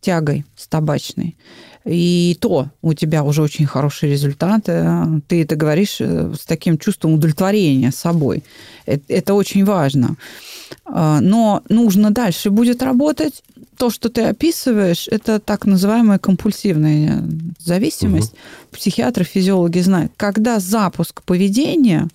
тягой, 0.00 0.44
с 0.56 0.66
табачной. 0.66 1.36
И 1.84 2.36
то 2.40 2.66
у 2.82 2.94
тебя 2.94 3.22
уже 3.22 3.42
очень 3.42 3.66
хорошие 3.66 4.12
результаты. 4.12 5.22
Ты 5.28 5.42
это 5.42 5.54
говоришь 5.54 6.00
э, 6.00 6.32
с 6.34 6.44
таким 6.44 6.78
чувством 6.78 7.14
удовлетворения 7.14 7.92
собой. 7.92 8.42
Это 8.86 9.34
очень 9.34 9.64
важно. 9.64 10.16
А, 10.84 11.20
но 11.20 11.62
нужно 11.68 12.10
дальше 12.10 12.50
будет 12.50 12.82
работать. 12.82 13.42
То, 13.76 13.90
что 13.90 14.08
ты 14.10 14.22
описываешь, 14.22 15.08
это 15.08 15.40
так 15.40 15.64
называемая 15.66 16.18
компульсивная 16.18 17.24
зависимость. 17.58 18.32
Угу. 18.32 18.76
Психиатры, 18.76 19.24
физиологи 19.24 19.80
знают, 19.80 20.12
когда 20.16 20.58
запуск 20.58 21.22
поведения 21.22 22.08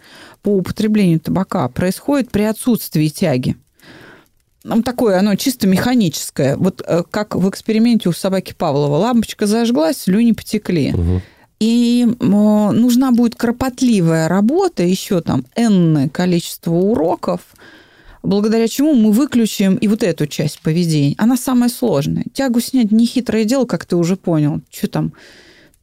по 0.44 0.50
употреблению 0.50 1.20
табака 1.20 1.68
происходит 1.70 2.30
при 2.30 2.44
отсутствии 2.44 3.08
тяги. 3.08 3.56
Ну, 4.64 4.82
такое 4.82 5.20
оно 5.20 5.36
чисто 5.36 5.68
механическое. 5.68 6.56
Вот 6.58 6.84
э, 6.86 7.04
как 7.10 7.36
в 7.36 7.48
эксперименте 7.50 8.10
у 8.10 8.14
собаки 8.14 8.54
Павлова. 8.58 8.98
Лампочка 8.98 9.46
зажглась, 9.46 9.98
слюни 9.98 10.32
потекли. 10.32 10.92
Угу. 10.94 11.22
И 11.60 12.06
нужна 12.20 13.12
будет 13.12 13.36
кропотливая 13.36 14.28
работа, 14.28 14.84
еще 14.84 15.22
там 15.22 15.46
энное 15.56 16.10
количество 16.10 16.72
уроков, 16.72 17.42
благодаря 18.26 18.68
чему 18.68 18.94
мы 18.94 19.12
выключим 19.12 19.76
и 19.76 19.88
вот 19.88 20.04
эту 20.04 20.28
часть 20.28 20.60
поведения. 20.60 21.16
Она 21.18 21.38
самая 21.38 21.70
сложная. 21.70 22.26
Тягу 22.34 22.60
снять 22.60 22.92
не 22.92 23.06
хитрое 23.06 23.46
дело, 23.46 23.66
как 23.66 23.86
ты 23.86 23.96
уже 23.96 24.16
понял. 24.16 24.62
Что 24.72 24.88
там, 24.88 25.14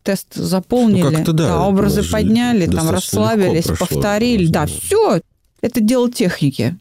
тест 0.03 0.35
заполнили, 0.35 1.17
ну, 1.17 1.25
да, 1.25 1.33
да, 1.33 1.61
образы 1.63 2.03
подняли, 2.03 2.67
там 2.67 2.91
расслабились, 2.91 3.67
повторили. 3.67 4.47
Да, 4.47 4.67
все. 4.67 5.21
Это 5.61 5.81
дело 5.81 6.11
техники. 6.11 6.77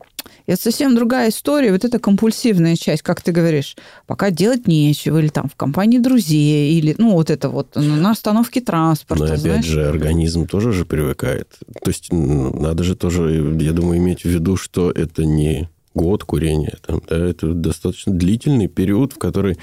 Это 0.52 0.64
совсем 0.64 0.96
другая 0.96 1.30
история. 1.30 1.72
Вот 1.72 1.86
эта 1.86 1.98
компульсивная 1.98 2.76
часть, 2.76 3.04
как 3.04 3.22
ты 3.22 3.32
говоришь, 3.32 3.78
пока 4.06 4.32
делать 4.32 4.68
нечего, 4.68 5.20
или 5.20 5.30
там 5.30 5.48
в 5.48 5.56
компании 5.56 5.98
друзей, 5.98 6.78
или, 6.78 6.94
ну, 6.98 7.14
вот 7.14 7.30
это 7.30 7.48
вот 7.48 7.76
на 7.76 8.12
остановке 8.12 8.60
транспорта. 8.60 9.24
Но 9.24 9.30
опять 9.30 9.42
знаешь? 9.42 9.66
же, 9.66 9.88
организм 9.88 10.48
тоже 10.48 10.74
же 10.74 10.84
привыкает. 10.84 11.48
То 11.82 11.90
есть 11.90 12.12
надо 12.12 12.84
же 12.84 12.98
тоже, 12.98 13.56
я 13.62 13.72
думаю, 13.72 14.00
иметь 14.00 14.24
в 14.24 14.26
виду, 14.26 14.58
что 14.58 14.92
это 14.92 15.24
не 15.24 15.70
год 15.94 16.26
курения, 16.26 16.78
там, 16.86 17.02
да, 17.10 17.18
это 17.18 17.54
достаточно 17.54 18.14
длительный 18.14 18.68
период, 18.68 19.14
в 19.14 19.20
который, 19.20 19.58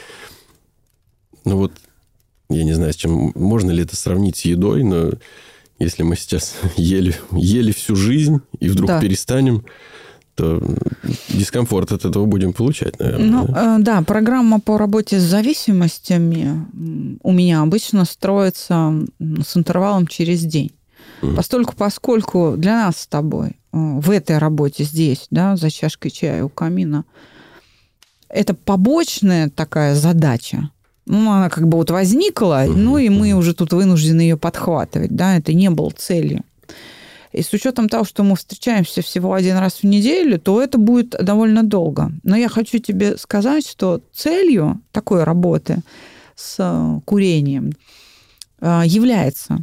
ну 1.45 1.59
вот, 1.59 1.73
я 2.49 2.65
не 2.65 2.73
знаю, 2.73 2.95
с 2.95 2.97
чем, 2.97 3.33
можно 3.35 3.71
ли 3.73 3.83
это 3.83 3.95
сравнить 3.95 4.39
с 4.39 4.47
едой, 4.47 4.85
но 4.85 5.13
если 5.79 6.03
мы 6.03 6.17
сейчас 6.17 6.57
ели, 6.77 7.15
ели 7.33 7.73
всю 7.73 7.95
жизнь 7.95 8.41
и 8.59 8.71
вдруг 8.71 8.89
да. 8.89 9.01
перестанем, 9.03 9.67
то 10.39 10.63
дискомфорт 11.29 11.91
от 11.91 12.05
этого 12.05 12.25
будем 12.25 12.53
получать, 12.53 12.99
наверное. 13.01 13.27
Ну, 13.27 13.83
да? 13.83 14.01
Э, 14.01 14.05
программа 14.05 14.61
по 14.61 14.79
работе 14.79 15.19
с 15.19 15.25
зависимостями 15.25 16.67
у 17.23 17.33
меня 17.33 17.63
обычно 17.63 18.05
строится 18.05 18.95
с 19.19 19.57
интервалом 19.57 20.07
через 20.07 20.45
день. 20.45 20.71
Mm. 21.23 21.35
Постольку, 21.35 21.75
поскольку 21.77 22.55
для 22.57 22.87
нас 22.87 22.99
с 22.99 23.07
тобой 23.09 23.49
э, 23.49 23.53
в 23.73 24.11
этой 24.11 24.39
работе 24.39 24.85
здесь, 24.85 25.27
да, 25.31 25.57
за 25.57 25.71
чашкой 25.71 26.11
чая 26.11 26.45
у 26.45 26.49
камина, 26.49 27.05
это 28.29 28.55
побочная 28.55 29.51
такая 29.51 29.97
задача. 29.97 30.71
Ну, 31.07 31.33
она 31.33 31.49
как 31.49 31.67
бы 31.67 31.79
вот 31.79 31.91
возникла, 31.91 32.65
ну, 32.69 32.99
и 32.99 33.09
мы 33.09 33.33
уже 33.33 33.55
тут 33.55 33.73
вынуждены 33.73 34.21
ее 34.21 34.37
подхватывать, 34.37 35.17
да, 35.17 35.37
это 35.37 35.53
не 35.53 35.71
было 35.71 35.91
целью. 35.91 36.45
И 37.33 37.43
с 37.43 37.53
учетом 37.53 37.89
того, 37.89 38.05
что 38.05 38.23
мы 38.23 38.37
встречаемся 38.37 39.03
всего 39.03 39.35
один 39.35 39.57
раз 39.59 39.75
в 39.75 39.85
неделю, 39.85 40.39
то 40.41 40.63
это 40.63 40.79
будет 40.79 41.11
довольно 41.11 41.63
долго. 41.63 42.11
Но 42.23 42.37
я 42.37 42.49
хочу 42.49 42.79
тебе 42.79 43.17
сказать, 43.17 43.67
что 43.67 44.01
целью 44.13 44.81
такой 44.93 45.25
работы 45.25 45.83
с 46.35 46.57
э, 46.59 47.01
курением 47.05 47.73
э, 48.61 48.83
является 48.87 49.59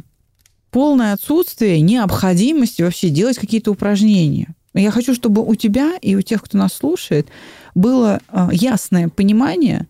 полное 0.70 1.12
отсутствие 1.14 1.80
необходимости 1.80 2.82
вообще 2.82 3.08
делать 3.08 3.38
какие-то 3.38 3.72
упражнения. 3.72 4.54
Я 4.74 4.90
хочу, 4.90 5.14
чтобы 5.14 5.42
у 5.42 5.54
тебя 5.54 5.94
и 6.02 6.14
у 6.14 6.20
тех, 6.20 6.42
кто 6.42 6.58
нас 6.58 6.74
слушает, 6.74 7.28
было 7.74 8.20
э, 8.28 8.48
ясное 8.52 9.08
понимание 9.08 9.88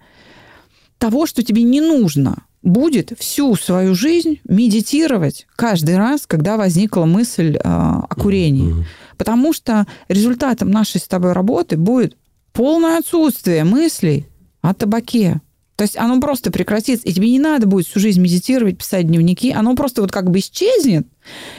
того, 0.99 1.27
что 1.27 1.43
тебе 1.43 1.63
не 1.63 1.81
нужно 1.81 2.46
будет 2.67 3.13
всю 3.19 3.55
свою 3.55 3.95
жизнь 3.95 4.41
медитировать 4.45 5.47
каждый 5.55 5.97
раз, 5.97 6.27
когда 6.27 6.57
возникла 6.57 7.05
мысль 7.05 7.57
э, 7.57 7.61
о 7.63 8.15
курении. 8.15 8.75
Mm-hmm. 8.75 8.85
Потому 9.17 9.53
что 9.53 9.87
результатом 10.09 10.71
нашей 10.71 11.01
с 11.01 11.07
тобой 11.07 11.33
работы 11.33 11.77
будет 11.77 12.17
полное 12.53 12.99
отсутствие 12.99 13.65
мыслей 13.65 14.27
о 14.63 14.75
табаке. 14.75 15.41
То 15.77 15.83
есть 15.83 15.97
оно 15.97 16.21
просто 16.21 16.51
прекратится, 16.51 17.07
и 17.07 17.13
тебе 17.13 17.31
не 17.31 17.39
надо 17.39 17.67
будет 17.67 17.87
всю 17.87 18.01
жизнь 18.01 18.21
медитировать, 18.21 18.79
писать 18.79 19.07
дневники, 19.07 19.53
оно 19.53 19.77
просто 19.77 20.01
вот 20.01 20.11
как 20.11 20.31
бы 20.31 20.39
исчезнет 20.39 21.07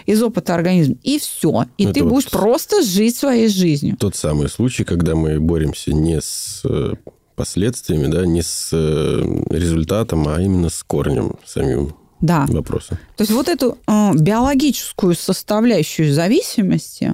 из 0.07 0.21
опыта 0.23 0.55
организма, 0.55 0.95
и 1.03 1.19
все. 1.19 1.65
И 1.77 1.85
Это 1.85 1.93
ты 1.93 2.03
вот 2.03 2.13
будешь 2.13 2.29
просто 2.29 2.81
жить 2.81 3.15
своей 3.15 3.47
жизнью. 3.47 3.95
Тот 3.97 4.15
самый 4.15 4.49
случай, 4.49 4.83
когда 4.83 5.15
мы 5.15 5.39
боремся 5.39 5.93
не 5.93 6.19
с 6.19 6.63
э, 6.65 6.93
последствиями, 7.37 8.07
да, 8.07 8.25
не 8.25 8.41
с 8.41 8.71
э, 8.73 9.43
результатом, 9.51 10.27
а 10.27 10.41
именно 10.41 10.69
с 10.69 10.83
корнем 10.83 11.35
самим 11.45 11.95
да. 12.19 12.45
вопроса. 12.49 12.99
То 13.15 13.21
есть 13.21 13.31
вот 13.31 13.47
эту 13.47 13.77
э, 13.87 14.11
биологическую 14.15 15.15
составляющую 15.15 16.11
зависимости, 16.11 17.13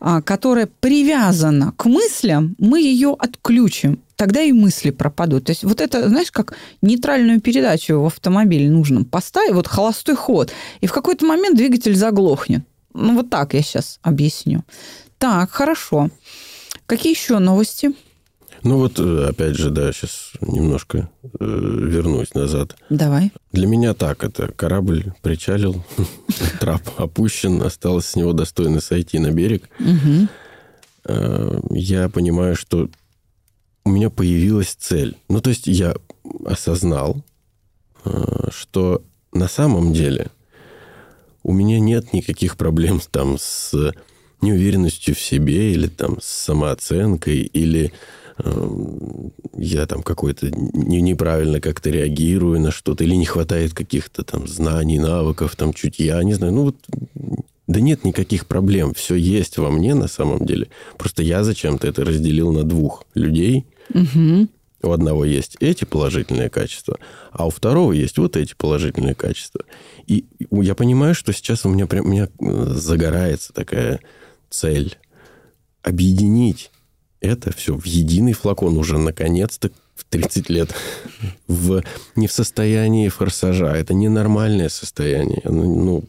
э, 0.00 0.22
которая 0.24 0.66
привязана 0.80 1.72
к 1.76 1.84
мыслям, 1.84 2.56
мы 2.58 2.80
ее 2.80 3.14
отключим. 3.18 4.00
Тогда 4.16 4.40
и 4.40 4.52
мысли 4.52 4.90
пропадут. 4.90 5.44
То 5.44 5.50
есть 5.50 5.62
вот 5.62 5.80
это, 5.82 6.08
знаешь, 6.08 6.30
как 6.32 6.56
нейтральную 6.80 7.40
передачу 7.40 8.00
в 8.00 8.06
автомобиле 8.06 8.70
нужно 8.70 9.04
поставить, 9.04 9.52
вот 9.52 9.66
холостой 9.66 10.16
ход, 10.16 10.52
и 10.80 10.86
в 10.86 10.92
какой-то 10.92 11.26
момент 11.26 11.56
двигатель 11.56 11.94
заглохнет. 11.94 12.64
Ну 12.94 13.14
вот 13.14 13.28
так 13.28 13.52
я 13.52 13.62
сейчас 13.62 13.98
объясню. 14.02 14.62
Так, 15.18 15.50
хорошо. 15.50 16.10
Какие 16.86 17.12
еще 17.12 17.38
новости? 17.38 17.92
Ну 18.64 18.78
вот, 18.78 18.98
э, 18.98 19.26
опять 19.28 19.56
же, 19.56 19.70
да, 19.70 19.92
сейчас 19.92 20.32
немножко 20.40 21.10
э, 21.22 21.28
вернусь 21.38 22.32
назад. 22.32 22.76
Давай. 22.88 23.30
Для 23.52 23.66
меня 23.66 23.92
так, 23.92 24.24
это 24.24 24.50
корабль 24.52 25.12
причалил, 25.20 25.84
трап 26.60 26.82
опущен, 26.96 27.62
осталось 27.62 28.06
с 28.06 28.16
него 28.16 28.32
достойно 28.32 28.80
сойти 28.80 29.18
на 29.18 29.32
берег. 29.32 29.68
Э, 31.04 31.60
я 31.70 32.08
понимаю, 32.08 32.56
что 32.56 32.88
у 33.84 33.90
меня 33.90 34.08
появилась 34.08 34.74
цель. 34.74 35.18
Ну, 35.28 35.42
то 35.42 35.50
есть 35.50 35.66
я 35.66 35.94
осознал, 36.46 37.22
э, 38.06 38.48
что 38.50 39.02
на 39.32 39.46
самом 39.46 39.92
деле 39.92 40.30
у 41.42 41.52
меня 41.52 41.78
нет 41.80 42.14
никаких 42.14 42.56
проблем 42.56 43.02
там 43.10 43.36
с 43.38 43.92
неуверенностью 44.40 45.14
в 45.14 45.20
себе 45.20 45.72
или 45.72 45.86
там 45.86 46.18
с 46.20 46.26
самооценкой 46.26 47.40
или 47.40 47.92
я 49.56 49.86
там 49.86 50.02
какой-то 50.02 50.50
неправильно 50.50 51.60
как-то 51.60 51.90
реагирую 51.90 52.60
на 52.60 52.70
что-то, 52.70 53.04
или 53.04 53.14
не 53.14 53.26
хватает 53.26 53.74
каких-то 53.74 54.24
там 54.24 54.48
знаний, 54.48 54.98
навыков, 54.98 55.54
там 55.56 55.72
чутья, 55.72 56.22
не 56.22 56.34
знаю. 56.34 56.52
Ну 56.52 56.62
вот 56.64 56.76
да 57.66 57.80
нет 57.80 58.04
никаких 58.04 58.46
проблем, 58.46 58.92
все 58.94 59.14
есть 59.14 59.58
во 59.58 59.70
мне 59.70 59.94
на 59.94 60.08
самом 60.08 60.44
деле. 60.44 60.68
Просто 60.98 61.22
я 61.22 61.44
зачем-то 61.44 61.86
это 61.86 62.04
разделил 62.04 62.52
на 62.52 62.64
двух 62.64 63.04
людей. 63.14 63.66
Угу. 63.94 64.48
У 64.82 64.90
одного 64.90 65.24
есть 65.24 65.56
эти 65.60 65.84
положительные 65.84 66.50
качества, 66.50 66.98
а 67.32 67.46
у 67.46 67.50
второго 67.50 67.92
есть 67.92 68.18
вот 68.18 68.36
эти 68.36 68.54
положительные 68.54 69.14
качества. 69.14 69.62
И 70.06 70.26
я 70.50 70.74
понимаю, 70.74 71.14
что 71.14 71.32
сейчас 71.32 71.64
у 71.64 71.70
меня 71.70 71.86
прям 71.86 72.04
у 72.04 72.08
меня 72.08 72.28
э, 72.38 72.64
загорается 72.74 73.54
такая 73.54 74.00
цель 74.50 74.98
объединить 75.82 76.70
это 77.24 77.52
все 77.52 77.76
в 77.76 77.86
единый 77.86 78.32
флакон 78.32 78.76
уже 78.76 78.98
наконец-то 78.98 79.70
в 79.94 80.04
30 80.04 80.50
лет 80.50 80.74
в, 81.48 81.82
не 82.16 82.26
в 82.26 82.32
состоянии 82.32 83.08
форсажа. 83.08 83.72
Это 83.72 83.94
ненормальное 83.94 84.68
состояние. 84.68 85.40
Ну, 85.44 86.04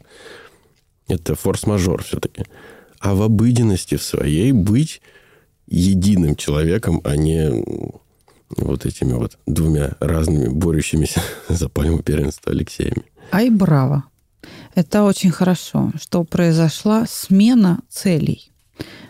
это 1.08 1.36
форс-мажор 1.36 2.04
все-таки. 2.04 2.46
А 3.00 3.14
в 3.14 3.22
обыденности 3.22 3.96
в 3.96 4.04
своей 4.04 4.52
быть 4.52 5.02
единым 5.68 6.36
человеком, 6.36 7.02
а 7.04 7.16
не 7.16 7.64
вот 8.50 8.86
этими 8.86 9.14
вот 9.14 9.38
двумя 9.46 9.96
разными 10.00 10.48
борющимися 10.50 11.22
за 11.50 11.70
пальму 11.70 12.02
первенства 12.02 12.52
Алексеями. 12.52 13.04
Ай, 13.32 13.50
браво! 13.50 14.04
Это 14.76 15.04
очень 15.04 15.32
хорошо, 15.32 15.92
что 16.00 16.24
произошла 16.24 17.06
смена 17.08 17.80
целей 17.90 18.52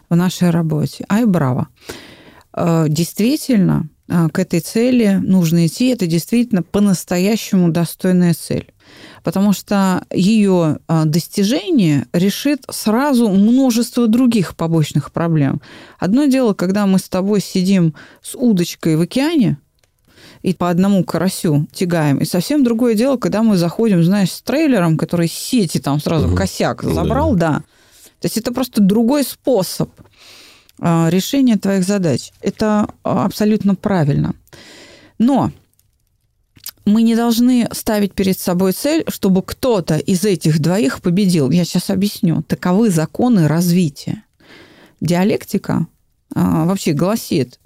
в 0.10 0.16
нашей 0.16 0.50
работе. 0.50 1.06
Ай, 1.10 1.26
браво! 1.26 1.68
Э, 2.54 2.86
действительно, 2.88 3.90
э, 4.08 4.28
к 4.30 4.40
этой 4.40 4.60
цели 4.60 5.20
нужно 5.22 5.68
идти. 5.68 5.88
Это 5.90 6.08
действительно 6.08 6.64
по-настоящему 6.64 7.70
достойная 7.70 8.34
цель 8.34 8.72
потому 9.24 9.54
что 9.54 10.06
ее 10.14 10.78
а, 10.88 11.06
достижение 11.06 12.06
решит 12.14 12.64
сразу 12.70 13.28
множество 13.30 14.08
других 14.08 14.56
побочных 14.56 15.12
проблем. 15.12 15.62
Одно 15.98 16.26
дело, 16.26 16.54
когда 16.54 16.86
мы 16.86 17.00
с 17.00 17.10
тобой 17.10 17.42
сидим 17.42 17.96
с 18.22 18.36
удочкой 18.36 18.96
в 18.96 19.02
океане, 19.02 19.58
и 20.44 20.54
по 20.54 20.70
одному 20.70 21.04
карасю 21.04 21.68
тягаем. 21.74 22.20
И 22.20 22.26
совсем 22.26 22.64
другое 22.64 22.94
дело, 22.94 23.18
когда 23.18 23.42
мы 23.42 23.58
заходим, 23.58 24.04
знаешь, 24.04 24.32
с 24.32 24.44
трейлером, 24.44 24.96
который 24.96 25.28
сети 25.28 25.80
там 25.80 26.00
сразу 26.00 26.28
угу. 26.28 26.36
косяк 26.36 26.84
забрал, 26.84 27.34
да. 27.34 27.50
да. 27.50 27.64
То 28.20 28.26
есть 28.26 28.38
это 28.38 28.52
просто 28.54 28.82
другой 28.82 29.24
способ 29.24 29.90
а, 30.80 31.10
решения 31.10 31.58
твоих 31.58 31.84
задач. 31.84 32.32
Это 32.42 32.88
а, 33.04 33.26
абсолютно 33.26 33.76
правильно. 33.76 34.36
Но 35.18 35.52
мы 36.86 37.02
не 37.02 37.16
должны 37.16 37.68
ставить 37.72 38.14
перед 38.14 38.40
собой 38.40 38.74
цель, 38.74 39.04
чтобы 39.08 39.42
кто-то 39.42 39.98
из 39.98 40.24
этих 40.24 40.60
двоих 40.60 41.02
победил. 41.02 41.50
Я 41.50 41.66
сейчас 41.66 41.90
объясню. 41.90 42.44
Таковы 42.44 42.90
законы 42.90 43.48
развития. 43.48 44.24
Диалектика 45.02 45.88
а, 46.34 46.66
вообще 46.66 46.94
гласит. 46.94 47.60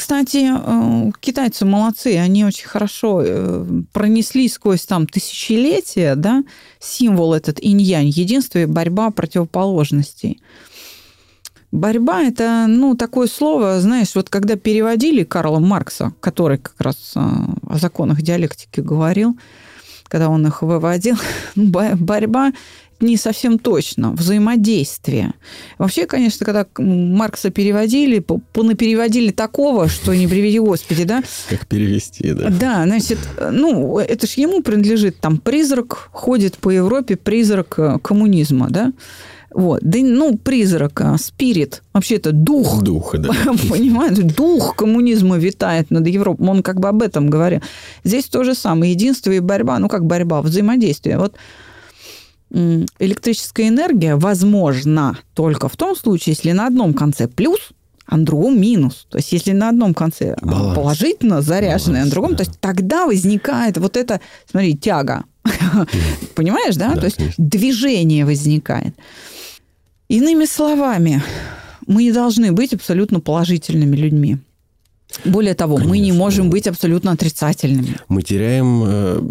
Кстати, 0.00 0.48
э, 0.50 1.12
китайцы 1.20 1.66
молодцы, 1.66 2.16
они 2.16 2.46
очень 2.46 2.66
хорошо 2.66 3.20
э, 3.22 3.66
пронесли 3.92 4.48
сквозь 4.48 4.86
там 4.86 5.06
тысячелетия, 5.06 6.14
да, 6.14 6.42
символ 6.78 7.34
этот 7.34 7.62
инь-янь, 7.62 8.08
единство 8.08 8.60
и 8.60 8.64
борьба 8.64 9.10
противоположностей. 9.10 10.40
Борьба– 11.70 12.22
это, 12.24 12.64
ну, 12.66 12.96
такое 12.96 13.26
слово, 13.26 13.78
знаешь, 13.82 14.14
вот 14.14 14.30
когда 14.30 14.56
переводили 14.56 15.22
Карла 15.22 15.58
Маркса, 15.58 16.14
который 16.20 16.56
как 16.56 16.80
раз 16.80 17.12
а, 17.14 17.50
о 17.68 17.76
законах 17.76 18.22
диалектики 18.22 18.80
говорил, 18.80 19.38
когда 20.04 20.30
он 20.30 20.46
их 20.46 20.62
выводил, 20.62 21.18
борьба 21.56 22.52
не 23.00 23.16
совсем 23.16 23.58
точно, 23.58 24.12
взаимодействие. 24.12 25.34
Вообще, 25.78 26.06
конечно, 26.06 26.44
когда 26.44 26.66
Маркса 26.78 27.50
переводили, 27.50 28.18
понапереводили 28.52 29.30
такого, 29.30 29.88
что 29.88 30.14
не 30.14 30.26
приведи 30.26 30.58
Господи, 30.58 31.04
да? 31.04 31.22
Как 31.48 31.66
перевести, 31.66 32.32
да? 32.32 32.48
Да, 32.50 32.84
значит, 32.84 33.18
ну, 33.50 33.98
это 33.98 34.26
ж 34.26 34.32
ему 34.32 34.62
принадлежит, 34.62 35.20
там, 35.20 35.38
призрак 35.38 36.10
ходит 36.12 36.58
по 36.58 36.70
Европе, 36.70 37.16
призрак 37.16 37.74
э, 37.78 37.98
коммунизма, 38.02 38.68
да? 38.70 38.92
Вот. 39.52 39.80
Да, 39.82 39.98
ну, 40.00 40.38
призрак, 40.38 41.00
а, 41.00 41.18
спирит, 41.18 41.82
вообще 41.92 42.16
это 42.16 42.32
дух. 42.32 42.82
Дух, 42.82 43.16
да. 43.18 43.30
Понимаете? 43.68 44.22
Дух 44.22 44.76
коммунизма 44.76 45.36
витает 45.38 45.90
над 45.90 46.06
Европой. 46.06 46.48
Он 46.48 46.62
как 46.62 46.78
бы 46.78 46.88
об 46.88 47.02
этом 47.02 47.28
говорил. 47.28 47.60
Здесь 48.04 48.26
то 48.26 48.44
же 48.44 48.54
самое. 48.54 48.92
Единство 48.92 49.32
и 49.32 49.40
борьба. 49.40 49.78
Ну, 49.78 49.88
как 49.88 50.06
борьба? 50.06 50.40
Взаимодействие. 50.40 51.18
Вот 51.18 51.34
электрическая 52.50 53.68
энергия 53.68 54.16
возможна 54.16 55.18
только 55.34 55.68
в 55.68 55.76
том 55.76 55.96
случае, 55.96 56.34
если 56.36 56.52
на 56.52 56.66
одном 56.66 56.94
конце 56.94 57.28
плюс, 57.28 57.70
а 58.06 58.16
на 58.16 58.24
другом 58.24 58.60
минус. 58.60 59.06
То 59.08 59.18
есть, 59.18 59.32
если 59.32 59.52
на 59.52 59.68
одном 59.68 59.94
конце 59.94 60.32
а, 60.32 60.44
Баланс. 60.44 60.74
положительно 60.74 61.42
заряженное, 61.42 62.02
а 62.02 62.04
на 62.06 62.10
другом, 62.10 62.32
да. 62.32 62.38
то 62.38 62.42
есть 62.42 62.58
тогда 62.60 63.06
возникает 63.06 63.78
вот 63.78 63.96
это, 63.96 64.20
смотри, 64.50 64.76
тяга. 64.76 65.24
Понимаешь, 66.34 66.74
да? 66.74 66.96
То 66.96 67.04
есть 67.04 67.18
движение 67.38 68.24
возникает. 68.24 68.94
Иными 70.08 70.44
словами, 70.44 71.22
мы 71.86 72.02
не 72.02 72.12
должны 72.12 72.50
быть 72.50 72.74
абсолютно 72.74 73.20
положительными 73.20 73.94
людьми. 73.94 74.38
Более 75.24 75.54
того, 75.54 75.76
Конечно. 75.76 75.90
мы 75.90 75.98
не 75.98 76.12
можем 76.12 76.50
быть 76.50 76.66
абсолютно 76.66 77.12
отрицательными. 77.12 77.96
Мы 78.08 78.22
теряем, 78.22 78.82
э, 78.84 79.22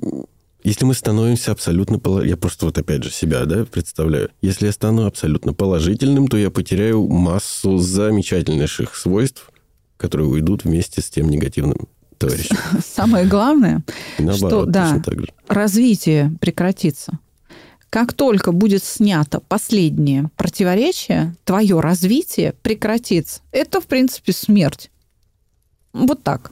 если 0.63 0.85
мы 0.85 0.93
становимся 0.93 1.51
абсолютно 1.51 1.99
я 2.23 2.35
просто 2.35 2.65
вот 2.65 2.77
опять 2.77 3.03
же 3.03 3.11
себя 3.11 3.45
да, 3.45 3.65
представляю, 3.65 4.29
если 4.41 4.65
я 4.65 4.71
стану 4.71 5.05
абсолютно 5.05 5.53
положительным, 5.53 6.27
то 6.27 6.37
я 6.37 6.49
потеряю 6.51 7.07
массу 7.07 7.77
замечательнейших 7.77 8.95
свойств, 8.95 9.51
которые 9.97 10.27
уйдут 10.27 10.65
вместе 10.65 11.01
с 11.01 11.09
тем 11.09 11.29
негативным 11.29 11.87
товарищем. 12.17 12.57
Самое 12.85 13.25
главное, 13.25 13.83
что 14.35 14.65
да, 14.65 15.01
развитие 15.47 16.33
прекратится. 16.41 17.19
Как 17.89 18.13
только 18.13 18.51
будет 18.51 18.83
снято 18.83 19.39
последнее 19.39 20.29
противоречие, 20.35 21.35
твое 21.43 21.79
развитие 21.79 22.53
прекратится. 22.61 23.41
Это, 23.51 23.81
в 23.81 23.87
принципе, 23.87 24.31
смерть. 24.31 24.91
Вот 25.91 26.21
так. 26.21 26.51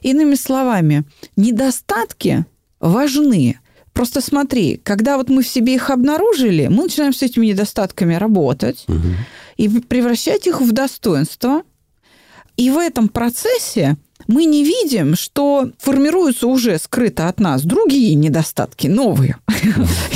Иными 0.00 0.36
словами, 0.36 1.04
недостатки 1.36 2.46
важны. 2.80 3.60
Просто 3.92 4.20
смотри, 4.20 4.80
когда 4.82 5.16
вот 5.16 5.28
мы 5.28 5.42
в 5.42 5.48
себе 5.48 5.74
их 5.74 5.90
обнаружили, 5.90 6.68
мы 6.68 6.84
начинаем 6.84 7.12
с 7.12 7.22
этими 7.22 7.46
недостатками 7.46 8.14
работать 8.14 8.84
угу. 8.88 9.08
и 9.56 9.68
превращать 9.68 10.46
их 10.46 10.60
в 10.60 10.72
достоинство. 10.72 11.62
И 12.56 12.70
в 12.70 12.78
этом 12.78 13.08
процессе 13.08 13.96
мы 14.30 14.44
не 14.44 14.62
видим, 14.62 15.16
что 15.16 15.70
формируются 15.78 16.46
уже 16.46 16.78
скрыто 16.78 17.28
от 17.28 17.40
нас 17.40 17.62
другие 17.62 18.14
недостатки, 18.14 18.86
новые. 18.86 19.36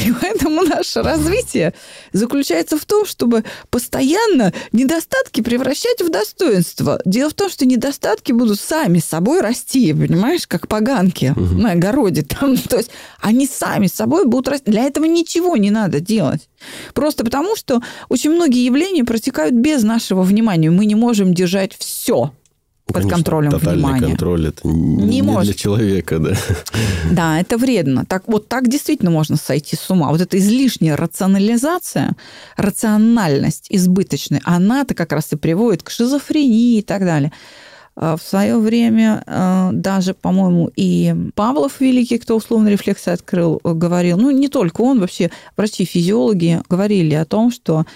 И 0.07 0.13
поэтому 0.21 0.63
наше 0.63 1.03
развитие 1.03 1.75
заключается 2.13 2.79
в 2.79 2.85
том, 2.85 3.07
чтобы 3.07 3.43
постоянно 3.71 4.53
недостатки 4.71 5.41
превращать 5.41 6.01
в 6.01 6.11
достоинство. 6.11 7.01
Дело 7.05 7.31
в 7.31 7.35
том, 7.35 7.51
что 7.51 7.67
недостатки 7.67 8.31
будут 8.31 8.61
сами 8.61 9.01
собой 9.01 9.41
расти, 9.41 9.93
понимаешь, 9.93 10.47
как 10.47 10.69
поганки 10.69 11.35
на 11.37 11.73
огороде. 11.73 12.23
Там, 12.23 12.57
то 12.69 12.77
есть 12.77 12.91
они 13.21 13.49
сами 13.49 13.89
собой 13.89 14.27
будут 14.27 14.47
расти. 14.47 14.71
Для 14.71 14.85
этого 14.85 15.07
ничего 15.07 15.57
не 15.57 15.73
надо 15.73 15.99
делать. 15.99 16.49
Просто 16.95 17.25
потому, 17.25 17.57
что 17.57 17.83
очень 18.09 18.31
многие 18.31 18.65
явления 18.65 19.03
протекают 19.03 19.55
без 19.55 19.83
нашего 19.83 20.23
внимания. 20.23 20.71
Мы 20.71 20.87
не 20.87 20.95
можем 20.95 21.35
держать 21.35 21.77
все 21.77 22.33
под 22.87 22.97
Конечно, 22.97 23.15
контролем 23.17 23.51
тотальный 23.51 23.77
внимания. 23.77 24.07
контроль 24.09 24.49
это 24.49 24.69
не, 24.69 25.05
не 25.07 25.23
может. 25.23 25.45
для 25.45 25.55
человека, 25.55 26.19
да. 26.19 26.37
Да, 27.11 27.41
это 27.41 27.57
вредно. 27.57 28.05
Так 28.05 28.25
вот 28.29 28.49
так 28.49 28.69
действительно 28.69 29.11
можно 29.11 29.37
сойти 29.37 29.75
с 29.75 29.91
ума. 29.91 30.11
Вот 30.11 30.21
эта 30.21 30.37
излишняя 30.37 30.95
рационализация, 30.97 32.15
рациональность 32.59 33.67
избыточная, 33.71 34.43
она-то 34.45 34.95
как 34.95 35.13
раз 35.13 35.33
и 35.33 35.37
приводит 35.37 35.83
к 35.83 35.91
шизофрении 35.91 36.79
и 36.79 36.83
так 36.83 37.03
далее. 37.03 37.33
А 37.97 38.17
в 38.17 38.23
свое 38.23 38.59
время 38.59 39.23
а, 39.27 39.71
даже, 39.73 40.13
по-моему, 40.13 40.71
и 40.77 41.15
Павлов 41.35 41.81
Великий, 41.81 42.19
кто 42.19 42.37
условно 42.37 42.69
рефлексы 42.69 43.09
открыл, 43.09 43.61
говорил, 43.63 44.19
ну 44.19 44.31
не 44.31 44.49
только 44.49 44.83
он, 44.83 45.01
вообще 45.01 45.31
врачи-физиологи 45.57 46.61
говорили 46.69 47.15
о 47.15 47.25
том, 47.25 47.51
что 47.51 47.87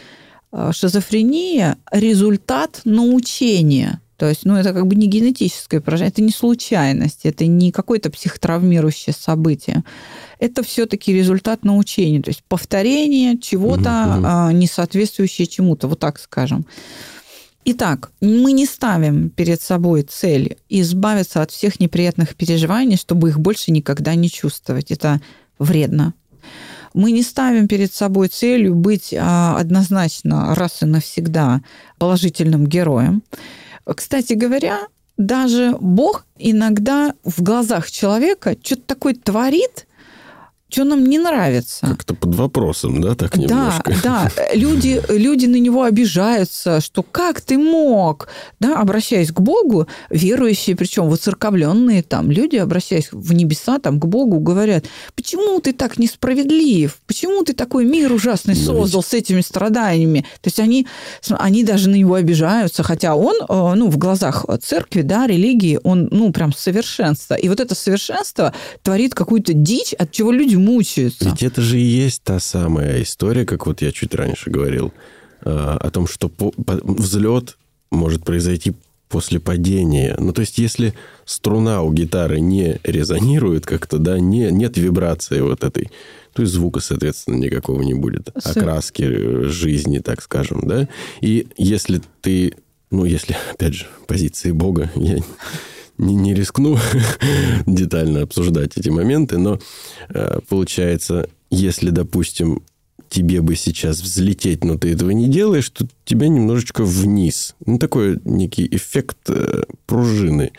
а, 0.51 0.73
шизофрения– 0.73 1.77
результат 1.93 2.81
научения 2.85 4.01
то 4.19 4.29
есть, 4.29 4.45
ну, 4.45 4.57
это 4.57 4.73
как 4.73 4.85
бы 4.89 4.97
не 4.97 5.07
генетическое 5.07 5.81
поражение, 5.81 6.11
это 6.11 6.23
не 6.23 6.33
случайность, 6.33 7.21
это 7.23 7.47
не 7.47 7.71
какое-то 7.71 8.11
психотравмирующее 8.11 9.15
событие. 9.15 9.85
Это 10.41 10.65
все-таки 10.65 11.13
результат 11.13 11.65
научения, 11.65 12.21
то 12.21 12.31
есть 12.31 12.43
повторение 12.49 13.39
чего-то, 13.39 14.17
угу, 14.19 14.27
угу. 14.27 14.51
не 14.59 14.67
соответствующее 14.67 15.47
чему-то, 15.47 15.87
вот 15.87 16.01
так 16.01 16.19
скажем. 16.19 16.67
Итак, 17.65 18.11
мы 18.21 18.51
не 18.51 18.67
ставим 18.67 19.31
перед 19.31 19.63
собой 19.63 20.03
цель 20.03 20.57
избавиться 20.69 21.41
от 21.41 21.53
всех 21.53 21.79
неприятных 21.79 22.35
переживаний, 22.35 22.97
чтобы 22.97 23.29
их 23.29 23.39
больше 23.39 23.71
никогда 23.71 24.17
не 24.17 24.29
чувствовать. 24.29 24.91
Это 24.91 25.21
вредно. 25.61 26.15
Мы 26.93 27.13
не 27.13 27.23
ставим 27.23 27.69
перед 27.69 27.95
собой 27.95 28.29
целью 28.29 28.75
быть 28.75 29.15
а, 29.17 29.57
однозначно 29.59 30.57
раз 30.57 30.83
и 30.83 30.87
навсегда 30.87 31.61
положительным 31.99 32.67
героем. 32.67 33.23
Кстати 33.95 34.35
говоря, 34.35 34.87
даже 35.17 35.77
Бог 35.81 36.27
иногда 36.39 37.15
в 37.25 37.43
глазах 37.43 37.91
человека 37.91 38.57
что-то 38.63 38.83
такое 38.83 39.15
творит, 39.15 39.87
что 40.71 40.85
нам 40.85 41.05
не 41.05 41.19
нравится. 41.19 41.87
Как-то 41.87 42.15
под 42.15 42.35
вопросом, 42.35 43.01
да, 43.01 43.15
так 43.15 43.37
немножко? 43.37 43.95
Да, 44.03 44.31
да. 44.37 44.45
Люди, 44.55 45.03
люди 45.09 45.47
на 45.47 45.57
него 45.57 45.85
обижаются, 45.85 46.81
что 46.81 47.03
как 47.03 47.41
ты 47.41 47.57
мог, 47.57 48.29
да, 48.61 48.79
обращаясь 48.79 49.33
к 49.33 49.41
Богу, 49.41 49.87
верующие, 50.11 50.77
причем 50.77 51.09
воцерковленные 51.09 52.03
там 52.03 52.31
люди, 52.31 52.57
обращаясь 52.57 53.09
в 53.13 53.33
небеса, 53.33 53.79
там, 53.79 53.99
к 53.99 54.07
Богу, 54.07 54.41
говорят, 54.41 54.85
почему 55.15 55.61
ты 55.61 55.73
так 55.73 55.99
несправедлив, 55.99 56.99
почему 57.07 57.45
ты 57.45 57.55
такой 57.55 57.85
мир 57.85 58.13
ужасный 58.13 58.55
создал 58.55 59.03
с 59.03 59.15
этими 59.15 59.41
страданиями? 59.41 60.21
То 60.41 60.49
есть 60.49 60.61
они, 60.61 60.87
они 61.31 61.65
даже 61.65 61.89
на 61.89 61.95
него 61.95 62.15
обижаются, 62.15 62.83
хотя 62.83 63.15
он, 63.15 63.37
э, 63.37 63.75
ну, 63.75 63.89
в 63.89 63.97
глазах 63.97 64.45
церкви, 64.63 65.03
да, 65.03 65.27
религии, 65.27 65.81
он, 65.83 66.09
ну, 66.11 66.33
прям 66.33 66.53
совершенство. 66.53 67.35
И 67.35 67.49
вот 67.49 67.61
это 67.61 67.75
совершенство 67.75 68.53
творит 68.83 69.15
какую-то 69.15 69.53
дичь, 69.55 69.95
от 69.95 70.13
чего 70.13 70.31
люди 70.33 70.58
мучаются. 70.59 71.25
Ведь 71.25 71.43
это 71.43 71.63
же 71.63 71.79
и 71.79 71.85
есть 71.85 72.23
та 72.23 72.41
самая 72.41 73.03
история, 73.03 73.45
как 73.47 73.67
вот 73.67 73.83
я 73.83 73.93
чуть 73.93 74.15
раньше 74.15 74.51
говорил, 74.51 74.93
э, 75.45 75.51
о 75.51 75.91
том, 75.91 76.07
что 76.07 76.31
взлет 76.37 77.57
может 77.91 78.25
произойти 78.25 78.75
после 79.09 79.41
падения. 79.41 80.17
Ну, 80.19 80.33
то 80.33 80.43
есть, 80.43 80.59
если 80.59 80.95
струна 81.25 81.83
у 81.83 81.93
гитары 81.93 82.41
не 82.41 82.79
резонирует 82.85 83.67
как-то, 83.67 83.99
да, 83.99 84.19
не, 84.19 84.51
нет 84.51 84.77
вибрации 84.77 85.41
вот 85.41 85.65
этой, 85.65 85.91
то 86.35 86.43
и 86.43 86.47
звука, 86.47 86.81
соответственно, 86.81 87.37
никакого 87.37 87.83
не 87.83 87.95
будет. 87.95 88.31
Окраски 88.45 89.03
э, 89.03 89.49
жизни, 89.49 89.99
так 89.99 90.23
скажем, 90.23 90.63
да. 90.67 90.89
И 91.21 91.49
если 91.57 92.03
ты, 92.21 92.55
ну, 92.91 93.05
если, 93.05 93.37
опять 93.53 93.75
же, 93.75 93.87
позиции 94.07 94.53
Бога, 94.53 94.91
я 94.95 95.19
не, 95.99 96.15
не 96.15 96.35
рискну 96.35 96.79
детально 97.67 98.23
обсуждать 98.23 98.77
эти 98.77 98.89
моменты, 98.89 99.39
но 99.39 99.59
э, 100.09 100.39
получается, 100.49 101.29
если, 101.51 101.91
допустим, 101.91 102.63
тебе 103.09 103.41
бы 103.41 103.57
сейчас 103.57 104.01
взлететь, 104.01 104.65
но 104.65 104.77
ты 104.77 104.93
этого 104.93 105.11
не 105.11 105.29
делаешь, 105.29 105.69
то 105.71 105.87
тебя 106.05 106.29
немножечко 106.29 106.85
вниз. 106.85 107.55
Ну, 107.65 107.79
такой 107.79 108.21
некий 108.25 108.67
эффект 108.71 109.19
э, 109.29 109.65
пружины. 109.87 110.53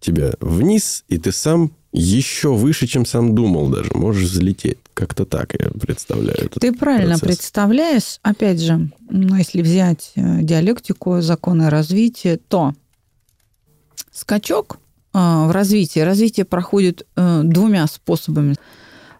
Тебя 0.00 0.34
вниз, 0.40 1.04
и 1.08 1.18
ты 1.18 1.32
сам 1.32 1.72
еще 1.92 2.54
выше, 2.54 2.86
чем 2.86 3.06
сам 3.06 3.34
думал 3.34 3.68
даже. 3.68 3.90
Можешь 3.94 4.30
взлететь. 4.30 4.78
Как-то 4.94 5.24
так 5.24 5.54
я 5.58 5.70
представляю 5.70 6.38
этот 6.38 6.60
Ты 6.60 6.72
правильно 6.72 7.18
процесс. 7.18 7.38
представляешь. 7.38 8.18
Опять 8.22 8.60
же, 8.60 8.90
ну, 9.08 9.36
если 9.36 9.62
взять 9.62 10.12
э, 10.14 10.42
диалектику, 10.42 11.20
законы 11.20 11.70
развития, 11.70 12.38
то 12.48 12.74
скачок 14.14 14.78
а, 15.12 15.46
в 15.46 15.50
развитии. 15.50 16.00
Развитие 16.00 16.46
проходит 16.46 17.06
э, 17.16 17.42
двумя 17.44 17.86
способами. 17.86 18.56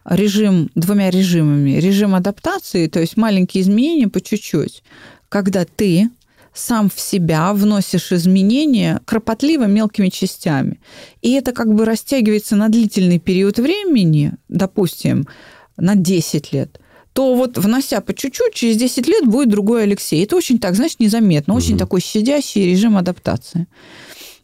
Режим, 0.05 0.69
двумя 0.75 1.09
режимами. 1.09 1.71
Режим 1.71 2.15
адаптации, 2.15 2.87
то 2.87 2.99
есть 2.99 3.17
маленькие 3.17 3.63
изменения 3.63 4.07
по 4.07 4.21
чуть-чуть. 4.21 4.83
Когда 5.29 5.65
ты 5.65 6.09
сам 6.53 6.89
в 6.89 6.99
себя 6.99 7.51
вносишь 7.53 8.13
изменения 8.13 9.01
кропотливо 9.05 9.65
мелкими 9.65 10.07
частями. 10.07 10.79
И 11.21 11.33
это 11.33 11.51
как 11.51 11.73
бы 11.73 11.83
растягивается 11.83 12.55
на 12.55 12.69
длительный 12.69 13.19
период 13.19 13.59
времени, 13.59 14.33
допустим, 14.47 15.27
на 15.75 15.95
10 15.95 16.53
лет– 16.53 16.79
то 17.15 17.33
вот 17.33 17.57
внося 17.57 18.01
по 18.01 18.13
чуть-чуть, 18.13 18.53
через 18.53 18.75
10 18.75 19.07
лет 19.07 19.25
будет 19.25 19.47
другой 19.47 19.83
Алексей. 19.83 20.21
Это 20.21 20.35
очень 20.35 20.59
так, 20.59 20.75
знаешь, 20.75 20.99
незаметно, 20.99 21.53
очень 21.53 21.75
угу. 21.75 21.79
такой 21.79 22.01
щадящий 22.01 22.69
режим 22.69 22.97
адаптации. 22.97 23.67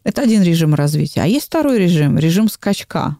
Это 0.04 0.22
один 0.22 0.42
режим 0.42 0.74
развития. 0.74 1.22
А 1.22 1.26
есть 1.26 1.46
второй 1.46 1.78
режим, 1.78 2.18
режим 2.18 2.48
скачка. 2.48 3.16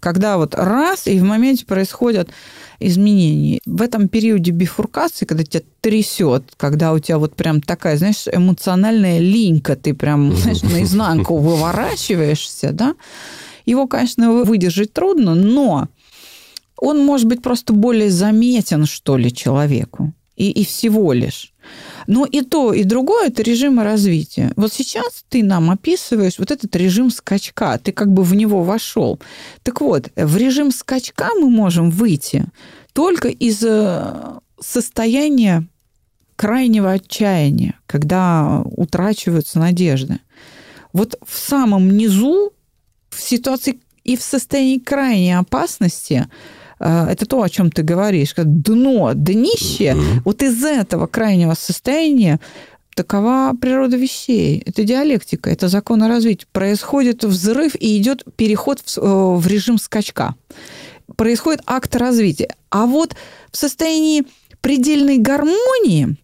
Когда 0.00 0.36
вот 0.38 0.54
раз, 0.54 1.06
и 1.06 1.18
в 1.18 1.24
моменте 1.24 1.66
происходят 1.66 2.30
изменения. 2.78 3.58
В 3.66 3.82
этом 3.82 4.08
периоде 4.08 4.52
бифуркации, 4.52 5.24
когда 5.24 5.42
тебя 5.42 5.62
трясет, 5.80 6.52
когда 6.56 6.92
у 6.92 6.98
тебя 6.98 7.18
вот 7.18 7.34
прям 7.34 7.60
такая, 7.60 7.96
знаешь, 7.96 8.26
эмоциональная 8.30 9.18
линька, 9.18 9.74
ты 9.74 9.94
прям, 9.94 10.32
знаешь, 10.36 10.62
наизнанку 10.62 11.36
выворачиваешься, 11.36 12.72
да, 12.72 12.94
его, 13.66 13.86
конечно, 13.86 14.32
выдержать 14.44 14.92
трудно, 14.92 15.34
но 15.34 15.88
он 16.76 17.04
может 17.04 17.26
быть 17.26 17.42
просто 17.42 17.72
более 17.72 18.10
заметен, 18.10 18.86
что 18.86 19.16
ли, 19.16 19.32
человеку. 19.32 20.12
И, 20.36 20.50
и 20.50 20.64
всего 20.64 21.12
лишь. 21.12 21.52
Но 22.08 22.24
и 22.24 22.40
то, 22.40 22.72
и 22.72 22.84
другое– 22.84 23.26
это 23.28 23.42
режимы 23.42 23.84
развития. 23.84 24.50
Вот 24.56 24.72
сейчас 24.72 25.24
ты 25.28 25.44
нам 25.44 25.70
описываешь 25.70 26.38
вот 26.38 26.50
этот 26.50 26.74
режим 26.74 27.10
скачка. 27.10 27.78
Ты 27.78 27.92
как 27.92 28.10
бы 28.10 28.22
в 28.22 28.34
него 28.34 28.62
вошел. 28.62 29.20
Так 29.62 29.82
вот, 29.82 30.08
в 30.16 30.36
режим 30.38 30.70
скачка 30.70 31.28
мы 31.38 31.50
можем 31.50 31.90
выйти 31.90 32.46
только 32.94 33.28
из 33.28 33.62
э, 33.62 34.40
состояния 34.58 35.68
крайнего 36.34 36.92
отчаяния, 36.92 37.74
когда 37.86 38.62
утрачиваются 38.64 39.58
надежды. 39.58 40.18
Вот 40.94 41.18
в 41.26 41.36
самом 41.36 41.94
низу, 41.94 42.54
в 43.10 43.20
ситуации 43.20 43.80
и 44.04 44.16
в 44.16 44.22
состоянии 44.22 44.78
крайней 44.78 45.34
опасности– 45.34 46.26
это 46.80 47.26
то, 47.26 47.42
о 47.42 47.48
чем 47.48 47.70
ты 47.70 47.82
говоришь, 47.82 48.34
дно, 48.36 49.12
днище, 49.14 49.92
mm-hmm. 49.92 50.22
вот 50.24 50.42
из 50.42 50.64
этого 50.64 51.06
крайнего 51.06 51.54
состояния 51.54 52.40
такова 52.98 53.54
природа 53.60 53.96
вещей. 53.96 54.62
Это 54.66 54.82
диалектика, 54.82 55.50
это 55.50 55.68
законы 55.68 56.08
развития. 56.08 56.46
Происходит 56.50 57.22
взрыв 57.22 57.76
и 57.76 57.96
идет 57.96 58.24
переход 58.34 58.80
в, 58.80 58.98
э, 58.98 59.36
в 59.36 59.46
режим 59.46 59.78
скачка. 59.78 60.34
Происходит 61.16 61.62
акт 61.66 61.94
развития. 61.94 62.56
А 62.70 62.86
вот 62.86 63.14
в 63.52 63.56
состоянии 63.56 64.24
предельной 64.60 65.18
гармонии 65.18 66.16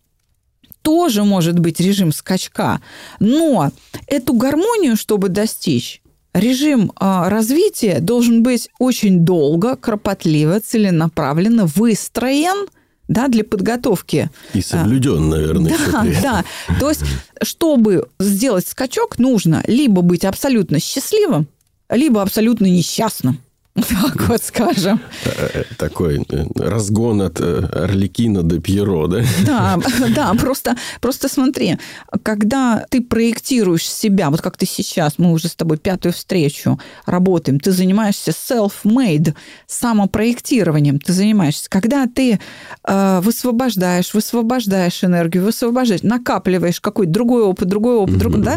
тоже 0.83 1.23
может 1.23 1.59
быть 1.59 1.81
режим 1.81 2.13
скачка. 2.13 2.81
Но 3.21 3.71
эту 4.09 4.35
гармонию, 4.35 4.97
чтобы 4.97 5.29
достичь, 5.29 6.03
режим 6.35 6.93
а, 6.97 7.31
развития 7.31 8.01
должен 8.01 8.43
быть 8.43 8.69
очень 8.79 9.25
долго, 9.25 9.77
кропотливо, 9.77 10.61
целенаправленно 10.61 11.67
выстроен 11.67 12.67
да, 13.09 13.29
для 13.29 13.45
подготовки. 13.45 14.31
И 14.53 14.61
соблюден, 14.61 15.29
наверное. 15.29 15.77
Да, 15.93 16.05
да. 16.23 16.45
То 16.81 16.89
есть, 16.89 17.03
чтобы 17.43 18.09
сделать 18.19 18.67
скачок, 18.67 19.19
нужно 19.19 19.63
либо 19.67 20.03
быть 20.03 20.25
абсолютно 20.25 20.81
счастливым, 20.81 21.47
либо 21.91 22.23
абсолютно 22.23 22.67
несчастным. 22.67 23.41
Так 23.75 24.29
вот 24.29 24.41
скажем. 24.43 25.01
Э, 25.25 25.49
э, 25.53 25.65
такой 25.77 26.25
э, 26.29 26.45
разгон 26.55 27.23
от 27.23 27.41
Орликина 27.41 28.45
до 28.45 28.61
Пьеро, 28.61 29.09
да? 29.09 29.23
Да, 29.45 29.79
да, 30.15 30.35
просто, 30.35 30.77
просто 31.01 31.29
смотри, 31.29 31.79
когда 32.23 32.87
ты 32.89 33.01
проектируешь 33.01 33.85
себя, 33.85 34.31
вот 34.31 34.43
как 34.43 34.57
ты 34.57 34.65
сейчас, 34.65 35.15
мы 35.19 35.33
уже 35.33 35.49
с 35.49 35.57
тобой 35.57 35.79
пятую 35.79 36.13
встречу 36.13 36.79
работаем, 37.05 37.59
ты 37.59 37.73
занимаешься 37.73 38.31
self-made, 38.31 39.35
самопроектированием 39.67 41.01
ты 41.01 41.13
занимаешься. 41.13 41.69
Когда 41.69 42.07
ты 42.07 42.39
э, 42.85 43.21
высвобождаешь, 43.23 44.15
высвобождаешь 44.15 45.03
энергию, 45.03 45.43
высвобождаешь, 45.43 46.03
накапливаешь 46.03 46.81
какой-то 46.81 47.11
другой 47.11 47.43
опыт, 47.43 47.67
другой 47.67 47.97
опыт, 47.97 48.15
mm-hmm. 48.15 48.19
другой, 48.19 48.43
да, 48.43 48.57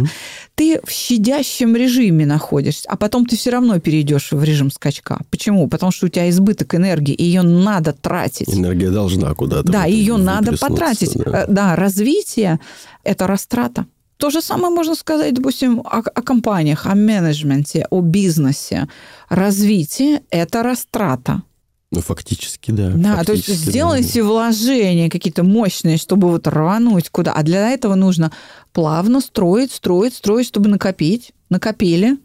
ты 0.54 0.80
в 0.84 0.92
щадящем 0.92 1.76
режиме 1.76 2.28
находишься, 2.28 2.88
а 2.88 2.98
потом 2.98 3.26
ты 3.26 3.36
все 3.36 3.50
равно 3.50 3.80
перейдешь 3.80 4.32
в 4.32 4.44
режим 4.44 4.70
скачка. 4.70 5.07
Почему? 5.30 5.68
Потому 5.68 5.92
что 5.92 6.08
у 6.08 6.10
тебя 6.10 6.30
избыток 6.30 6.76
энергии, 6.76 7.14
и 7.14 7.24
ее 7.24 7.42
надо 7.42 7.94
тратить. 7.94 8.50
Энергия 8.50 8.90
должна 8.90 9.34
куда-то. 9.34 9.72
Да, 9.72 9.86
ее 9.86 10.18
надо 10.18 10.58
потратить. 10.58 11.14
Да. 11.14 11.44
Э, 11.44 11.46
да, 11.48 11.76
развитие– 11.76 12.60
это 13.04 13.28
растрата. 13.28 13.86
То 14.18 14.30
же 14.32 14.42
самое 14.42 14.74
можно 14.74 14.96
сказать, 14.96 15.34
допустим, 15.34 15.82
о, 15.82 16.00
о 16.00 16.22
компаниях, 16.22 16.86
о 16.88 16.96
менеджменте, 16.96 17.86
о 17.90 18.02
бизнесе. 18.02 18.88
Развитие– 19.30 20.24
это 20.32 20.64
растрата. 20.64 21.44
Ну, 21.92 22.02
фактически, 22.02 22.72
да. 22.72 22.90
Да, 22.96 23.24
то 23.24 23.32
есть 23.32 23.48
сделайте 23.48 24.22
да. 24.22 24.28
вложения 24.28 25.10
какие-то 25.10 25.44
мощные, 25.44 25.98
чтобы 25.98 26.30
вот 26.30 26.46
рвануть 26.48 27.10
куда. 27.10 27.32
А 27.32 27.44
для 27.44 27.70
этого 27.70 27.96
нужно 27.96 28.32
плавно 28.74 29.22
строить, 29.22 29.72
строить, 29.72 30.16
строить, 30.16 30.48
чтобы 30.48 30.70
накопить. 30.70 31.32
Накопили. 31.50 32.18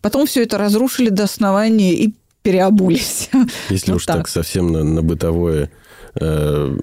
Потом 0.00 0.26
все 0.26 0.42
это 0.42 0.58
разрушили 0.58 1.10
до 1.10 1.24
основания 1.24 1.94
и 1.94 2.14
переобулись. 2.44 3.30
Если 3.70 3.90
вот 3.90 3.96
уж 3.96 4.06
так. 4.06 4.16
так 4.18 4.28
совсем 4.28 4.70
на, 4.70 4.84
на 4.84 5.02
бытовое 5.02 5.70
э, 6.20 6.78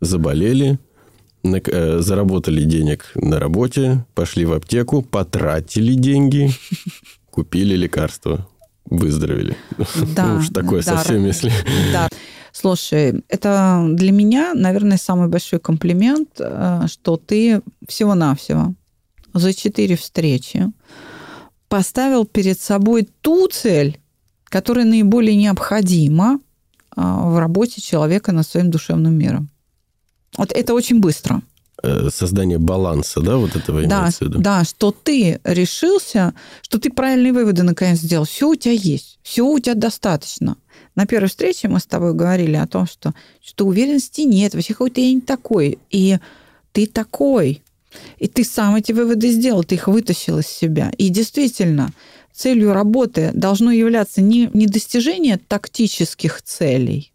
заболели, 0.00 0.78
э, 1.44 1.98
заработали 2.00 2.64
денег 2.64 3.12
на 3.14 3.38
работе, 3.38 4.06
пошли 4.14 4.46
в 4.46 4.54
аптеку, 4.54 5.02
потратили 5.02 5.92
деньги, 5.92 6.50
купили 7.30 7.76
лекарства, 7.76 8.48
выздоровели. 8.86 9.56
Да, 10.16 10.36
Уж 10.38 10.48
такое 10.48 10.82
да, 10.82 10.96
совсем, 10.96 11.24
если... 11.26 11.52
Да. 11.92 12.08
Слушай, 12.50 13.22
это 13.28 13.86
для 13.90 14.10
меня, 14.10 14.54
наверное, 14.54 14.96
самый 14.96 15.28
большой 15.28 15.60
комплимент, 15.60 16.30
э, 16.38 16.86
что 16.86 17.18
ты 17.18 17.60
всего-навсего 17.86 18.74
за 19.34 19.52
четыре 19.52 19.96
встречи 19.96 20.64
поставил 21.68 22.24
перед 22.24 22.58
собой 22.58 23.06
ту 23.20 23.48
цель, 23.48 24.00
которая 24.48 24.84
наиболее 24.84 25.36
необходима 25.36 26.40
а, 26.96 27.28
в 27.28 27.38
работе 27.38 27.80
человека 27.80 28.32
над 28.32 28.46
своим 28.46 28.70
душевным 28.70 29.14
миром. 29.14 29.48
Вот 30.36 30.52
это 30.52 30.74
очень 30.74 31.00
быстро. 31.00 31.42
Э, 31.80 32.08
создание 32.10 32.58
баланса, 32.58 33.20
да, 33.20 33.36
вот 33.36 33.54
этого 33.54 33.82
да? 33.86 34.10
Да, 34.20 34.64
что 34.64 34.90
ты 34.90 35.40
решился, 35.44 36.34
что 36.60 36.80
ты 36.80 36.90
правильные 36.90 37.32
выводы 37.32 37.62
наконец 37.62 38.00
сделал. 38.00 38.24
Все 38.24 38.48
у 38.48 38.56
тебя 38.56 38.74
есть, 38.74 39.20
все 39.22 39.46
у 39.46 39.58
тебя 39.60 39.74
достаточно. 39.74 40.56
На 40.96 41.06
первой 41.06 41.28
встрече 41.28 41.68
мы 41.68 41.78
с 41.78 41.86
тобой 41.86 42.14
говорили 42.14 42.56
о 42.56 42.66
том, 42.66 42.86
что, 42.88 43.14
что 43.40 43.64
уверенности 43.64 44.22
нет, 44.22 44.54
вообще 44.54 44.72
какой-то 44.72 45.00
я 45.00 45.12
не 45.12 45.20
такой. 45.20 45.78
И 45.90 46.18
ты 46.72 46.86
такой. 46.86 47.62
И 48.18 48.26
ты 48.26 48.42
сам 48.42 48.74
эти 48.74 48.90
выводы 48.90 49.30
сделал, 49.30 49.62
ты 49.62 49.76
их 49.76 49.86
вытащил 49.86 50.40
из 50.40 50.48
себя. 50.48 50.90
И 50.98 51.08
действительно, 51.10 51.92
целью 52.38 52.72
работы 52.72 53.30
должно 53.34 53.72
являться 53.72 54.22
не, 54.22 54.48
не 54.54 54.66
достижение 54.66 55.38
тактических 55.38 56.40
целей, 56.42 57.12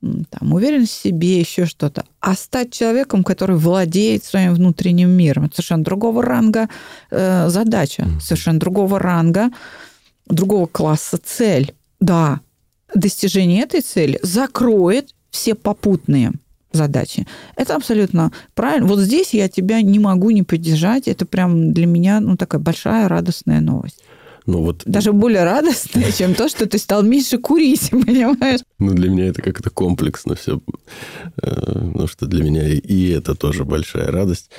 там, 0.00 0.52
уверенность 0.52 0.92
в 0.92 1.02
себе, 1.02 1.38
еще 1.38 1.66
что-то, 1.66 2.04
а 2.20 2.34
стать 2.34 2.72
человеком, 2.72 3.22
который 3.22 3.56
владеет 3.56 4.24
своим 4.24 4.54
внутренним 4.54 5.10
миром. 5.10 5.44
Это 5.44 5.56
совершенно 5.56 5.84
другого 5.84 6.22
ранга 6.22 6.68
э, 7.10 7.48
задача, 7.48 8.08
совершенно 8.20 8.58
другого 8.58 8.98
ранга, 8.98 9.50
другого 10.26 10.66
класса 10.66 11.18
цель. 11.22 11.74
Да, 12.00 12.40
достижение 12.94 13.62
этой 13.62 13.82
цели 13.82 14.18
закроет 14.22 15.14
все 15.30 15.54
попутные 15.54 16.32
задачи. 16.72 17.26
Это 17.56 17.76
абсолютно 17.76 18.32
правильно. 18.54 18.88
Вот 18.88 19.00
здесь 19.00 19.34
я 19.34 19.48
тебя 19.48 19.82
не 19.82 19.98
могу 19.98 20.30
не 20.30 20.42
поддержать. 20.42 21.08
Это 21.08 21.26
прям 21.26 21.72
для 21.72 21.86
меня 21.86 22.20
ну, 22.20 22.36
такая 22.36 22.60
большая 22.60 23.06
радостная 23.06 23.60
новость. 23.60 24.02
Ну, 24.46 24.62
вот... 24.62 24.82
Даже 24.84 25.12
более 25.12 25.44
радостная, 25.44 26.12
чем 26.16 26.34
то, 26.34 26.48
что 26.48 26.66
ты 26.66 26.78
стал 26.78 27.02
меньше 27.02 27.38
курить, 27.38 27.90
понимаешь? 27.90 28.60
Ну, 28.78 28.92
для 28.92 29.10
меня 29.10 29.26
это 29.26 29.42
как-то 29.42 29.70
комплексно 29.70 30.34
все. 30.34 30.60
Потому 31.36 32.06
что 32.06 32.26
для 32.26 32.42
меня 32.42 32.68
и 32.68 33.10
это 33.10 33.34
тоже 33.34 33.64
большая 33.64 34.10
радость. 34.10 34.50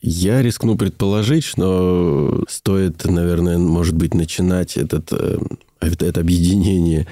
Я 0.00 0.42
рискну 0.42 0.76
предположить, 0.76 1.44
что 1.44 2.44
стоит, 2.48 3.04
наверное, 3.06 3.56
может 3.56 3.94
быть, 3.94 4.12
начинать 4.12 4.76
этот, 4.76 5.10
э, 5.12 5.38
это 5.80 6.20
объединение 6.20 7.06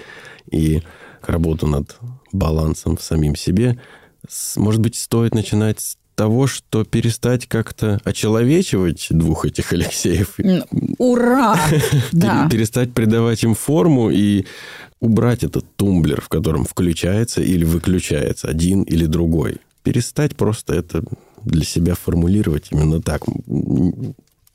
и 0.50 0.82
работу 1.22 1.66
над 1.66 1.96
балансом 2.32 2.98
в 2.98 3.02
самим 3.02 3.34
себе. 3.34 3.80
Может 4.56 4.80
быть, 4.80 4.96
стоит 4.96 5.34
начинать 5.34 5.80
с 5.80 5.96
того, 6.14 6.46
что 6.46 6.84
перестать 6.84 7.46
как-то 7.46 8.00
очеловечивать 8.04 9.06
двух 9.10 9.44
этих 9.44 9.72
Алексеев. 9.72 10.38
Ура! 10.98 11.58
Да. 12.12 12.48
Перестать 12.50 12.92
придавать 12.92 13.42
им 13.42 13.54
форму 13.54 14.10
и 14.10 14.46
убрать 15.00 15.44
этот 15.44 15.64
тумблер, 15.76 16.20
в 16.20 16.28
котором 16.28 16.64
включается 16.64 17.42
или 17.42 17.64
выключается 17.64 18.48
один 18.48 18.82
или 18.82 19.06
другой. 19.06 19.56
Перестать 19.82 20.36
просто 20.36 20.74
это 20.74 21.02
для 21.44 21.64
себя 21.64 21.94
формулировать 21.94 22.68
именно 22.70 23.00
так. 23.02 23.22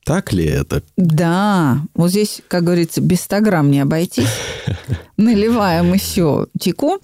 Так 0.06 0.32
ли 0.32 0.46
это? 0.46 0.84
Да, 0.96 1.82
вот 1.94 2.12
здесь, 2.12 2.42
как 2.48 2.64
говорится, 2.64 3.02
без 3.02 3.22
100 3.22 3.42
грамм 3.42 3.70
не 3.70 3.82
обойтись. 3.82 4.30
Наливаем 5.18 5.94
еще 5.94 6.48
чайку. 6.60 7.00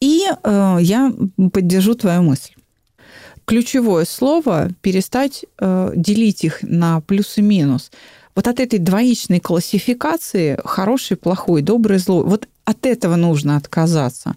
И 0.00 0.24
э, 0.42 0.78
я 0.80 1.12
поддержу 1.52 1.94
твою 1.94 2.22
мысль 2.22 2.55
ключевое 3.46 4.04
слово 4.04 4.70
перестать 4.82 5.44
э, 5.58 5.92
делить 5.94 6.44
их 6.44 6.62
на 6.62 7.00
плюс 7.00 7.38
и 7.38 7.42
минус. 7.42 7.90
Вот 8.34 8.48
от 8.48 8.60
этой 8.60 8.78
двоичной 8.78 9.40
классификации 9.40 10.58
хороший, 10.62 11.16
плохой, 11.16 11.62
добрый, 11.62 11.98
злой, 11.98 12.24
вот 12.24 12.48
от 12.64 12.84
этого 12.84 13.16
нужно 13.16 13.56
отказаться. 13.56 14.36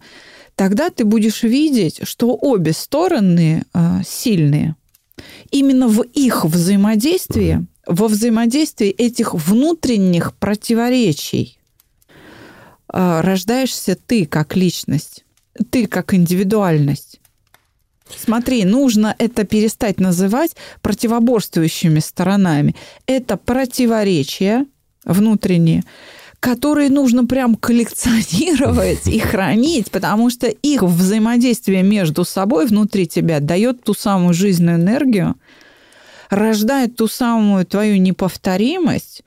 Тогда 0.56 0.90
ты 0.90 1.04
будешь 1.04 1.44
видеть, 1.44 2.02
что 2.04 2.38
обе 2.40 2.72
стороны 2.72 3.64
э, 3.74 4.02
сильные. 4.06 4.76
Именно 5.52 5.88
в 5.88 6.02
их 6.04 6.46
взаимодействии, 6.46 7.66
во 7.88 8.08
взаимодействии 8.08 8.90
этих 8.90 9.34
внутренних 9.34 10.34
противоречий 10.36 11.58
э, 12.94 13.22
рождаешься 13.22 13.98
ты 14.06 14.26
как 14.26 14.56
личность, 14.56 15.26
ты 15.72 15.88
как 15.88 16.14
индивидуальность. 16.14 17.19
Смотри, 18.18 18.66
нужно 18.66 19.16
это 19.18 19.44
перестать 19.44 20.00
называть 20.00 20.56
противоборствующими 20.82 22.00
сторонами. 22.00 22.76
Это 23.06 23.38
противоречия 23.38 24.66
внутренние, 25.06 25.84
которые 26.40 26.90
нужно 26.90 27.26
прям 27.26 27.56
коллекционировать 27.56 29.08
и 29.08 29.20
хранить, 29.20 29.92
потому 29.92 30.30
что 30.30 30.48
их 30.48 30.84
взаимодействие 30.84 31.84
между 31.84 32.24
собой 32.24 32.68
внутри 32.68 33.08
тебя 33.08 33.40
дает 33.40 33.84
ту 33.84 33.94
самую 33.94 34.34
жизненную 34.34 34.78
энергию, 34.78 35.36
рождает 36.30 36.96
ту 36.96 37.08
самую 37.08 37.66
твою 37.66 37.98
неповторимость, 37.98 39.24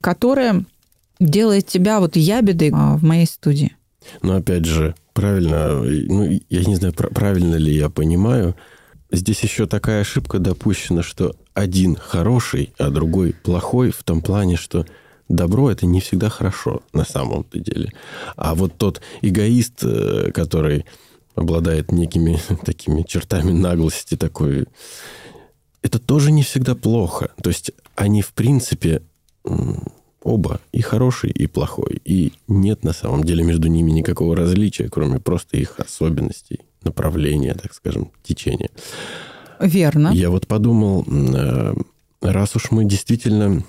которая 0.00 0.64
делает 1.20 1.66
тебя 1.66 2.00
вот 2.00 2.16
ябедой 2.16 2.70
а, 2.72 2.96
в 2.96 3.04
моей 3.04 3.26
студии. 3.26 3.76
Но 4.22 4.36
опять 4.36 4.66
же, 4.66 4.94
правильно, 5.14 5.80
ну, 5.80 6.40
я 6.50 6.64
не 6.64 6.74
знаю, 6.74 6.92
правильно 6.92 7.54
ли 7.54 7.74
я 7.74 7.88
понимаю, 7.88 8.54
здесь 9.10 9.40
еще 9.40 9.66
такая 9.66 10.02
ошибка 10.02 10.38
допущена, 10.38 11.02
что 11.02 11.34
один 11.54 11.96
хороший, 11.96 12.74
а 12.78 12.90
другой 12.90 13.32
плохой 13.32 13.90
в 13.90 14.02
том 14.02 14.20
плане, 14.20 14.56
что 14.56 14.84
добро 15.28 15.70
это 15.70 15.86
не 15.86 16.00
всегда 16.00 16.28
хорошо 16.28 16.82
на 16.92 17.04
самом-то 17.04 17.58
деле. 17.58 17.92
А 18.36 18.54
вот 18.54 18.76
тот 18.76 19.00
эгоист, 19.22 19.84
э, 19.84 20.30
который 20.32 20.84
обладает 21.34 21.92
некими 21.92 22.38
такими 22.64 23.02
чертами 23.02 23.52
наглости 23.52 24.16
такой, 24.16 24.66
это 25.82 25.98
тоже 25.98 26.32
не 26.32 26.42
всегда 26.42 26.74
плохо. 26.74 27.30
То 27.42 27.50
есть 27.50 27.72
они, 27.94 28.22
в 28.22 28.32
принципе, 28.32 29.02
оба, 30.24 30.60
и 30.72 30.80
хороший, 30.80 31.30
и 31.30 31.46
плохой. 31.46 32.00
И 32.04 32.32
нет 32.48 32.82
на 32.82 32.92
самом 32.92 33.22
деле 33.22 33.44
между 33.44 33.68
ними 33.68 33.92
никакого 33.92 34.34
различия, 34.34 34.88
кроме 34.88 35.20
просто 35.20 35.58
их 35.58 35.78
особенностей, 35.78 36.60
направления, 36.82 37.54
так 37.54 37.72
скажем, 37.74 38.10
течения. 38.24 38.70
Верно. 39.60 40.08
Я 40.12 40.30
вот 40.30 40.46
подумал, 40.46 41.04
э, 41.06 41.74
раз 42.20 42.56
уж 42.56 42.70
мы 42.70 42.84
действительно 42.84 43.62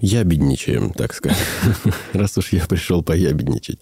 ябедничаем, 0.00 0.92
так 0.92 1.14
сказать, 1.14 1.38
раз 2.12 2.36
уж 2.36 2.52
я 2.52 2.66
пришел 2.66 3.02
поябедничать, 3.02 3.80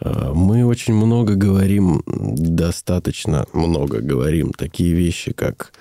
э, 0.00 0.32
мы 0.32 0.64
очень 0.64 0.94
много 0.94 1.34
говорим, 1.34 2.02
достаточно 2.06 3.46
много 3.52 4.00
говорим 4.00 4.52
такие 4.52 4.94
вещи, 4.94 5.32
как 5.32 5.72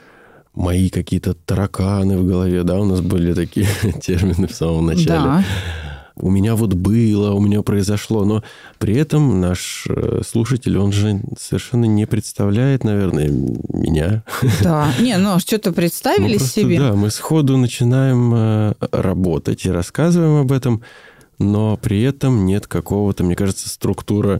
мои 0.53 0.89
какие-то 0.89 1.33
тараканы 1.33 2.17
в 2.17 2.25
голове, 2.25 2.63
да, 2.63 2.79
у 2.79 2.85
нас 2.85 3.01
были 3.01 3.33
такие 3.33 3.67
термины 4.01 4.47
в 4.47 4.53
самом 4.53 4.87
начале. 4.87 5.07
Да. 5.07 5.43
У 6.15 6.29
меня 6.29 6.55
вот 6.55 6.75
было, 6.75 7.31
у 7.31 7.39
меня 7.39 7.63
произошло, 7.63 8.23
но 8.23 8.43
при 8.77 8.95
этом 8.95 9.41
наш 9.41 9.87
э, 9.89 10.21
слушатель, 10.23 10.77
он 10.77 10.91
же 10.91 11.19
совершенно 11.39 11.85
не 11.85 12.05
представляет, 12.05 12.83
наверное, 12.83 13.29
меня. 13.29 14.23
Да, 14.61 14.93
не, 14.99 15.17
ну 15.17 15.39
что-то 15.39 15.71
представили 15.73 16.37
просто, 16.37 16.61
себе. 16.61 16.77
Да, 16.77 16.93
мы 16.93 17.09
сходу 17.09 17.57
начинаем 17.57 18.31
э, 18.35 18.73
работать 18.91 19.65
и 19.65 19.71
рассказываем 19.71 20.41
об 20.41 20.51
этом, 20.51 20.83
но 21.39 21.77
при 21.77 22.03
этом 22.03 22.45
нет 22.45 22.67
какого-то, 22.67 23.23
мне 23.23 23.35
кажется, 23.35 23.67
структура. 23.67 24.39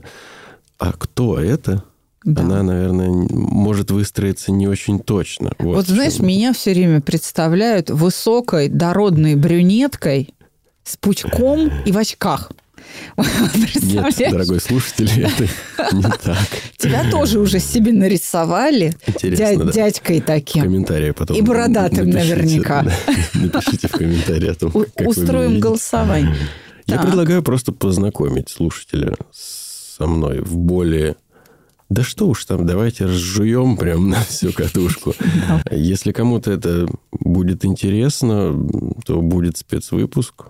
А 0.78 0.92
кто 0.92 1.40
это? 1.40 1.82
Да. 2.24 2.42
она, 2.42 2.62
наверное, 2.62 3.10
может 3.10 3.90
выстроиться 3.90 4.50
не 4.50 4.66
очень 4.66 4.98
точно. 4.98 5.52
Вот, 5.58 5.76
вот 5.76 5.86
знаешь, 5.86 6.18
меня 6.18 6.52
все 6.52 6.72
время 6.72 7.00
представляют 7.00 7.90
высокой, 7.90 8.68
дородной 8.68 9.34
брюнеткой 9.34 10.34
с 10.84 10.96
пучком 10.96 11.70
и 11.84 11.92
в 11.92 11.98
очках. 11.98 12.50
Нет, 13.16 14.30
дорогой 14.30 14.60
слушатель, 14.60 15.10
это 15.22 15.48
не 15.94 16.02
так. 16.02 16.46
Тебя 16.76 17.10
тоже 17.10 17.38
уже 17.40 17.58
себе 17.58 17.92
нарисовали 17.92 18.94
Интересно, 19.06 19.46
дядь, 19.46 19.58
да. 19.58 19.72
дядькой 19.72 20.20
таким. 20.20 20.62
Комментарии 20.64 21.10
потом. 21.12 21.36
И 21.36 21.40
бородатым 21.40 22.10
напишите, 22.10 22.34
наверняка. 22.34 22.86
Напишите 23.34 23.88
в 23.88 23.92
комментарии 23.92 24.50
о 24.50 24.54
том, 24.54 24.70
как 24.70 25.08
Устроим 25.08 25.60
голосование. 25.60 26.36
Я 26.86 26.98
предлагаю 26.98 27.42
просто 27.42 27.72
познакомить 27.72 28.48
слушателя 28.48 29.14
со 29.32 30.06
мной 30.06 30.40
в 30.40 30.56
более 30.56 31.16
Да 31.94 32.02
что 32.02 32.26
уж 32.26 32.44
там, 32.44 32.66
давайте 32.66 33.04
разжуем 33.04 33.76
прям 33.76 34.08
на 34.10 34.20
всю 34.24 34.52
катушку. 34.52 35.14
Если 35.70 36.10
кому-то 36.10 36.50
это 36.50 36.88
будет 37.12 37.64
интересно, 37.64 38.52
то 39.06 39.20
будет 39.20 39.58
спецвыпуск. 39.58 40.46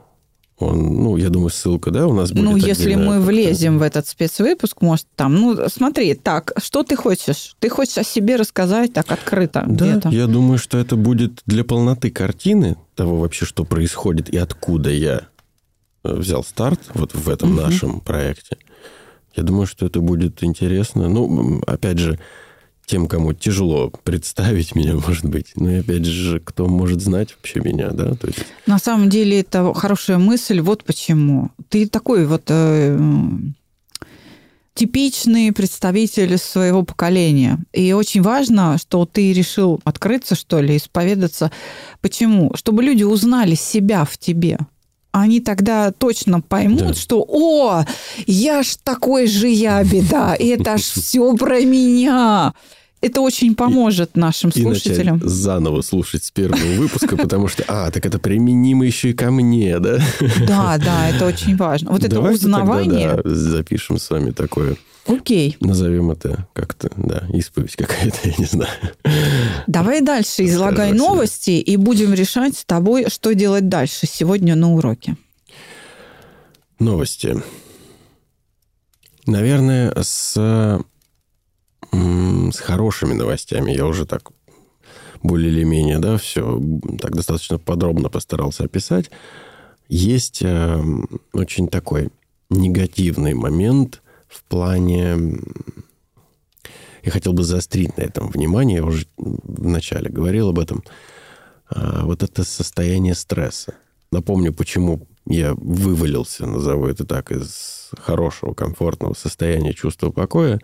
Он, 0.56 1.02
ну, 1.02 1.16
я 1.18 1.28
думаю, 1.28 1.50
ссылка, 1.50 1.90
да, 1.90 2.06
у 2.06 2.14
нас 2.14 2.32
будет. 2.32 2.44
Ну, 2.44 2.56
если 2.56 2.94
мы 2.94 3.20
влезем 3.20 3.78
в 3.78 3.82
этот 3.82 4.08
спецвыпуск, 4.08 4.80
может, 4.80 5.06
там, 5.16 5.34
ну, 5.34 5.68
смотри, 5.68 6.14
так, 6.14 6.52
что 6.56 6.82
ты 6.82 6.96
хочешь? 6.96 7.56
Ты 7.58 7.68
хочешь 7.68 7.98
о 7.98 8.04
себе 8.04 8.36
рассказать 8.36 8.94
так 8.94 9.12
открыто? 9.12 9.64
Да, 9.66 9.90
где-то? 9.90 10.08
я 10.08 10.26
думаю, 10.26 10.56
что 10.56 10.78
это 10.78 10.96
будет 10.96 11.42
для 11.44 11.62
полноты 11.62 12.10
картины 12.10 12.76
того 12.94 13.18
вообще, 13.18 13.44
что 13.44 13.64
происходит 13.64 14.30
и 14.30 14.38
откуда 14.38 14.88
я 14.88 15.26
э, 16.04 16.14
взял 16.14 16.42
старт 16.42 16.80
вот 16.94 17.12
в 17.14 17.28
этом 17.28 17.50
угу. 17.50 17.60
нашем 17.60 18.00
проекте. 18.00 18.56
Я 19.36 19.42
думаю, 19.42 19.66
что 19.66 19.86
это 19.86 20.00
будет 20.00 20.42
интересно. 20.42 21.08
Ну, 21.08 21.60
опять 21.66 21.98
же, 21.98 22.18
тем, 22.86 23.06
кому 23.06 23.32
тяжело 23.32 23.90
представить 24.04 24.74
меня, 24.74 24.94
может 25.06 25.24
быть. 25.24 25.52
Ну 25.56 25.68
и 25.68 25.76
опять 25.76 26.04
же, 26.04 26.40
кто 26.40 26.66
может 26.66 27.00
знать 27.00 27.34
вообще 27.36 27.60
меня, 27.60 27.90
да? 27.90 28.14
То 28.14 28.26
есть... 28.28 28.40
На 28.66 28.78
самом 28.78 29.08
деле 29.08 29.40
это 29.40 29.72
хорошая 29.74 30.18
мысль. 30.18 30.60
Вот 30.60 30.84
почему. 30.84 31.50
Ты 31.68 31.88
такой 31.88 32.26
вот 32.26 32.44
э, 32.48 32.98
типичный 34.74 35.52
представитель 35.52 36.36
своего 36.38 36.82
поколения. 36.82 37.58
И 37.72 37.92
очень 37.92 38.22
важно, 38.22 38.76
что 38.78 39.06
ты 39.06 39.32
решил 39.32 39.80
открыться, 39.84 40.34
что 40.34 40.60
ли, 40.60 40.76
исповедаться. 40.76 41.50
Почему? 42.00 42.52
Чтобы 42.54 42.82
люди 42.82 43.02
узнали 43.02 43.54
себя 43.54 44.04
в 44.04 44.18
тебе 44.18 44.58
они 45.14 45.40
тогда 45.40 45.92
точно 45.92 46.40
поймут, 46.40 46.88
да. 46.88 46.94
что 46.94 47.24
«О, 47.26 47.84
я 48.26 48.64
ж 48.64 48.76
такой 48.82 49.28
же 49.28 49.48
я 49.48 49.82
беда, 49.84 50.34
это 50.36 50.76
ж 50.76 50.82
все 50.82 51.34
про 51.36 51.60
меня». 51.60 52.52
Это 53.04 53.20
очень 53.20 53.54
поможет 53.54 54.12
и, 54.14 54.18
нашим 54.18 54.50
слушателям. 54.50 55.18
И 55.18 55.28
заново 55.28 55.82
слушать 55.82 56.24
с 56.24 56.30
первого 56.30 56.74
выпуска, 56.78 57.16
потому 57.18 57.48
что, 57.48 57.62
а, 57.68 57.90
так 57.90 58.06
это 58.06 58.18
применимо 58.18 58.86
еще 58.86 59.10
и 59.10 59.12
ко 59.12 59.30
мне, 59.30 59.78
да? 59.78 59.98
Да, 60.46 60.78
да, 60.78 61.10
это 61.10 61.26
очень 61.26 61.54
важно. 61.56 61.90
Вот 61.90 62.02
это 62.02 62.20
узнавание... 62.20 63.20
запишем 63.24 63.98
с 63.98 64.08
вами 64.08 64.30
такое. 64.30 64.76
Окей. 65.06 65.56
Назовем 65.60 66.12
это 66.12 66.46
как-то, 66.54 66.90
да, 66.96 67.24
исповедь 67.28 67.76
какая-то, 67.76 68.16
я 68.24 68.34
не 68.38 68.46
знаю. 68.46 68.70
Давай 69.66 70.00
дальше 70.00 70.46
излагай 70.46 70.92
новости, 70.92 71.50
и 71.50 71.76
будем 71.76 72.14
решать 72.14 72.56
с 72.56 72.64
тобой, 72.64 73.06
что 73.08 73.34
делать 73.34 73.68
дальше 73.68 74.06
сегодня 74.06 74.56
на 74.56 74.72
уроке. 74.72 75.16
Новости. 76.78 77.42
Наверное, 79.26 79.92
с, 80.02 80.80
с 82.52 82.58
хорошими 82.58 83.14
новостями. 83.14 83.72
Я 83.72 83.86
уже 83.86 84.06
так 84.06 84.30
более 85.22 85.50
или 85.50 85.64
менее, 85.64 85.98
да, 85.98 86.18
все 86.18 86.60
так 87.00 87.14
достаточно 87.14 87.58
подробно 87.58 88.10
постарался 88.10 88.64
описать. 88.64 89.10
Есть 89.88 90.42
э, 90.42 90.82
очень 91.32 91.68
такой 91.68 92.10
негативный 92.50 93.34
момент 93.34 94.02
в 94.28 94.42
плане... 94.44 95.38
Я 97.02 97.10
хотел 97.10 97.34
бы 97.34 97.42
заострить 97.42 97.98
на 97.98 98.02
этом 98.02 98.28
внимание, 98.28 98.78
я 98.78 98.84
уже 98.84 99.06
вначале 99.18 100.08
говорил 100.08 100.48
об 100.48 100.58
этом. 100.58 100.82
А, 101.68 102.04
вот 102.04 102.22
это 102.22 102.44
состояние 102.44 103.14
стресса. 103.14 103.74
Напомню, 104.10 104.54
почему 104.54 105.06
я 105.26 105.54
вывалился, 105.54 106.46
назову 106.46 106.86
это 106.86 107.04
так, 107.04 107.30
из 107.30 107.90
хорошего, 107.98 108.54
комфортного 108.54 109.14
состояния 109.14 109.74
чувства 109.74 110.10
покоя, 110.10 110.60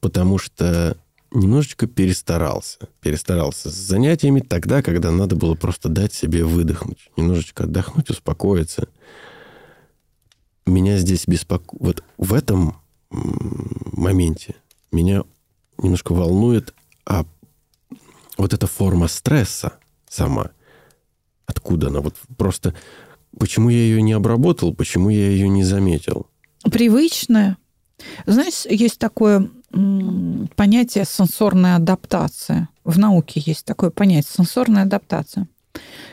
потому 0.00 0.38
что 0.38 0.96
немножечко 1.30 1.86
перестарался. 1.86 2.78
Перестарался 3.00 3.70
с 3.70 3.74
занятиями 3.74 4.40
тогда, 4.40 4.82
когда 4.82 5.10
надо 5.10 5.36
было 5.36 5.54
просто 5.54 5.88
дать 5.88 6.12
себе 6.12 6.44
выдохнуть, 6.44 7.10
немножечко 7.16 7.64
отдохнуть, 7.64 8.10
успокоиться. 8.10 8.88
Меня 10.66 10.98
здесь 10.98 11.26
беспокоит... 11.26 11.80
Вот 11.80 12.04
в 12.16 12.34
этом 12.34 12.76
моменте 13.10 14.54
меня 14.92 15.24
немножко 15.78 16.12
волнует, 16.12 16.74
а 17.06 17.24
вот 18.36 18.54
эта 18.54 18.66
форма 18.66 19.08
стресса 19.08 19.74
сама, 20.08 20.50
откуда 21.46 21.88
она? 21.88 22.00
Вот 22.00 22.16
просто 22.36 22.74
почему 23.38 23.70
я 23.70 23.78
ее 23.78 24.02
не 24.02 24.12
обработал, 24.12 24.74
почему 24.74 25.10
я 25.10 25.28
ее 25.30 25.48
не 25.48 25.64
заметил? 25.64 26.26
Привычная. 26.64 27.56
Знаешь, 28.26 28.64
есть 28.66 28.98
такое 28.98 29.50
понятие 29.70 31.04
сенсорная 31.04 31.76
адаптация. 31.76 32.68
В 32.84 32.98
науке 32.98 33.42
есть 33.44 33.64
такое 33.64 33.90
понятие 33.90 34.32
сенсорная 34.36 34.82
адаптация. 34.82 35.46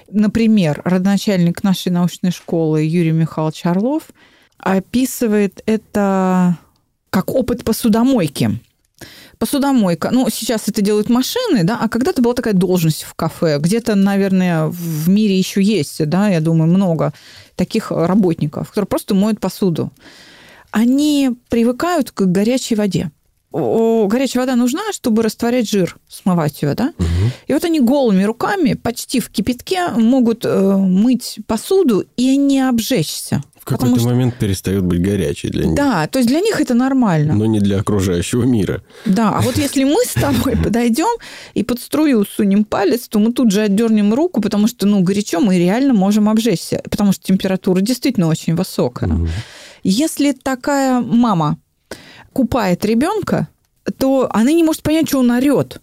Например, 0.09 0.81
родоначальник 0.83 1.63
нашей 1.63 1.91
научной 1.91 2.31
школы 2.31 2.83
Юрий 2.83 3.11
Михайлович 3.11 3.65
Орлов 3.65 4.03
описывает 4.57 5.61
это 5.65 6.57
как 7.09 7.31
опыт 7.33 7.63
посудомойки. 7.63 8.59
Посудомойка. 9.37 10.11
Ну, 10.11 10.29
сейчас 10.29 10.67
это 10.67 10.81
делают 10.81 11.09
машины, 11.09 11.63
да, 11.63 11.77
а 11.81 11.89
когда-то 11.89 12.21
была 12.21 12.33
такая 12.33 12.53
должность 12.53 13.03
в 13.03 13.13
кафе. 13.15 13.57
Где-то, 13.59 13.95
наверное, 13.95 14.67
в 14.67 15.09
мире 15.09 15.37
еще 15.37 15.61
есть, 15.61 16.05
да, 16.07 16.29
я 16.29 16.39
думаю, 16.39 16.69
много 16.69 17.13
таких 17.55 17.91
работников, 17.91 18.69
которые 18.69 18.87
просто 18.87 19.13
моют 19.13 19.39
посуду. 19.39 19.91
Они 20.71 21.31
привыкают 21.49 22.11
к 22.11 22.21
горячей 22.25 22.75
воде 22.75 23.11
горячая 23.55 24.43
вода 24.43 24.55
нужна, 24.55 24.91
чтобы 24.91 25.23
растворять 25.23 25.69
жир, 25.69 25.97
смывать 26.09 26.61
ее, 26.61 26.73
да? 26.73 26.93
Угу. 26.97 27.31
И 27.47 27.53
вот 27.53 27.63
они 27.63 27.79
голыми 27.79 28.23
руками, 28.23 28.73
почти 28.73 29.19
в 29.19 29.29
кипятке, 29.29 29.89
могут 29.95 30.45
э, 30.45 30.77
мыть 30.77 31.39
посуду 31.47 32.05
и 32.17 32.35
не 32.37 32.61
обжечься. 32.61 33.43
В 33.59 33.67
какой-то 33.67 33.99
что... 33.99 34.09
момент 34.09 34.37
перестает 34.37 34.83
быть 34.83 35.01
горячей 35.01 35.49
для 35.49 35.65
них. 35.65 35.75
Да, 35.75 36.07
то 36.07 36.19
есть 36.19 36.29
для 36.29 36.39
них 36.39 36.61
это 36.61 36.75
нормально. 36.75 37.33
Но 37.33 37.47
не 37.47 37.59
для 37.59 37.79
окружающего 37.79 38.43
мира. 38.43 38.83
Да, 39.05 39.31
а 39.31 39.41
вот 39.41 39.57
если 39.57 39.85
мы 39.85 40.03
с 40.05 40.13
тобой 40.13 40.55
подойдем 40.63 41.17
и 41.55 41.63
под 41.63 41.79
струю 41.79 42.25
сунем 42.25 42.63
палец, 42.63 43.07
то 43.07 43.17
мы 43.17 43.33
тут 43.33 43.51
же 43.51 43.61
отдернем 43.61 44.13
руку, 44.13 44.39
потому 44.39 44.67
что, 44.67 44.85
ну, 44.85 45.01
горячо 45.01 45.39
мы 45.39 45.57
реально 45.57 45.93
можем 45.95 46.29
обжечься, 46.29 46.81
потому 46.83 47.11
что 47.11 47.23
температура 47.23 47.81
действительно 47.81 48.27
очень 48.27 48.55
высокая. 48.55 49.09
Угу. 49.09 49.27
Если 49.83 50.33
такая 50.33 50.99
мама 50.99 51.57
купает 52.35 52.83
ребенка, 52.83 53.47
то 53.97 54.27
она 54.29 54.51
не 54.51 54.63
может 54.63 54.83
понять, 54.83 55.07
что 55.07 55.19
он 55.19 55.31
орет. 55.31 55.81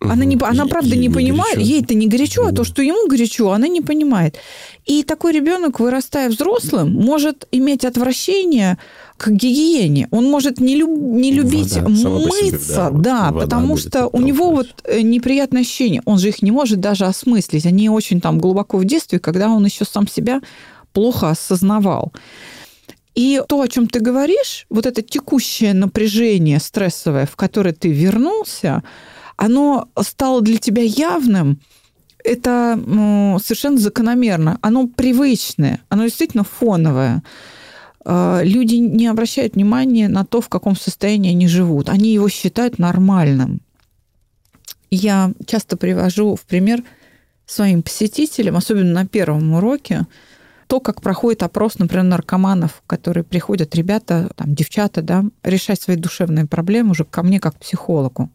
Она, 0.00 0.24
не, 0.24 0.38
она 0.42 0.66
правда 0.66 0.94
ей 0.94 0.98
не 0.98 1.10
понимает, 1.10 1.58
ей 1.58 1.82
это 1.82 1.94
не 1.94 2.06
горячо, 2.06 2.46
а 2.46 2.52
то, 2.52 2.64
что 2.64 2.82
ему 2.82 3.06
горячо, 3.06 3.50
она 3.50 3.68
не 3.68 3.80
понимает. 3.80 4.36
И 4.86 5.02
такой 5.02 5.32
ребенок, 5.32 5.80
вырастая 5.80 6.28
взрослым, 6.30 6.92
может 6.92 7.46
иметь 7.52 7.84
отвращение 7.84 8.78
к 9.18 9.30
гигиене. 9.30 10.08
Он 10.10 10.24
может 10.24 10.60
не, 10.60 10.76
люб, 10.76 10.90
не 10.90 11.32
любить 11.32 11.76
Вода, 11.76 11.88
мыться, 11.88 12.88
себе, 12.88 13.02
да, 13.02 13.30
да 13.30 13.32
потому 13.32 13.76
что 13.76 14.08
у 14.08 14.20
него 14.20 14.50
вот 14.50 14.68
э, 14.84 15.02
неприятное 15.02 15.62
ощущение. 15.62 16.02
Он 16.06 16.18
же 16.18 16.28
их 16.28 16.42
не 16.42 16.50
может 16.50 16.80
даже 16.80 17.04
осмыслить. 17.04 17.66
Они 17.66 17.90
очень 17.90 18.20
там 18.20 18.38
глубоко 18.38 18.78
в 18.78 18.84
детстве, 18.84 19.18
когда 19.18 19.48
он 19.48 19.64
еще 19.66 19.84
сам 19.84 20.08
себя 20.08 20.40
плохо 20.92 21.30
осознавал. 21.30 22.12
И 23.14 23.42
то, 23.48 23.60
о 23.60 23.68
чем 23.68 23.88
ты 23.88 24.00
говоришь, 24.00 24.66
вот 24.70 24.86
это 24.86 25.02
текущее 25.02 25.74
напряжение 25.74 26.60
стрессовое, 26.60 27.26
в 27.26 27.36
которое 27.36 27.72
ты 27.72 27.90
вернулся, 27.90 28.82
оно 29.36 29.88
стало 30.00 30.42
для 30.42 30.58
тебя 30.58 30.82
явным, 30.82 31.60
это 32.24 32.78
ну, 32.86 33.38
совершенно 33.42 33.78
закономерно. 33.78 34.58
Оно 34.60 34.86
привычное, 34.86 35.80
оно 35.88 36.04
действительно 36.04 36.44
фоновое. 36.44 37.22
А, 38.04 38.42
люди 38.42 38.76
не 38.76 39.06
обращают 39.06 39.54
внимания 39.54 40.08
на 40.08 40.24
то, 40.24 40.40
в 40.40 40.48
каком 40.48 40.76
состоянии 40.76 41.30
они 41.30 41.48
живут. 41.48 41.88
Они 41.88 42.12
его 42.12 42.28
считают 42.28 42.78
нормальным. 42.78 43.60
Я 44.90 45.32
часто 45.46 45.76
привожу 45.76 46.36
в 46.36 46.42
пример 46.42 46.82
своим 47.46 47.82
посетителям, 47.82 48.56
особенно 48.56 48.92
на 48.92 49.06
первом 49.06 49.54
уроке, 49.54 50.06
то, 50.70 50.78
как 50.78 51.02
проходит 51.02 51.42
опрос, 51.42 51.80
например, 51.80 52.04
наркоманов, 52.04 52.84
которые 52.86 53.24
приходят, 53.24 53.74
ребята, 53.74 54.30
там, 54.36 54.54
девчата, 54.54 55.02
да, 55.02 55.24
решать 55.42 55.82
свои 55.82 55.96
душевные 55.96 56.46
проблемы 56.46 56.92
уже 56.92 57.04
ко 57.04 57.24
мне 57.24 57.40
как 57.40 57.58
психологу. 57.58 58.30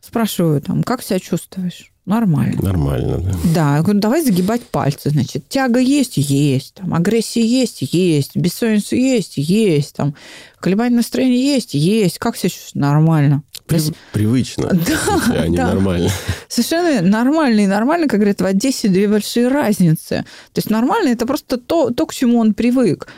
Спрашиваю, 0.00 0.62
там, 0.62 0.82
как 0.82 1.02
себя 1.02 1.20
чувствуешь? 1.20 1.92
Нормально. 2.06 2.62
Нормально, 2.62 3.18
да. 3.18 3.32
Да, 3.54 3.76
я 3.76 3.82
говорю, 3.82 4.00
давай 4.00 4.22
загибать 4.22 4.62
пальцы. 4.62 5.10
Значит, 5.10 5.46
тяга 5.46 5.78
есть? 5.78 6.16
Есть. 6.16 6.72
Там, 6.72 6.94
агрессия 6.94 7.44
есть? 7.44 7.82
Есть. 7.82 8.34
Бессонница 8.34 8.96
есть? 8.96 9.36
Есть. 9.36 9.96
Там, 9.96 10.14
колебание 10.58 10.96
настроения 10.96 11.54
есть? 11.54 11.74
Есть. 11.74 12.18
Как 12.18 12.38
себя 12.38 12.48
чувствуешь? 12.48 12.74
Нормально. 12.74 13.42
При, 13.66 13.76
есть, 13.76 13.92
привычно, 14.12 14.68
да, 14.68 15.48
не 15.48 15.56
да. 15.56 15.68
нормально. 15.68 16.10
Совершенно 16.48 17.00
нормально 17.00 17.60
и 17.60 17.66
нормально, 17.66 18.08
как 18.08 18.20
говорят, 18.20 18.40
в 18.42 18.44
Одессе 18.44 18.88
две 18.88 19.08
большие 19.08 19.48
разницы. 19.48 20.24
То 20.52 20.58
есть 20.58 20.68
нормально– 20.68 21.08
это 21.10 21.26
просто 21.26 21.56
то, 21.56 21.90
то, 21.90 22.06
к 22.06 22.14
чему 22.14 22.38
он 22.38 22.52
привык. 22.52 23.08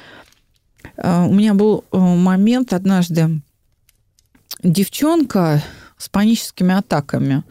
А, 0.97 1.24
у 1.26 1.32
меня 1.32 1.55
был 1.55 1.84
э, 1.90 1.99
момент 1.99 2.72
однажды, 2.72 3.40
девчонка 4.62 5.62
с 5.99 6.09
паническими 6.09 6.74
атаками 6.74 7.42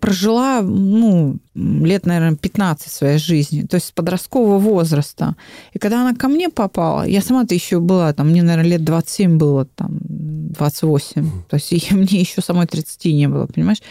прожила, 0.00 0.62
ну, 0.62 1.38
лет, 1.54 2.06
наверное, 2.06 2.36
15 2.36 2.92
своей 2.92 3.18
жизни, 3.18 3.62
то 3.62 3.76
есть 3.76 3.88
с 3.88 3.92
подросткового 3.92 4.58
возраста. 4.58 5.34
И 5.72 5.78
когда 5.78 6.02
она 6.02 6.14
ко 6.14 6.28
мне 6.28 6.48
попала, 6.48 7.06
я 7.06 7.20
сама-то 7.20 7.54
еще 7.54 7.80
была, 7.80 8.12
там, 8.12 8.28
мне, 8.30 8.42
наверное, 8.42 8.72
лет 8.72 8.84
27 8.84 9.38
было, 9.38 9.64
там, 9.64 9.98
28. 10.00 11.44
То 11.48 11.56
есть 11.56 11.90
мне 11.90 12.20
еще 12.20 12.40
самой 12.40 12.66
30 12.66 13.04
не 13.06 13.28
было, 13.28 13.46
понимаешь? 13.46 13.82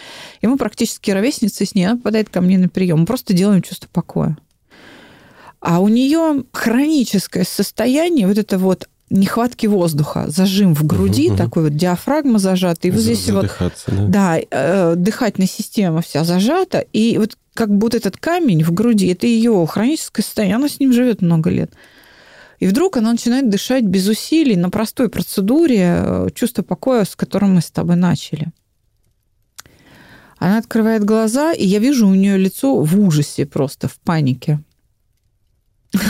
И 0.42 0.48
мы 0.48 0.58
практически 0.58 1.12
ровесницы 1.12 1.66
с 1.66 1.76
ней, 1.76 1.86
она 1.86 1.98
попадает 1.98 2.30
ко 2.30 2.42
мне 2.42 2.58
на 2.58 2.70
прием. 2.70 3.02
Мы 3.02 3.06
просто 3.06 3.34
делаем 3.34 3.62
чувство 3.62 3.90
покоя. 3.92 4.38
А 5.60 5.80
у 5.80 5.88
нее 5.88 6.44
хроническое 6.52 7.44
состояние, 7.44 8.28
вот 8.28 8.38
это 8.38 8.60
вот 8.60 8.88
нехватки 9.10 9.68
воздуха, 9.68 10.26
зажим 10.28 10.74
в 10.74 10.84
груди, 10.86 11.30
угу, 11.30 11.38
такой 11.38 11.64
вот 11.64 11.76
диафрагма 11.76 12.40
зажата, 12.40 12.88
и 12.88 12.92
вот 12.92 13.02
здесь 13.02 13.30
вот... 13.30 13.56
Да, 13.88 14.08
да 14.08 14.40
э, 14.50 14.96
дыхательная 14.96 15.48
система 15.48 16.02
вся 16.02 16.24
зажата, 16.24 16.80
и 16.80 17.18
вот 17.18 17.38
как 17.54 17.70
будто 17.70 17.98
этот 17.98 18.18
камень 18.18 18.64
в 18.64 18.74
груди, 18.74 19.08
это 19.08 19.28
ее 19.28 19.66
хроническое 19.70 20.24
состояние, 20.24 20.56
она 20.56 20.70
с 20.70 20.80
ним 20.80 20.92
живет 20.92 21.22
много 21.22 21.50
лет. 21.50 21.72
И 22.60 22.68
вдруг 22.68 22.98
она 22.98 23.12
начинает 23.12 23.50
дышать 23.50 23.84
без 23.84 24.08
усилий 24.08 24.56
на 24.56 24.70
простой 24.70 25.10
процедуре 25.10 25.98
э, 25.98 26.28
чувство 26.34 26.64
покоя, 26.64 27.04
с 27.04 27.16
которым 27.16 27.56
мы 27.56 27.62
с 27.62 27.70
тобой 27.70 27.96
начали. 27.96 28.48
Она 30.38 30.58
открывает 30.58 31.04
глаза, 31.04 31.54
и 31.54 31.66
я 31.66 31.80
вижу 31.80 32.08
у 32.08 32.14
нее 32.14 32.38
лицо 32.38 32.82
в 32.82 33.00
ужасе 33.00 33.46
просто, 33.46 33.88
в 33.88 34.00
панике. 34.00 34.60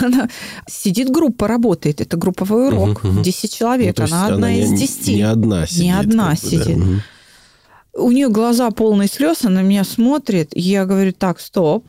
Она 0.02 0.28
сидит 0.68 1.10
группа, 1.10 1.48
работает. 1.48 2.00
Это 2.00 2.16
групповой 2.16 2.68
урок. 2.68 3.04
Угу, 3.04 3.08
угу. 3.08 3.22
10 3.22 3.54
человек. 3.54 3.98
Ну, 3.98 4.04
она 4.04 4.26
одна 4.26 4.36
она 4.36 4.54
из 4.54 4.72
10. 4.72 5.08
Не 5.08 5.22
одна 5.22 5.66
сидит. 5.66 5.82
Не 5.82 5.98
одна 5.98 6.36
сидит. 6.36 6.78
Да. 6.78 7.02
У 8.02 8.10
нее 8.10 8.28
глаза 8.28 8.70
полные 8.70 9.08
слез, 9.08 9.44
она 9.44 9.62
на 9.62 9.66
меня 9.66 9.84
смотрит. 9.84 10.50
Я 10.54 10.84
говорю, 10.84 11.12
так, 11.12 11.40
стоп. 11.40 11.86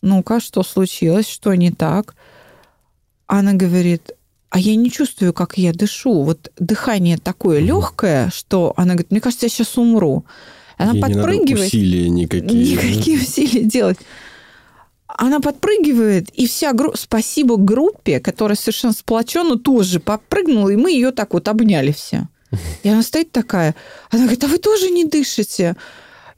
Ну-ка, 0.00 0.40
что 0.40 0.62
случилось? 0.62 1.28
Что 1.28 1.54
не 1.54 1.70
так? 1.70 2.14
Она 3.26 3.52
говорит, 3.52 4.12
а 4.50 4.58
я 4.58 4.74
не 4.76 4.90
чувствую, 4.90 5.32
как 5.32 5.58
я 5.58 5.72
дышу. 5.72 6.22
Вот 6.22 6.50
дыхание 6.58 7.18
такое 7.18 7.58
угу. 7.58 7.66
легкое, 7.66 8.30
что 8.34 8.72
она 8.76 8.94
говорит, 8.94 9.10
мне 9.10 9.20
кажется, 9.20 9.46
я 9.46 9.50
сейчас 9.50 9.76
умру. 9.76 10.24
Она 10.78 10.92
Ей 10.92 11.00
подпрыгивает. 11.00 11.48
Не 11.48 11.54
надо 11.54 11.66
усилия 11.66 12.08
никакие. 12.08 12.72
Никакие 12.72 13.18
усилия 13.18 13.64
делать 13.64 13.98
она 15.18 15.40
подпрыгивает, 15.40 16.30
и 16.30 16.46
вся 16.46 16.72
группа, 16.72 16.96
спасибо 16.96 17.56
группе, 17.56 18.20
которая 18.20 18.56
совершенно 18.56 18.92
сплоченно 18.92 19.58
тоже 19.58 20.00
подпрыгнула, 20.00 20.70
и 20.70 20.76
мы 20.76 20.92
ее 20.92 21.10
так 21.10 21.34
вот 21.34 21.48
обняли 21.48 21.92
все. 21.92 22.28
И 22.82 22.88
она 22.88 23.02
стоит 23.02 23.32
такая, 23.32 23.74
она 24.10 24.22
говорит, 24.24 24.44
а 24.44 24.46
вы 24.46 24.58
тоже 24.58 24.90
не 24.90 25.04
дышите? 25.04 25.76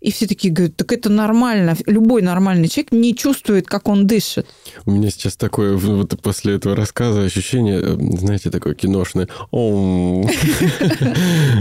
И 0.00 0.12
все 0.12 0.26
такие 0.26 0.52
говорят, 0.52 0.76
так 0.76 0.92
это 0.92 1.08
нормально. 1.08 1.74
Любой 1.86 2.20
нормальный 2.20 2.68
человек 2.68 2.92
не 2.92 3.16
чувствует, 3.16 3.66
как 3.66 3.88
он 3.88 4.06
дышит. 4.06 4.46
У 4.84 4.90
меня 4.90 5.08
сейчас 5.08 5.34
такое, 5.34 5.78
вот 5.78 6.20
после 6.20 6.56
этого 6.56 6.76
рассказа 6.76 7.22
ощущение, 7.22 7.80
э, 7.80 7.96
знаете, 8.18 8.50
такое 8.50 8.74
киношное. 8.74 9.28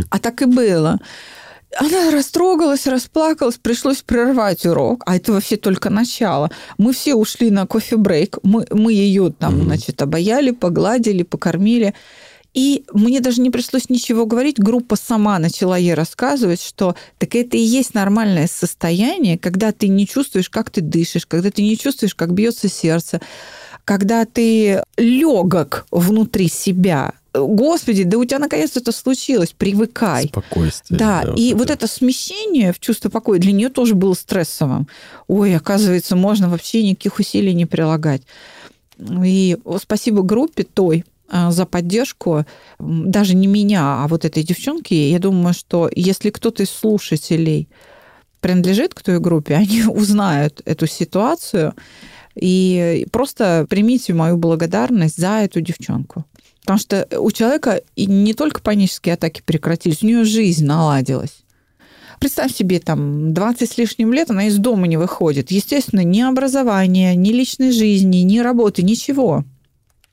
А 0.09 0.19
так 0.19 0.41
и 0.41 0.45
было. 0.45 0.99
Она 1.77 2.11
растрогалась, 2.11 2.87
расплакалась, 2.87 3.57
пришлось 3.57 4.01
прервать 4.01 4.65
урок, 4.65 5.03
а 5.05 5.15
это 5.15 5.31
вообще 5.31 5.57
только 5.57 5.89
начало. 5.89 6.51
Мы 6.77 6.93
все 6.93 7.15
ушли 7.15 7.49
на 7.49 7.65
кофе-брейк, 7.65 8.39
мы, 8.43 8.65
мы 8.69 8.93
ее 8.93 9.33
там, 9.37 9.55
mm-hmm. 9.55 9.63
значит, 9.63 10.01
обаяли, 10.01 10.51
погладили, 10.51 11.23
покормили. 11.23 11.93
И 12.53 12.85
мне 12.93 13.19
даже 13.19 13.41
не 13.41 13.49
пришлось 13.49 13.89
ничего 13.89 14.27
говорить, 14.27 14.59
группа 14.59 14.95
сама 14.95 15.39
начала 15.39 15.75
ей 15.75 15.95
рассказывать, 15.95 16.61
что 16.61 16.95
так 17.17 17.33
это 17.33 17.57
и 17.57 17.61
есть 17.61 17.95
нормальное 17.95 18.47
состояние, 18.47 19.39
когда 19.39 19.71
ты 19.71 19.87
не 19.87 20.07
чувствуешь, 20.07 20.49
как 20.49 20.69
ты 20.69 20.81
дышишь, 20.81 21.25
когда 21.25 21.49
ты 21.49 21.63
не 21.63 21.77
чувствуешь, 21.77 22.13
как 22.13 22.31
бьется 22.33 22.69
сердце, 22.69 23.21
когда 23.85 24.25
ты 24.25 24.83
легок 24.97 25.85
внутри 25.91 26.47
себя, 26.47 27.13
Господи, 27.33 28.03
да 28.03 28.19
у 28.19 28.25
тебя 28.25 28.37
наконец-то 28.37 28.79
это 28.79 28.91
случилось, 28.91 29.55
привыкай. 29.57 30.27
Спокойствие. 30.27 30.99
Да, 30.99 31.23
да 31.23 31.33
и 31.35 31.53
вот, 31.53 31.61
вот 31.61 31.69
это. 31.71 31.85
это 31.85 31.87
смещение 31.87 32.71
в 32.73 32.79
чувство 32.79 33.09
покоя 33.09 33.39
для 33.39 33.51
нее 33.51 33.69
тоже 33.69 33.95
было 33.95 34.13
стрессовым. 34.13 34.87
Ой, 35.27 35.55
оказывается, 35.55 36.15
можно 36.15 36.47
вообще 36.47 36.83
никаких 36.83 37.17
усилий 37.17 37.55
не 37.55 37.65
прилагать. 37.65 38.21
И 39.25 39.57
спасибо 39.81 40.21
группе 40.21 40.63
той, 40.63 41.05
а, 41.27 41.51
за 41.51 41.65
поддержку, 41.65 42.45
даже 42.77 43.33
не 43.33 43.47
меня, 43.47 44.03
а 44.03 44.07
вот 44.07 44.25
этой 44.25 44.43
девчонки. 44.43 44.93
Я 44.93 45.17
думаю, 45.17 45.55
что 45.55 45.89
если 45.93 46.29
кто-то 46.29 46.61
из 46.61 46.69
слушателей 46.69 47.67
принадлежит 48.39 48.93
к 48.93 49.01
той 49.01 49.19
группе, 49.19 49.55
они 49.55 49.83
узнают 49.85 50.61
эту 50.65 50.85
ситуацию, 50.85 51.73
и 52.35 53.07
просто 53.11 53.65
примите 53.69 54.13
мою 54.13 54.37
благодарность 54.37 55.17
за 55.17 55.41
эту 55.41 55.61
девчонку. 55.61 56.25
Потому 56.61 56.79
что 56.79 57.07
у 57.19 57.29
человека 57.31 57.81
и 57.95 58.05
не 58.05 58.33
только 58.33 58.61
панические 58.61 59.15
атаки 59.15 59.41
прекратились, 59.45 60.01
у 60.01 60.05
нее 60.05 60.23
жизнь 60.23 60.65
наладилась. 60.65 61.43
Представь 62.19 62.55
себе, 62.55 62.79
там, 62.79 63.33
20 63.33 63.69
с 63.69 63.77
лишним 63.77 64.13
лет 64.13 64.29
она 64.29 64.47
из 64.47 64.57
дома 64.57 64.87
не 64.87 64.95
выходит. 64.95 65.51
Естественно, 65.51 66.05
ни 66.05 66.21
образования, 66.21 67.15
ни 67.15 67.31
личной 67.31 67.71
жизни, 67.71 68.17
ни 68.17 68.39
работы, 68.39 68.81
ничего. 68.81 69.43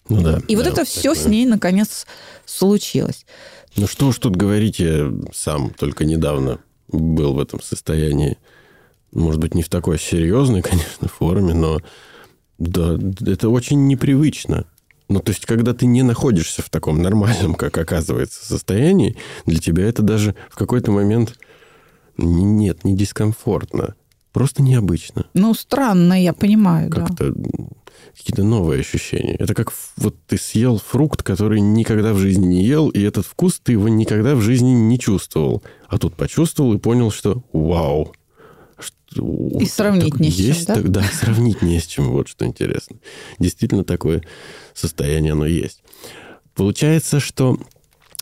Ну 0.09 0.21
да. 0.21 0.41
И 0.49 0.57
да, 0.57 0.63
вот 0.63 0.67
это 0.67 0.81
вот 0.81 0.89
все 0.89 1.15
такое. 1.15 1.23
с 1.23 1.27
ней, 1.27 1.47
наконец, 1.47 2.07
случилось. 2.47 3.27
Ну 3.77 3.87
что 3.87 4.09
уж 4.09 4.19
тут 4.19 4.35
говорить, 4.35 4.81
я 4.81 5.13
сам 5.33 5.71
только 5.71 6.05
недавно 6.05 6.59
был 6.89 7.35
в 7.35 7.39
этом 7.39 7.63
состоянии. 7.63 8.39
Может 9.13 9.41
быть, 9.41 9.55
не 9.55 9.63
в 9.63 9.69
такой 9.69 9.99
серьезной, 9.99 10.63
конечно, 10.63 11.09
форме, 11.09 11.55
но 11.55 11.81
да, 12.59 12.99
это 13.27 13.49
очень 13.49 13.87
непривычно. 13.87 14.67
Ну, 15.09 15.19
то 15.19 15.33
есть, 15.33 15.45
когда 15.45 15.75
ты 15.75 15.87
не 15.87 16.03
находишься 16.03 16.63
в 16.63 16.71
таком 16.71 17.03
нормальном, 17.03 17.55
как 17.55 17.77
оказывается, 17.79 18.47
состоянии, 18.47 19.17
для 19.45 19.59
тебя 19.59 19.85
это 19.87 20.03
даже 20.03 20.37
в 20.51 20.57
какой-то 20.57 20.93
момент 20.93 21.37
нет, 22.17 22.85
не 22.85 22.97
дискомфортно. 22.97 23.95
Просто 24.33 24.63
необычно. 24.63 25.27
Ну, 25.35 25.53
странно, 25.55 26.23
я 26.23 26.33
понимаю, 26.33 26.89
Как-то 26.91 27.33
да. 27.35 27.65
какие-то 28.17 28.45
новые 28.45 28.81
ощущения. 28.81 29.35
Это 29.35 29.55
как 29.55 29.73
вот 29.97 30.15
ты 30.29 30.39
съел 30.39 30.79
фрукт, 30.79 31.25
который 31.25 31.61
никогда 31.61 32.13
в 32.13 32.19
жизни 32.19 32.47
не 32.47 32.65
ел, 32.65 32.89
и 32.91 33.01
этот 33.03 33.27
вкус 33.27 33.61
ты 33.61 33.73
его 33.73 33.89
никогда 33.89 34.37
в 34.37 34.41
жизни 34.41 34.71
не 34.71 35.01
чувствовал. 35.01 35.65
А 35.89 35.99
тут 35.99 36.15
почувствовал 36.15 36.75
и 36.75 36.79
понял, 36.79 37.11
что 37.11 37.43
вау, 37.53 38.13
и 39.17 39.67
сравнить 39.67 40.21
не 40.21 40.31
с 40.31 40.37
чем, 40.37 40.47
есть, 40.47 40.67
да? 40.67 40.75
Так, 40.75 40.89
да, 40.91 41.03
сравнить 41.13 41.63
не 41.63 41.81
с 41.81 41.87
чем, 41.87 42.11
вот 42.11 42.29
что 42.29 42.47
интересно. 42.47 42.97
Действительно, 43.39 43.85
такое 43.85 44.23
состояние 44.75 45.33
оно 45.33 45.47
есть. 45.47 45.83
Получается, 46.55 47.21
что 47.21 47.59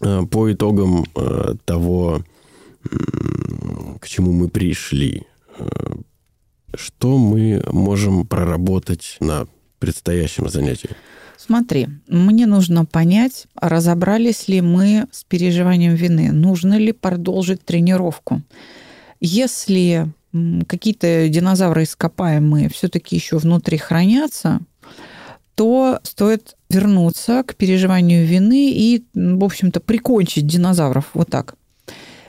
э, 0.00 0.22
по 0.30 0.52
итогам 0.52 1.04
э, 1.14 1.54
того, 1.64 2.22
к 4.00 4.08
чему 4.08 4.32
мы 4.32 4.48
пришли, 4.48 5.24
э, 5.58 5.66
что 6.74 7.18
мы 7.18 7.62
можем 7.70 8.26
проработать 8.26 9.16
на 9.20 9.46
предстоящем 9.78 10.48
занятии? 10.48 10.90
Смотри, 11.36 11.88
мне 12.08 12.46
нужно 12.46 12.84
понять, 12.84 13.46
разобрались 13.54 14.48
ли 14.48 14.60
мы 14.60 15.06
с 15.12 15.24
переживанием 15.24 15.94
вины, 15.94 16.32
нужно 16.32 16.76
ли 16.76 16.92
продолжить 16.92 17.64
тренировку. 17.64 18.42
Если 19.20 20.12
какие-то 20.66 21.28
динозавры 21.28 21.84
ископаемые 21.84 22.68
все-таки 22.68 23.16
еще 23.16 23.38
внутри 23.38 23.78
хранятся, 23.78 24.60
то 25.54 25.98
стоит 26.02 26.56
вернуться 26.68 27.42
к 27.42 27.56
переживанию 27.56 28.26
вины 28.26 28.70
и, 28.70 29.04
в 29.14 29.42
общем-то, 29.42 29.80
прикончить 29.80 30.46
динозавров 30.46 31.10
вот 31.14 31.30
так. 31.30 31.54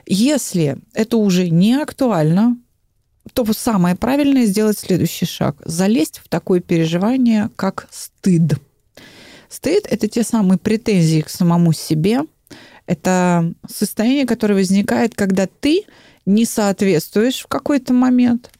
Если 0.06 0.78
это 0.94 1.16
уже 1.16 1.50
не 1.50 1.74
актуально, 1.74 2.56
то 3.32 3.46
самое 3.52 3.94
правильное 3.94 4.46
сделать 4.46 4.78
следующий 4.78 5.26
шаг. 5.26 5.56
Залезть 5.64 6.20
в 6.24 6.28
такое 6.28 6.60
переживание, 6.60 7.50
как 7.54 7.86
стыд. 7.90 8.54
Стыд– 9.48 9.86
это 9.90 10.08
те 10.08 10.24
самые 10.24 10.58
претензии 10.58 11.20
к 11.20 11.28
самому 11.28 11.72
себе. 11.72 12.22
Это 12.86 13.52
состояние, 13.68 14.26
которое 14.26 14.54
возникает, 14.54 15.14
когда 15.14 15.46
ты 15.46 15.84
не 16.26 16.44
соответствуешь 16.44 17.40
в 17.40 17.46
какой-то 17.46 17.92
момент 17.92 18.50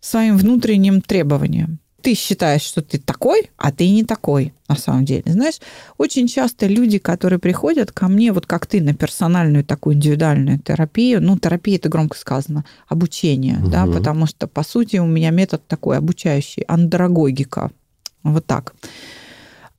своим 0.00 0.36
внутренним 0.36 1.00
требованиям. 1.00 1.80
Ты 2.02 2.14
считаешь, 2.14 2.62
что 2.62 2.82
ты 2.82 2.98
такой, 2.98 3.50
а 3.56 3.72
ты 3.72 3.90
не 3.90 4.04
такой 4.04 4.54
на 4.68 4.76
самом 4.76 5.04
деле. 5.04 5.24
Знаешь, 5.26 5.56
очень 5.98 6.28
часто 6.28 6.66
люди, 6.66 6.98
которые 6.98 7.40
приходят 7.40 7.90
ко 7.90 8.06
мне, 8.06 8.32
вот 8.32 8.46
как 8.46 8.66
ты, 8.66 8.80
на 8.80 8.94
персональную 8.94 9.64
такую 9.64 9.96
индивидуальную 9.96 10.60
терапию, 10.60 11.20
ну, 11.20 11.36
терапия 11.36 11.76
это 11.76 11.88
громко 11.88 12.16
сказано, 12.16 12.64
обучение, 12.86 13.58
угу. 13.58 13.70
да, 13.70 13.86
потому 13.86 14.26
что, 14.26 14.46
по 14.46 14.62
сути, 14.62 14.98
у 14.98 15.06
меня 15.06 15.30
метод 15.30 15.66
такой 15.66 15.98
обучающий, 15.98 16.62
андрогогика, 16.68 17.72
вот 18.22 18.46
так. 18.46 18.74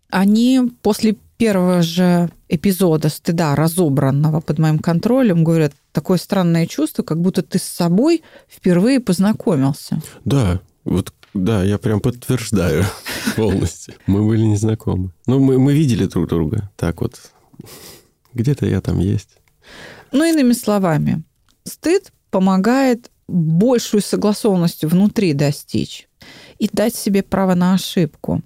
Они 0.09 0.61
после 0.81 1.15
первого 1.37 1.81
же 1.81 2.29
эпизода 2.49 3.09
стыда, 3.09 3.55
разобранного 3.55 4.41
под 4.41 4.59
моим 4.59 4.79
контролем, 4.79 5.43
говорят, 5.43 5.73
такое 5.91 6.17
странное 6.17 6.65
чувство, 6.65 7.03
как 7.03 7.21
будто 7.21 7.41
ты 7.41 7.59
с 7.59 7.63
собой 7.63 8.23
впервые 8.49 8.99
познакомился. 8.99 10.01
Да, 10.25 10.59
вот 10.83 11.13
да, 11.33 11.63
я 11.63 11.77
прям 11.77 11.99
подтверждаю 11.99 12.83
полностью. 13.35 13.93
Мы 14.07 14.25
были 14.25 14.41
незнакомы. 14.41 15.11
Ну, 15.27 15.39
мы, 15.39 15.59
мы 15.59 15.73
видели 15.73 16.05
друг 16.05 16.27
друга. 16.27 16.69
Так 16.75 17.01
вот, 17.01 17.19
где-то 18.33 18.65
я 18.65 18.81
там 18.81 18.99
есть. 18.99 19.29
Ну, 20.11 20.23
иными 20.23 20.53
словами, 20.53 21.23
стыд 21.63 22.11
помогает 22.31 23.11
большую 23.27 24.01
согласованность 24.01 24.85
внутри 24.85 25.33
достичь 25.33 26.07
и 26.59 26.69
дать 26.71 26.95
себе 26.95 27.23
право 27.23 27.55
на 27.55 27.73
ошибку, 27.73 28.41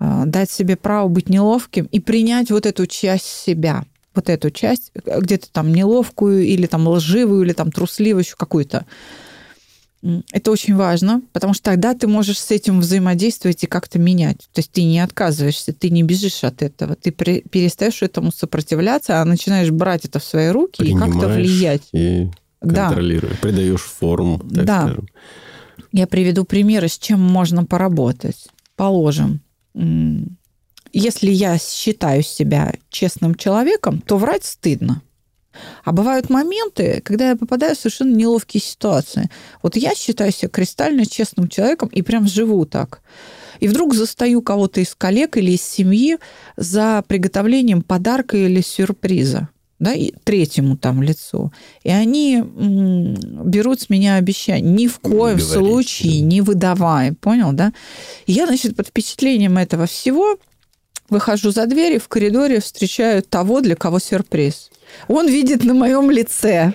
дать 0.00 0.50
себе 0.50 0.76
право 0.76 1.08
быть 1.08 1.28
неловким 1.28 1.86
и 1.86 2.00
принять 2.00 2.50
вот 2.50 2.66
эту 2.66 2.86
часть 2.86 3.26
себя, 3.26 3.84
вот 4.14 4.28
эту 4.28 4.50
часть, 4.50 4.92
где-то 4.94 5.50
там 5.52 5.72
неловкую 5.72 6.44
или 6.44 6.66
там 6.66 6.88
лживую, 6.88 7.44
или 7.44 7.52
там 7.52 7.70
трусливую, 7.70 8.24
еще 8.24 8.34
какую-то. 8.36 8.86
Это 10.32 10.50
очень 10.50 10.74
важно, 10.74 11.20
потому 11.34 11.52
что 11.52 11.64
тогда 11.64 11.92
ты 11.92 12.08
можешь 12.08 12.38
с 12.38 12.50
этим 12.50 12.80
взаимодействовать 12.80 13.62
и 13.64 13.66
как-то 13.66 13.98
менять. 13.98 14.48
То 14.54 14.60
есть 14.60 14.72
ты 14.72 14.84
не 14.84 14.98
отказываешься, 14.98 15.74
ты 15.74 15.90
не 15.90 16.02
бежишь 16.02 16.42
от 16.42 16.62
этого, 16.62 16.96
ты 16.96 17.10
перестаешь 17.10 18.00
этому 18.00 18.32
сопротивляться, 18.32 19.20
а 19.20 19.24
начинаешь 19.26 19.70
брать 19.70 20.06
это 20.06 20.18
в 20.18 20.24
свои 20.24 20.48
руки 20.48 20.82
и 20.82 20.96
как-то 20.96 21.28
влиять. 21.28 21.82
И 21.92 22.30
контролируешь, 22.60 23.34
да. 23.34 23.38
придаешь 23.42 23.82
форму, 23.82 24.40
да. 24.42 24.84
скажем. 24.84 25.08
Я 25.92 26.06
приведу 26.06 26.44
примеры, 26.44 26.88
с 26.88 26.98
чем 26.98 27.20
можно 27.20 27.66
поработать. 27.66 28.48
Положим, 28.76 29.42
если 30.92 31.30
я 31.30 31.58
считаю 31.58 32.22
себя 32.22 32.74
честным 32.88 33.34
человеком, 33.34 34.00
то 34.00 34.16
врать 34.16 34.44
стыдно. 34.44 35.02
А 35.84 35.92
бывают 35.92 36.30
моменты, 36.30 37.00
когда 37.04 37.30
я 37.30 37.36
попадаю 37.36 37.74
в 37.74 37.78
совершенно 37.78 38.14
неловкие 38.14 38.60
ситуации. 38.60 39.28
Вот 39.62 39.76
я 39.76 39.94
считаю 39.94 40.32
себя 40.32 40.48
кристально 40.48 41.06
честным 41.06 41.48
человеком 41.48 41.88
и 41.88 42.02
прям 42.02 42.26
живу 42.26 42.64
так. 42.66 43.02
И 43.58 43.68
вдруг 43.68 43.94
застаю 43.94 44.42
кого-то 44.42 44.80
из 44.80 44.94
коллег 44.94 45.36
или 45.36 45.52
из 45.52 45.62
семьи 45.62 46.18
за 46.56 47.04
приготовлением 47.06 47.82
подарка 47.82 48.36
или 48.36 48.60
сюрприза 48.60 49.48
да, 49.80 49.94
и 49.94 50.12
третьему 50.24 50.76
там 50.76 51.02
лицу. 51.02 51.52
И 51.82 51.90
они 51.90 52.42
берут 52.42 53.80
с 53.80 53.90
меня 53.90 54.16
обещание 54.16 54.70
ни 54.70 54.86
в 54.86 55.00
коем 55.00 55.38
Говорить, 55.38 55.46
случае 55.46 56.20
не 56.20 56.42
выдавай, 56.42 57.12
понял, 57.12 57.52
да? 57.52 57.72
И 58.26 58.32
я, 58.32 58.46
значит, 58.46 58.76
под 58.76 58.88
впечатлением 58.88 59.58
этого 59.58 59.86
всего 59.86 60.38
выхожу 61.08 61.50
за 61.50 61.66
дверь 61.66 61.94
и 61.94 61.98
в 61.98 62.08
коридоре 62.08 62.60
встречаю 62.60 63.22
того, 63.22 63.60
для 63.62 63.74
кого 63.74 63.98
сюрприз. 63.98 64.70
Он 65.08 65.26
видит 65.26 65.64
на 65.64 65.74
моем 65.74 66.10
лице 66.10 66.74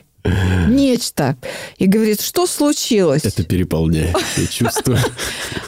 нечто. 0.67 1.37
И 1.77 1.85
говорит, 1.85 2.21
что 2.21 2.47
случилось? 2.47 3.23
Это 3.23 3.43
переполняет, 3.43 4.15
я 4.37 4.47
чувствую. 4.47 4.99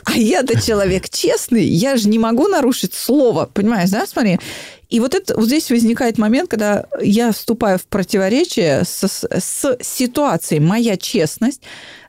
А 0.03 0.17
я-то 0.17 0.59
человек 0.61 1.09
честный, 1.09 1.65
я 1.65 1.97
же 1.97 2.07
не 2.07 2.17
могу 2.17 2.47
нарушить 2.47 2.93
слово, 2.93 3.49
понимаешь, 3.53 3.89
да, 3.89 4.07
смотри. 4.07 4.39
И 4.89 5.01
вот, 5.01 5.13
это, 5.13 5.35
вот 5.35 5.47
здесь 5.47 5.69
возникает 5.69 6.17
момент, 6.17 6.49
когда 6.49 6.85
я 7.01 7.33
вступаю 7.33 7.77
в 7.77 7.85
противоречие 7.87 8.83
с, 8.85 9.03
с 9.03 9.77
ситуацией. 9.81 10.61
Моя 10.61 10.95
честность 10.95 11.61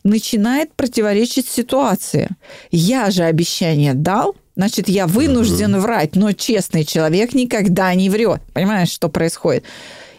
начинает 0.05 0.73
противоречить 0.75 1.49
ситуации. 1.49 2.29
Я 2.71 3.11
же 3.11 3.25
обещание 3.25 3.95
дал, 3.95 4.37
значит, 4.55 4.89
я 4.89 5.09
вынужден 5.09 5.79
врать, 5.81 6.15
но 6.15 6.33
честный 6.33 6.85
человек 6.85 7.35
никогда 7.35 7.93
не 7.95 8.11
врет. 8.11 8.43
Понимаешь, 8.53 8.91
что 8.91 9.09
происходит? 9.09 9.65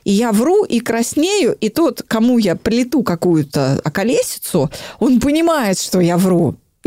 И 0.04 0.12
я 0.12 0.32
вру 0.32 0.64
и 0.64 0.80
краснею, 0.80 1.56
и 1.60 1.70
тот, 1.70 2.04
кому 2.08 2.38
я 2.38 2.56
плету 2.56 3.04
какую-то 3.04 3.82
околесицу, 3.84 4.70
он 5.00 5.20
понимает, 5.20 5.80
что 5.80 6.00
я 6.00 6.18
вру. 6.18 6.56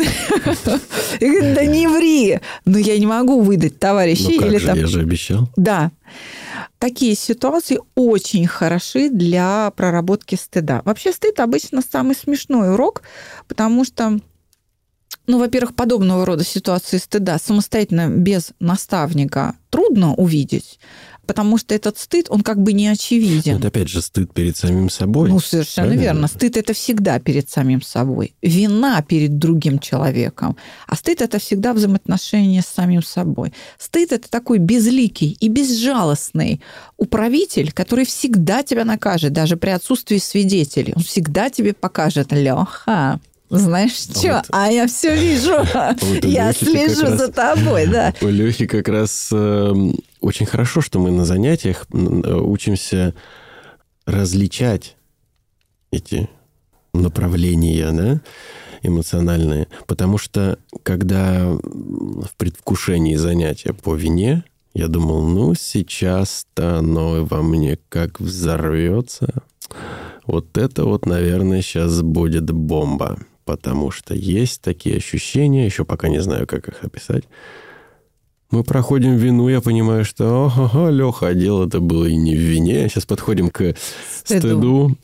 И 1.20 1.26
говорит, 1.26 1.54
да 1.54 1.64
не 1.66 1.86
ври. 1.86 2.40
Но 2.64 2.78
я 2.78 2.98
не 2.98 3.06
могу 3.06 3.40
выдать 3.40 3.78
товарищей. 3.78 4.38
Ну 4.40 4.46
или 4.46 4.56
же, 4.56 4.66
там... 4.66 4.78
я 4.78 4.86
же 4.86 5.00
обещал. 5.00 5.48
Да. 5.56 5.90
Такие 6.78 7.14
ситуации 7.14 7.78
очень 7.94 8.46
хороши 8.46 9.08
для 9.08 9.70
проработки 9.76 10.34
стыда. 10.34 10.82
Вообще 10.84 11.12
стыд 11.12 11.38
обычно 11.40 11.80
самый 11.82 12.16
смешной 12.16 12.72
урок, 12.72 13.02
потому 13.46 13.84
что 13.84 14.18
ну, 15.26 15.38
во-первых, 15.38 15.76
подобного 15.76 16.26
рода 16.26 16.44
ситуации 16.44 16.96
стыда 16.96 17.38
самостоятельно 17.38 18.08
без 18.08 18.50
наставника 18.58 19.54
трудно 19.70 20.14
увидеть 20.14 20.80
потому 21.26 21.58
что 21.58 21.74
этот 21.74 21.98
стыд, 21.98 22.26
он 22.28 22.42
как 22.42 22.62
бы 22.62 22.72
не 22.72 22.88
очевиден. 22.88 23.56
Вот 23.56 23.64
опять 23.64 23.88
же, 23.88 24.02
стыд 24.02 24.32
перед 24.32 24.56
самим 24.56 24.90
собой. 24.90 25.28
Ну, 25.28 25.40
совершенно 25.40 25.88
Правильно? 25.88 26.02
верно. 26.02 26.28
Стыд– 26.28 26.56
это 26.58 26.72
всегда 26.72 27.18
перед 27.18 27.48
самим 27.48 27.82
собой. 27.82 28.34
Вина 28.42 29.02
перед 29.02 29.38
другим 29.38 29.78
человеком. 29.78 30.56
А 30.86 30.96
стыд– 30.96 31.20
это 31.22 31.38
всегда 31.38 31.72
взаимоотношения 31.72 32.62
с 32.62 32.66
самим 32.66 33.02
собой. 33.02 33.52
Стыд– 33.78 34.12
это 34.12 34.30
такой 34.30 34.58
безликий 34.58 35.36
и 35.38 35.48
безжалостный 35.48 36.60
управитель, 36.96 37.72
который 37.72 38.04
всегда 38.04 38.62
тебя 38.62 38.84
накажет, 38.84 39.32
даже 39.32 39.56
при 39.56 39.70
отсутствии 39.70 40.18
свидетелей. 40.18 40.92
Он 40.96 41.02
всегда 41.02 41.50
тебе 41.50 41.72
покажет, 41.72 42.32
Леха, 42.32 43.20
знаешь 43.58 43.92
что? 43.92 44.36
Вот. 44.36 44.44
А 44.50 44.70
я 44.72 44.86
все 44.86 45.14
вижу. 45.14 45.52
Вот 45.74 46.24
я 46.24 46.52
слежу 46.52 47.02
раз, 47.02 47.18
за 47.18 47.28
тобой, 47.28 47.86
да. 47.86 48.14
У 48.22 48.28
Лехи 48.28 48.66
как 48.66 48.88
раз 48.88 49.28
э, 49.30 49.74
очень 50.22 50.46
хорошо, 50.46 50.80
что 50.80 50.98
мы 50.98 51.10
на 51.10 51.24
занятиях 51.24 51.86
учимся 51.92 53.14
различать 54.06 54.96
эти 55.90 56.30
направления, 56.94 57.90
да, 57.92 58.20
эмоциональные. 58.82 59.68
Потому 59.86 60.16
что, 60.18 60.58
когда 60.82 61.46
в 61.52 62.30
предвкушении 62.36 63.16
занятия 63.16 63.74
по 63.74 63.94
вине, 63.94 64.44
я 64.74 64.88
думал, 64.88 65.22
ну, 65.22 65.54
сейчас-то 65.54 66.78
оно 66.78 67.24
во 67.24 67.42
мне 67.42 67.78
как 67.88 68.20
взорвется. 68.20 69.42
Вот 70.24 70.56
это 70.56 70.84
вот, 70.84 71.04
наверное, 71.04 71.60
сейчас 71.62 72.00
будет 72.00 72.50
бомба 72.50 73.18
потому 73.44 73.90
что 73.90 74.14
есть 74.14 74.60
такие 74.62 74.96
ощущения, 74.96 75.66
еще 75.66 75.84
пока 75.84 76.08
не 76.08 76.20
знаю, 76.20 76.46
как 76.46 76.68
их 76.68 76.84
описать. 76.84 77.24
Мы 78.52 78.64
проходим 78.64 79.16
вину, 79.16 79.48
я 79.48 79.62
понимаю, 79.62 80.04
что, 80.04 80.52
ого, 80.54 80.90
Леха, 80.90 81.28
а 81.28 81.34
дело 81.34 81.66
это 81.66 81.80
было 81.80 82.04
и 82.04 82.14
не 82.14 82.36
в 82.36 82.38
вине. 82.38 82.86
Сейчас 82.88 83.06
подходим 83.06 83.48
к 83.48 83.74
стыду. 84.24 84.48
стыду. 84.48 84.96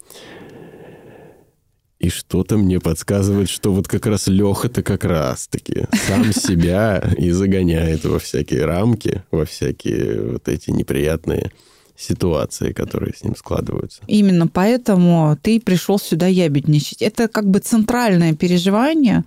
И 1.98 2.10
что-то 2.10 2.58
мне 2.58 2.78
подсказывает, 2.78 3.48
что 3.48 3.72
вот 3.72 3.88
как 3.88 4.04
раз 4.04 4.26
Леха-то 4.26 4.82
как 4.82 5.02
раз-таки 5.02 5.86
сам 6.06 6.30
себя 6.32 7.02
и 7.16 7.30
загоняет 7.30 8.04
во 8.04 8.18
всякие 8.18 8.66
рамки, 8.66 9.22
во 9.30 9.46
всякие 9.46 10.32
вот 10.32 10.46
эти 10.46 10.70
неприятные 10.70 11.50
ситуации, 11.96 12.72
которые 12.72 13.14
с 13.14 13.24
ним 13.24 13.34
складываются. 13.34 14.02
Именно 14.06 14.46
поэтому 14.46 15.38
ты 15.42 15.58
пришел 15.58 15.98
сюда 15.98 16.26
ябедничать. 16.26 17.00
Это 17.00 17.28
как 17.28 17.48
бы 17.48 17.60
центральное 17.60 18.34
переживание, 18.34 19.24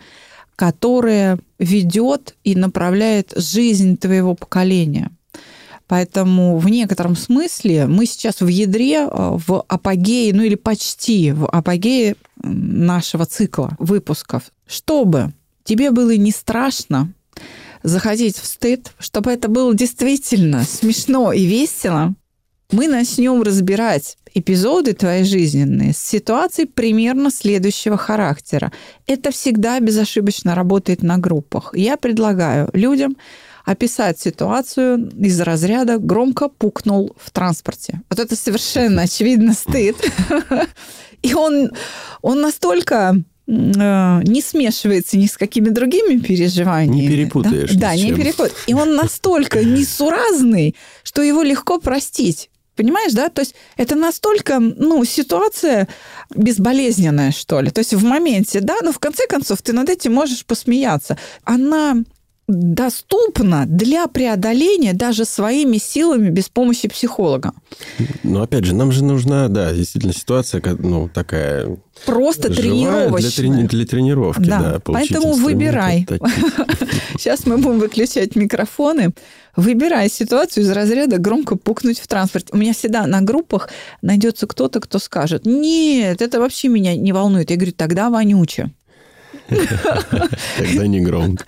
которое 0.61 1.39
ведет 1.57 2.35
и 2.43 2.53
направляет 2.53 3.33
жизнь 3.35 3.97
твоего 3.97 4.35
поколения. 4.35 5.09
Поэтому 5.87 6.59
в 6.59 6.69
некотором 6.69 7.15
смысле 7.15 7.87
мы 7.87 8.05
сейчас 8.05 8.41
в 8.41 8.47
ядре, 8.47 8.97
э, 8.97 9.07
в 9.09 9.65
апогее, 9.67 10.31
ну 10.35 10.43
или 10.43 10.53
почти 10.53 11.31
в 11.31 11.47
апогее 11.47 12.15
нашего 12.43 13.25
цикла 13.25 13.75
выпусков. 13.79 14.51
Чтобы 14.67 15.33
тебе 15.63 15.89
было 15.89 16.15
не 16.15 16.29
страшно 16.29 17.11
заходить 17.81 18.37
в 18.37 18.45
стыд, 18.45 18.93
чтобы 18.99 19.31
это 19.31 19.47
было 19.47 19.73
действительно 19.73 20.63
смешно 20.63 21.33
и 21.33 21.43
весело, 21.43 22.13
мы 22.71 22.87
начнем 22.87 23.41
разбирать 23.41 24.17
эпизоды 24.33 24.93
твоей 24.93 25.23
жизненные 25.23 25.93
с 25.93 25.97
ситуацией 25.97 26.67
примерно 26.67 27.31
следующего 27.31 27.97
характера. 27.97 28.71
Это 29.07 29.31
всегда 29.31 29.79
безошибочно 29.79 30.55
работает 30.55 31.03
на 31.03 31.17
группах. 31.17 31.71
Я 31.75 31.97
предлагаю 31.97 32.69
людям 32.73 33.17
описать 33.65 34.19
ситуацию 34.19 35.11
из 35.19 35.39
разряда 35.41 35.97
«громко 35.97 36.49
пукнул 36.49 37.15
в 37.21 37.31
транспорте». 37.31 38.01
Вот 38.09 38.19
это 38.19 38.35
совершенно 38.35 39.03
очевидно 39.03 39.53
стыд. 39.53 39.95
И 41.21 41.35
он, 41.35 41.71
он 42.23 42.41
настолько 42.41 43.15
э, 43.15 44.21
не 44.23 44.41
смешивается 44.41 45.17
ни 45.17 45.27
с 45.27 45.37
какими 45.37 45.69
другими 45.69 46.17
переживаниями. 46.19 47.01
Не 47.01 47.07
перепутаешь. 47.07 47.71
Да, 47.73 47.89
да 47.89 47.95
не 47.95 48.13
перепутаешь. 48.13 48.63
И 48.65 48.73
он 48.73 48.95
настолько 48.95 49.63
несуразный, 49.63 50.75
что 51.03 51.21
его 51.21 51.43
легко 51.43 51.79
простить. 51.79 52.49
Понимаешь, 52.75 53.13
да? 53.13 53.29
То 53.29 53.41
есть 53.41 53.55
это 53.77 53.95
настолько, 53.95 54.59
ну, 54.59 55.03
ситуация 55.05 55.87
безболезненная, 56.33 57.31
что 57.31 57.61
ли. 57.61 57.69
То 57.69 57.79
есть 57.79 57.93
в 57.93 58.03
моменте, 58.03 58.61
да, 58.61 58.77
но 58.81 58.91
в 58.91 58.99
конце 58.99 59.27
концов 59.27 59.61
ты 59.61 59.73
над 59.73 59.89
этим 59.89 60.13
можешь 60.13 60.45
посмеяться. 60.45 61.17
Она 61.43 61.97
доступно 62.51 63.65
для 63.65 64.07
преодоления 64.07 64.93
даже 64.93 65.25
своими 65.25 65.77
силами 65.77 66.29
без 66.29 66.49
помощи 66.49 66.87
психолога. 66.87 67.53
Но 68.23 68.41
опять 68.41 68.65
же, 68.65 68.75
нам 68.75 68.91
же 68.91 69.03
нужна, 69.03 69.47
да, 69.47 69.73
действительно 69.73 70.13
ситуация, 70.13 70.61
ну, 70.79 71.09
такая... 71.09 71.77
Просто 72.05 72.51
тренировочная. 72.53 73.19
Для, 73.19 73.29
трени- 73.29 73.67
для 73.67 73.85
тренировки, 73.85 74.41
да. 74.41 74.59
да 74.59 74.81
Поэтому 74.83 75.33
выбирай. 75.33 76.07
Сейчас 77.17 77.45
мы 77.45 77.57
будем 77.57 77.79
выключать 77.79 78.35
микрофоны. 78.35 79.11
Выбирай 79.55 80.09
ситуацию 80.09 80.63
из 80.63 80.69
разряда 80.71 81.17
громко 81.17 81.55
пукнуть 81.55 81.99
в 81.99 82.07
транспорте. 82.07 82.49
У 82.51 82.57
меня 82.57 82.73
всегда 82.73 83.05
на 83.05 83.21
группах 83.21 83.69
найдется 84.01 84.47
кто-то, 84.47 84.79
кто 84.79 84.99
скажет, 84.99 85.45
нет, 85.45 86.21
это 86.21 86.39
вообще 86.39 86.67
меня 86.67 86.95
не 86.95 87.13
волнует. 87.13 87.49
Я 87.49 87.57
говорю, 87.57 87.73
тогда 87.73 88.09
вонюче. 88.09 88.71
Тогда 90.57 90.87
не 90.87 91.01
громко. 91.01 91.45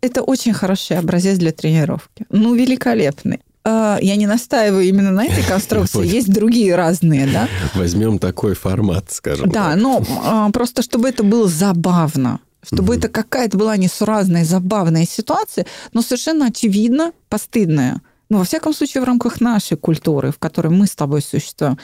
Это 0.00 0.22
очень 0.22 0.52
хороший 0.52 0.98
образец 0.98 1.38
для 1.38 1.52
тренировки. 1.52 2.24
Ну, 2.30 2.54
великолепный. 2.54 3.40
А, 3.62 3.98
я 4.00 4.16
не 4.16 4.26
настаиваю 4.26 4.84
именно 4.84 5.10
на 5.10 5.26
этой 5.26 5.44
конструкции, 5.44 6.06
есть 6.06 6.32
другие 6.32 6.74
разные, 6.74 7.26
да? 7.26 7.46
Возьмем 7.74 8.18
такой 8.18 8.54
формат, 8.54 9.10
скажем 9.10 9.50
Да, 9.50 9.76
но 9.76 10.02
а, 10.24 10.50
просто 10.50 10.82
чтобы 10.82 11.08
это 11.08 11.22
было 11.22 11.46
забавно, 11.46 12.40
чтобы 12.62 12.96
это 12.96 13.08
какая-то 13.08 13.56
была 13.56 13.76
несуразная, 13.76 14.44
забавная 14.44 15.06
ситуация, 15.06 15.66
но 15.92 16.02
совершенно 16.02 16.46
очевидно 16.46 17.12
постыдная. 17.28 18.02
Ну, 18.28 18.38
во 18.38 18.44
всяком 18.44 18.72
случае, 18.72 19.02
в 19.02 19.06
рамках 19.06 19.40
нашей 19.40 19.76
культуры, 19.76 20.30
в 20.30 20.38
которой 20.38 20.68
мы 20.68 20.86
с 20.86 20.94
тобой 20.94 21.22
существуем. 21.22 21.78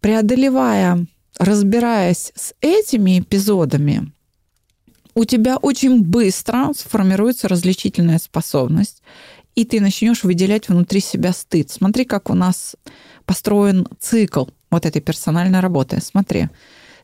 Преодолевая, 0.00 1.06
разбираясь 1.38 2.32
с 2.34 2.54
этими 2.60 3.20
эпизодами, 3.20 4.12
у 5.14 5.24
тебя 5.24 5.56
очень 5.56 6.02
быстро 6.02 6.72
сформируется 6.74 7.48
различительная 7.48 8.18
способность, 8.18 9.02
и 9.56 9.64
ты 9.64 9.80
начнешь 9.80 10.22
выделять 10.22 10.68
внутри 10.68 11.00
себя 11.00 11.32
стыд. 11.32 11.70
Смотри, 11.70 12.04
как 12.04 12.30
у 12.30 12.34
нас 12.34 12.76
построен 13.26 13.88
цикл 13.98 14.46
вот 14.70 14.86
этой 14.86 15.02
персональной 15.02 15.58
работы. 15.60 16.00
Смотри, 16.00 16.48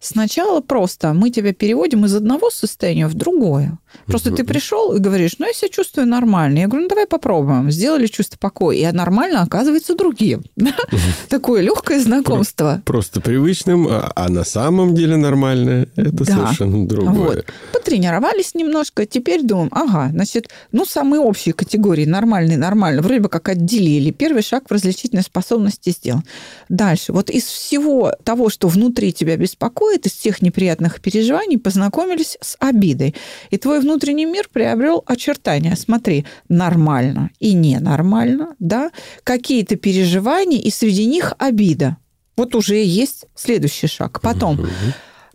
Сначала 0.05 0.61
просто 0.61 1.15
мы 1.15 1.31
тебя 1.31 1.55
переводим 1.55 2.05
из 2.05 2.15
одного 2.15 2.51
состояния 2.51 3.07
в 3.07 3.15
другое. 3.15 3.79
Просто 4.07 4.33
ты 4.33 4.45
пришел 4.45 4.93
и 4.93 4.99
говоришь, 4.99 5.37
ну, 5.39 5.47
я 5.47 5.53
себя 5.55 5.69
чувствую 5.71 6.07
нормально. 6.07 6.59
Я 6.59 6.67
говорю, 6.67 6.83
ну, 6.83 6.89
давай 6.89 7.07
попробуем. 7.07 7.71
Сделали 7.71 8.07
чувство 8.07 8.37
покоя. 8.39 8.77
И 8.77 8.93
нормально 8.93 9.41
оказывается 9.41 9.95
другим. 9.95 10.45
Такое 11.31 11.63
легкое 11.63 12.01
знакомство. 12.01 12.83
Просто 12.85 13.23
привычным, 13.23 13.89
а, 13.89 14.13
а 14.15 14.29
на 14.29 14.45
самом 14.45 14.95
деле 14.95 15.17
нормальное. 15.17 15.89
Это 15.97 16.25
совершенно 16.25 16.87
другое. 16.87 17.45
Потренировались 17.73 18.55
немножко. 18.55 19.07
Теперь 19.07 19.43
думаем, 19.43 19.71
ага, 19.73 20.11
значит, 20.13 20.51
ну, 20.73 20.85
самые 20.85 21.21
общие 21.21 21.55
категории 21.55 22.05
нормальный, 22.05 22.57
нормально. 22.57 23.01
Вроде 23.01 23.21
бы 23.21 23.29
как 23.31 23.49
отделили. 23.49 24.11
Первый 24.11 24.43
шаг 24.43 24.65
в 24.69 24.73
различительной 24.73 25.23
способности 25.23 25.91
сделан. 25.91 26.25
Дальше. 26.69 27.13
Вот 27.13 27.31
из 27.31 27.45
всего 27.45 28.13
того, 28.23 28.51
что 28.51 28.69
внутри 28.69 29.15
тебя 29.15 29.37
беспокоит, 29.37 29.94
происходит 29.95 30.07
из 30.07 30.13
тех 30.13 30.43
неприятных 30.43 31.01
переживаний, 31.01 31.59
познакомились 31.59 32.37
с 32.41 32.57
обидой. 32.61 33.15
И 33.51 33.59
твой 33.59 33.81
внутренний 33.81 34.27
мир 34.27 34.49
приобрел 34.53 35.03
очертания. 35.07 35.77
Смотри, 35.77 36.25
нормально 36.49 37.31
и 37.41 37.55
ненормально, 37.55 38.55
да, 38.59 38.91
какие-то 39.25 39.77
переживания, 39.77 40.61
и 40.61 40.71
среди 40.71 41.07
них 41.07 41.35
обида. 41.39 41.97
Вот 42.37 42.55
уже 42.55 42.83
есть 42.83 43.27
следующий 43.35 43.87
шаг. 43.87 44.21
Потом 44.21 44.59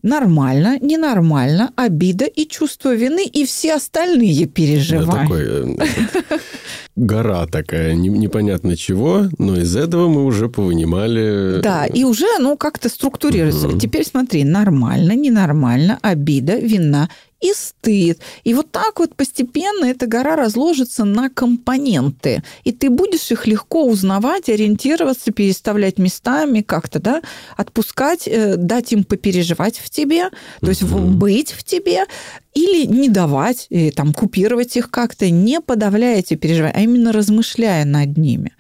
нормально, 0.02 0.78
ненормально, 0.80 1.72
обида 1.76 2.26
и 2.26 2.48
чувство 2.48 2.96
вины 2.96 3.26
и 3.26 3.46
все 3.46 3.76
остальные 3.76 4.46
переживания. 4.48 5.06
Да, 5.06 5.22
такой, 5.22 5.46
э, 5.48 6.40
гора 6.96 7.46
такая, 7.48 7.94
непонятно 7.96 8.76
чего, 8.76 9.26
но 9.38 9.58
из 9.58 9.76
этого 9.76 10.08
мы 10.08 10.26
уже 10.26 10.50
повынимали. 10.50 11.62
Да, 11.62 11.86
и 11.86 12.04
уже 12.04 12.26
оно 12.38 12.58
как-то 12.58 12.90
структурируется. 12.90 13.68
Угу. 13.68 13.80
Теперь 13.80 14.06
смотри, 14.06 14.44
нормально, 14.44 15.14
ненормально, 15.14 16.00
обида, 16.02 16.58
вина 16.58 17.10
и 17.42 17.54
стыд. 17.54 18.20
И 18.44 18.54
вот 18.54 18.72
так 18.72 19.00
вот 19.00 19.16
постепенно 19.16 19.86
эта 19.86 20.08
гора 20.08 20.36
разложится 20.36 21.06
на 21.06 21.30
компоненты. 21.30 22.44
И 22.64 22.72
ты 22.72 22.90
будешь 22.90 23.32
их 23.32 23.48
легко 23.48 23.86
узнавать, 23.86 24.50
ориентироваться, 24.50 25.32
переставлять 25.32 25.98
местами 25.98 26.62
как-то, 26.62 27.00
да, 27.00 27.22
отпускать, 27.56 28.28
э, 28.28 28.56
дать 28.58 28.92
им 28.92 29.04
попереживать 29.04 29.78
в 29.78 29.90
тебе, 29.90 30.30
то 30.62 30.70
есть 30.70 30.84
быть 30.84 31.52
в 31.52 31.64
тебе, 31.64 32.06
или 32.54 32.86
не 32.86 33.10
давать, 33.10 33.68
и, 33.70 33.92
там, 33.92 34.14
купировать 34.14 34.76
их 34.76 34.90
как-то, 34.90 35.30
не 35.30 35.62
подавляя 35.62 36.20
эти 36.20 36.36
переживания, 36.36 36.76
а 36.76 36.82
именно 36.82 37.12
размышляя 37.12 37.86
над 37.86 38.18
ними. 38.18 38.54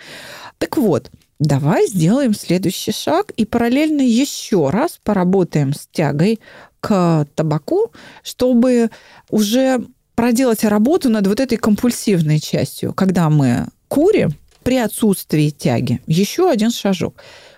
Так 0.57 0.77
вот, 0.77 1.09
давай 1.39 1.87
сделаем 1.87 2.33
следующий 2.33 2.91
шаг 2.91 3.31
и 3.35 3.45
параллельно 3.45 4.01
еще 4.01 4.69
раз 4.69 4.99
поработаем 5.03 5.73
с 5.73 5.87
тягой 5.91 6.39
к 6.79 7.27
табаку, 7.35 7.91
чтобы 8.23 8.89
уже 9.29 9.81
проделать 10.15 10.63
работу 10.63 11.09
над 11.09 11.27
вот 11.27 11.39
этой 11.39 11.57
компульсивной 11.57 12.39
частью, 12.39 12.93
когда 12.93 13.29
мы 13.29 13.67
курим 13.87 14.33
при 14.63 14.77
отсутствии 14.77 15.49
тяги. 15.49 16.01
Еще 16.07 16.49
один 16.49 16.71
шажок. 16.71 17.15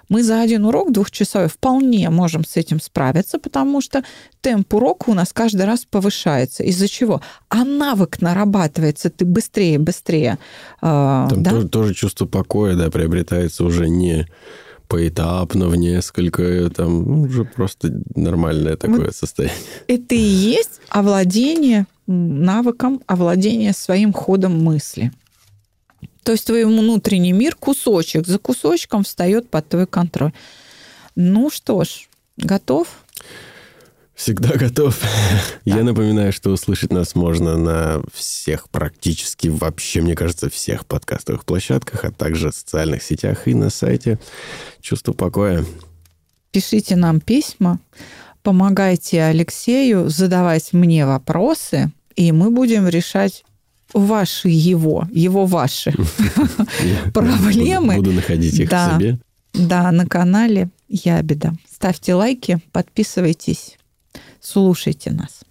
Мы 0.09 0.23
за 0.23 0.41
один 0.41 0.65
урок 0.65 0.91
двухчасовой 0.91 1.47
вполне 1.47 2.09
можем 2.09 2.43
с 2.43 2.57
этим 2.57 2.81
справиться, 2.81 3.39
потому 3.39 3.79
что 3.79 4.03
темп 4.41 4.73
урока 4.73 5.09
у 5.09 5.13
нас 5.13 5.31
каждый 5.31 5.65
раз 5.65 5.85
повышается. 5.89 6.63
Из-за 6.63 6.89
чего? 6.89 7.21
А 7.47 7.63
навык 7.63 8.19
нарабатывается, 8.19 9.09
ты 9.09 9.23
быстрее, 9.23 9.79
быстрее. 9.79 10.37
Там 10.81 11.29
да? 11.37 11.51
тоже, 11.51 11.69
тоже 11.69 11.93
чувство 11.93 12.25
покоя 12.25 12.75
да, 12.75 12.91
приобретается 12.91 13.63
уже 13.63 13.87
не 13.87 14.27
поэтапно, 14.91 15.69
в 15.69 15.75
несколько, 15.77 16.69
там, 16.69 17.03
ну, 17.05 17.21
уже 17.21 17.45
просто 17.45 18.03
нормальное 18.13 18.75
такое 18.75 19.05
вот 19.05 19.15
состояние. 19.15 19.57
Это 19.87 20.15
и 20.15 20.17
есть 20.17 20.81
овладение 20.89 21.87
навыком, 22.07 23.01
овладение 23.07 23.71
своим 23.71 24.11
ходом 24.11 24.61
мысли. 24.61 25.13
То 26.23 26.33
есть 26.33 26.45
твой 26.45 26.65
внутренний 26.65 27.31
мир 27.31 27.55
кусочек 27.55 28.27
за 28.27 28.37
кусочком 28.37 29.03
встает 29.03 29.49
под 29.49 29.69
твой 29.69 29.87
контроль. 29.87 30.33
Ну 31.15 31.49
что 31.49 31.85
ж, 31.85 32.09
готов? 32.35 32.87
Всегда 34.15 34.55
готов. 34.55 34.99
Я 35.65 35.83
напоминаю, 35.83 36.31
что 36.31 36.51
услышать 36.51 36.91
нас 36.91 37.15
можно 37.15 37.57
на 37.57 38.01
всех, 38.13 38.69
практически 38.69 39.47
вообще, 39.47 40.01
мне 40.01 40.15
кажется, 40.15 40.49
всех 40.49 40.85
подкастовых 40.85 41.45
площадках, 41.45 42.05
а 42.05 42.11
также 42.11 42.51
в 42.51 42.55
социальных 42.55 43.03
сетях 43.03 43.47
и 43.47 43.53
на 43.53 43.69
сайте 43.69 44.19
«Чувство 44.81 45.13
покоя». 45.13 45.65
Пишите 46.51 46.95
нам 46.95 47.21
письма, 47.21 47.79
помогайте 48.43 49.23
Алексею 49.23 50.09
задавать 50.09 50.73
мне 50.73 51.05
вопросы, 51.05 51.91
и 52.15 52.31
мы 52.31 52.51
будем 52.51 52.87
решать 52.87 53.45
ваши 53.93 54.49
его, 54.49 55.07
его 55.11 55.45
ваши 55.45 55.93
проблемы. 57.13 57.95
Буду 57.95 58.11
находить 58.11 58.59
их 58.59 58.69
в 58.69 58.95
себе. 58.95 59.19
Да, 59.53 59.91
на 59.91 60.05
канале 60.05 60.69
Ябеда. 60.87 61.53
Ставьте 61.73 62.13
лайки, 62.13 62.59
подписывайтесь, 62.71 63.77
слушайте 64.41 65.11
нас. 65.11 65.43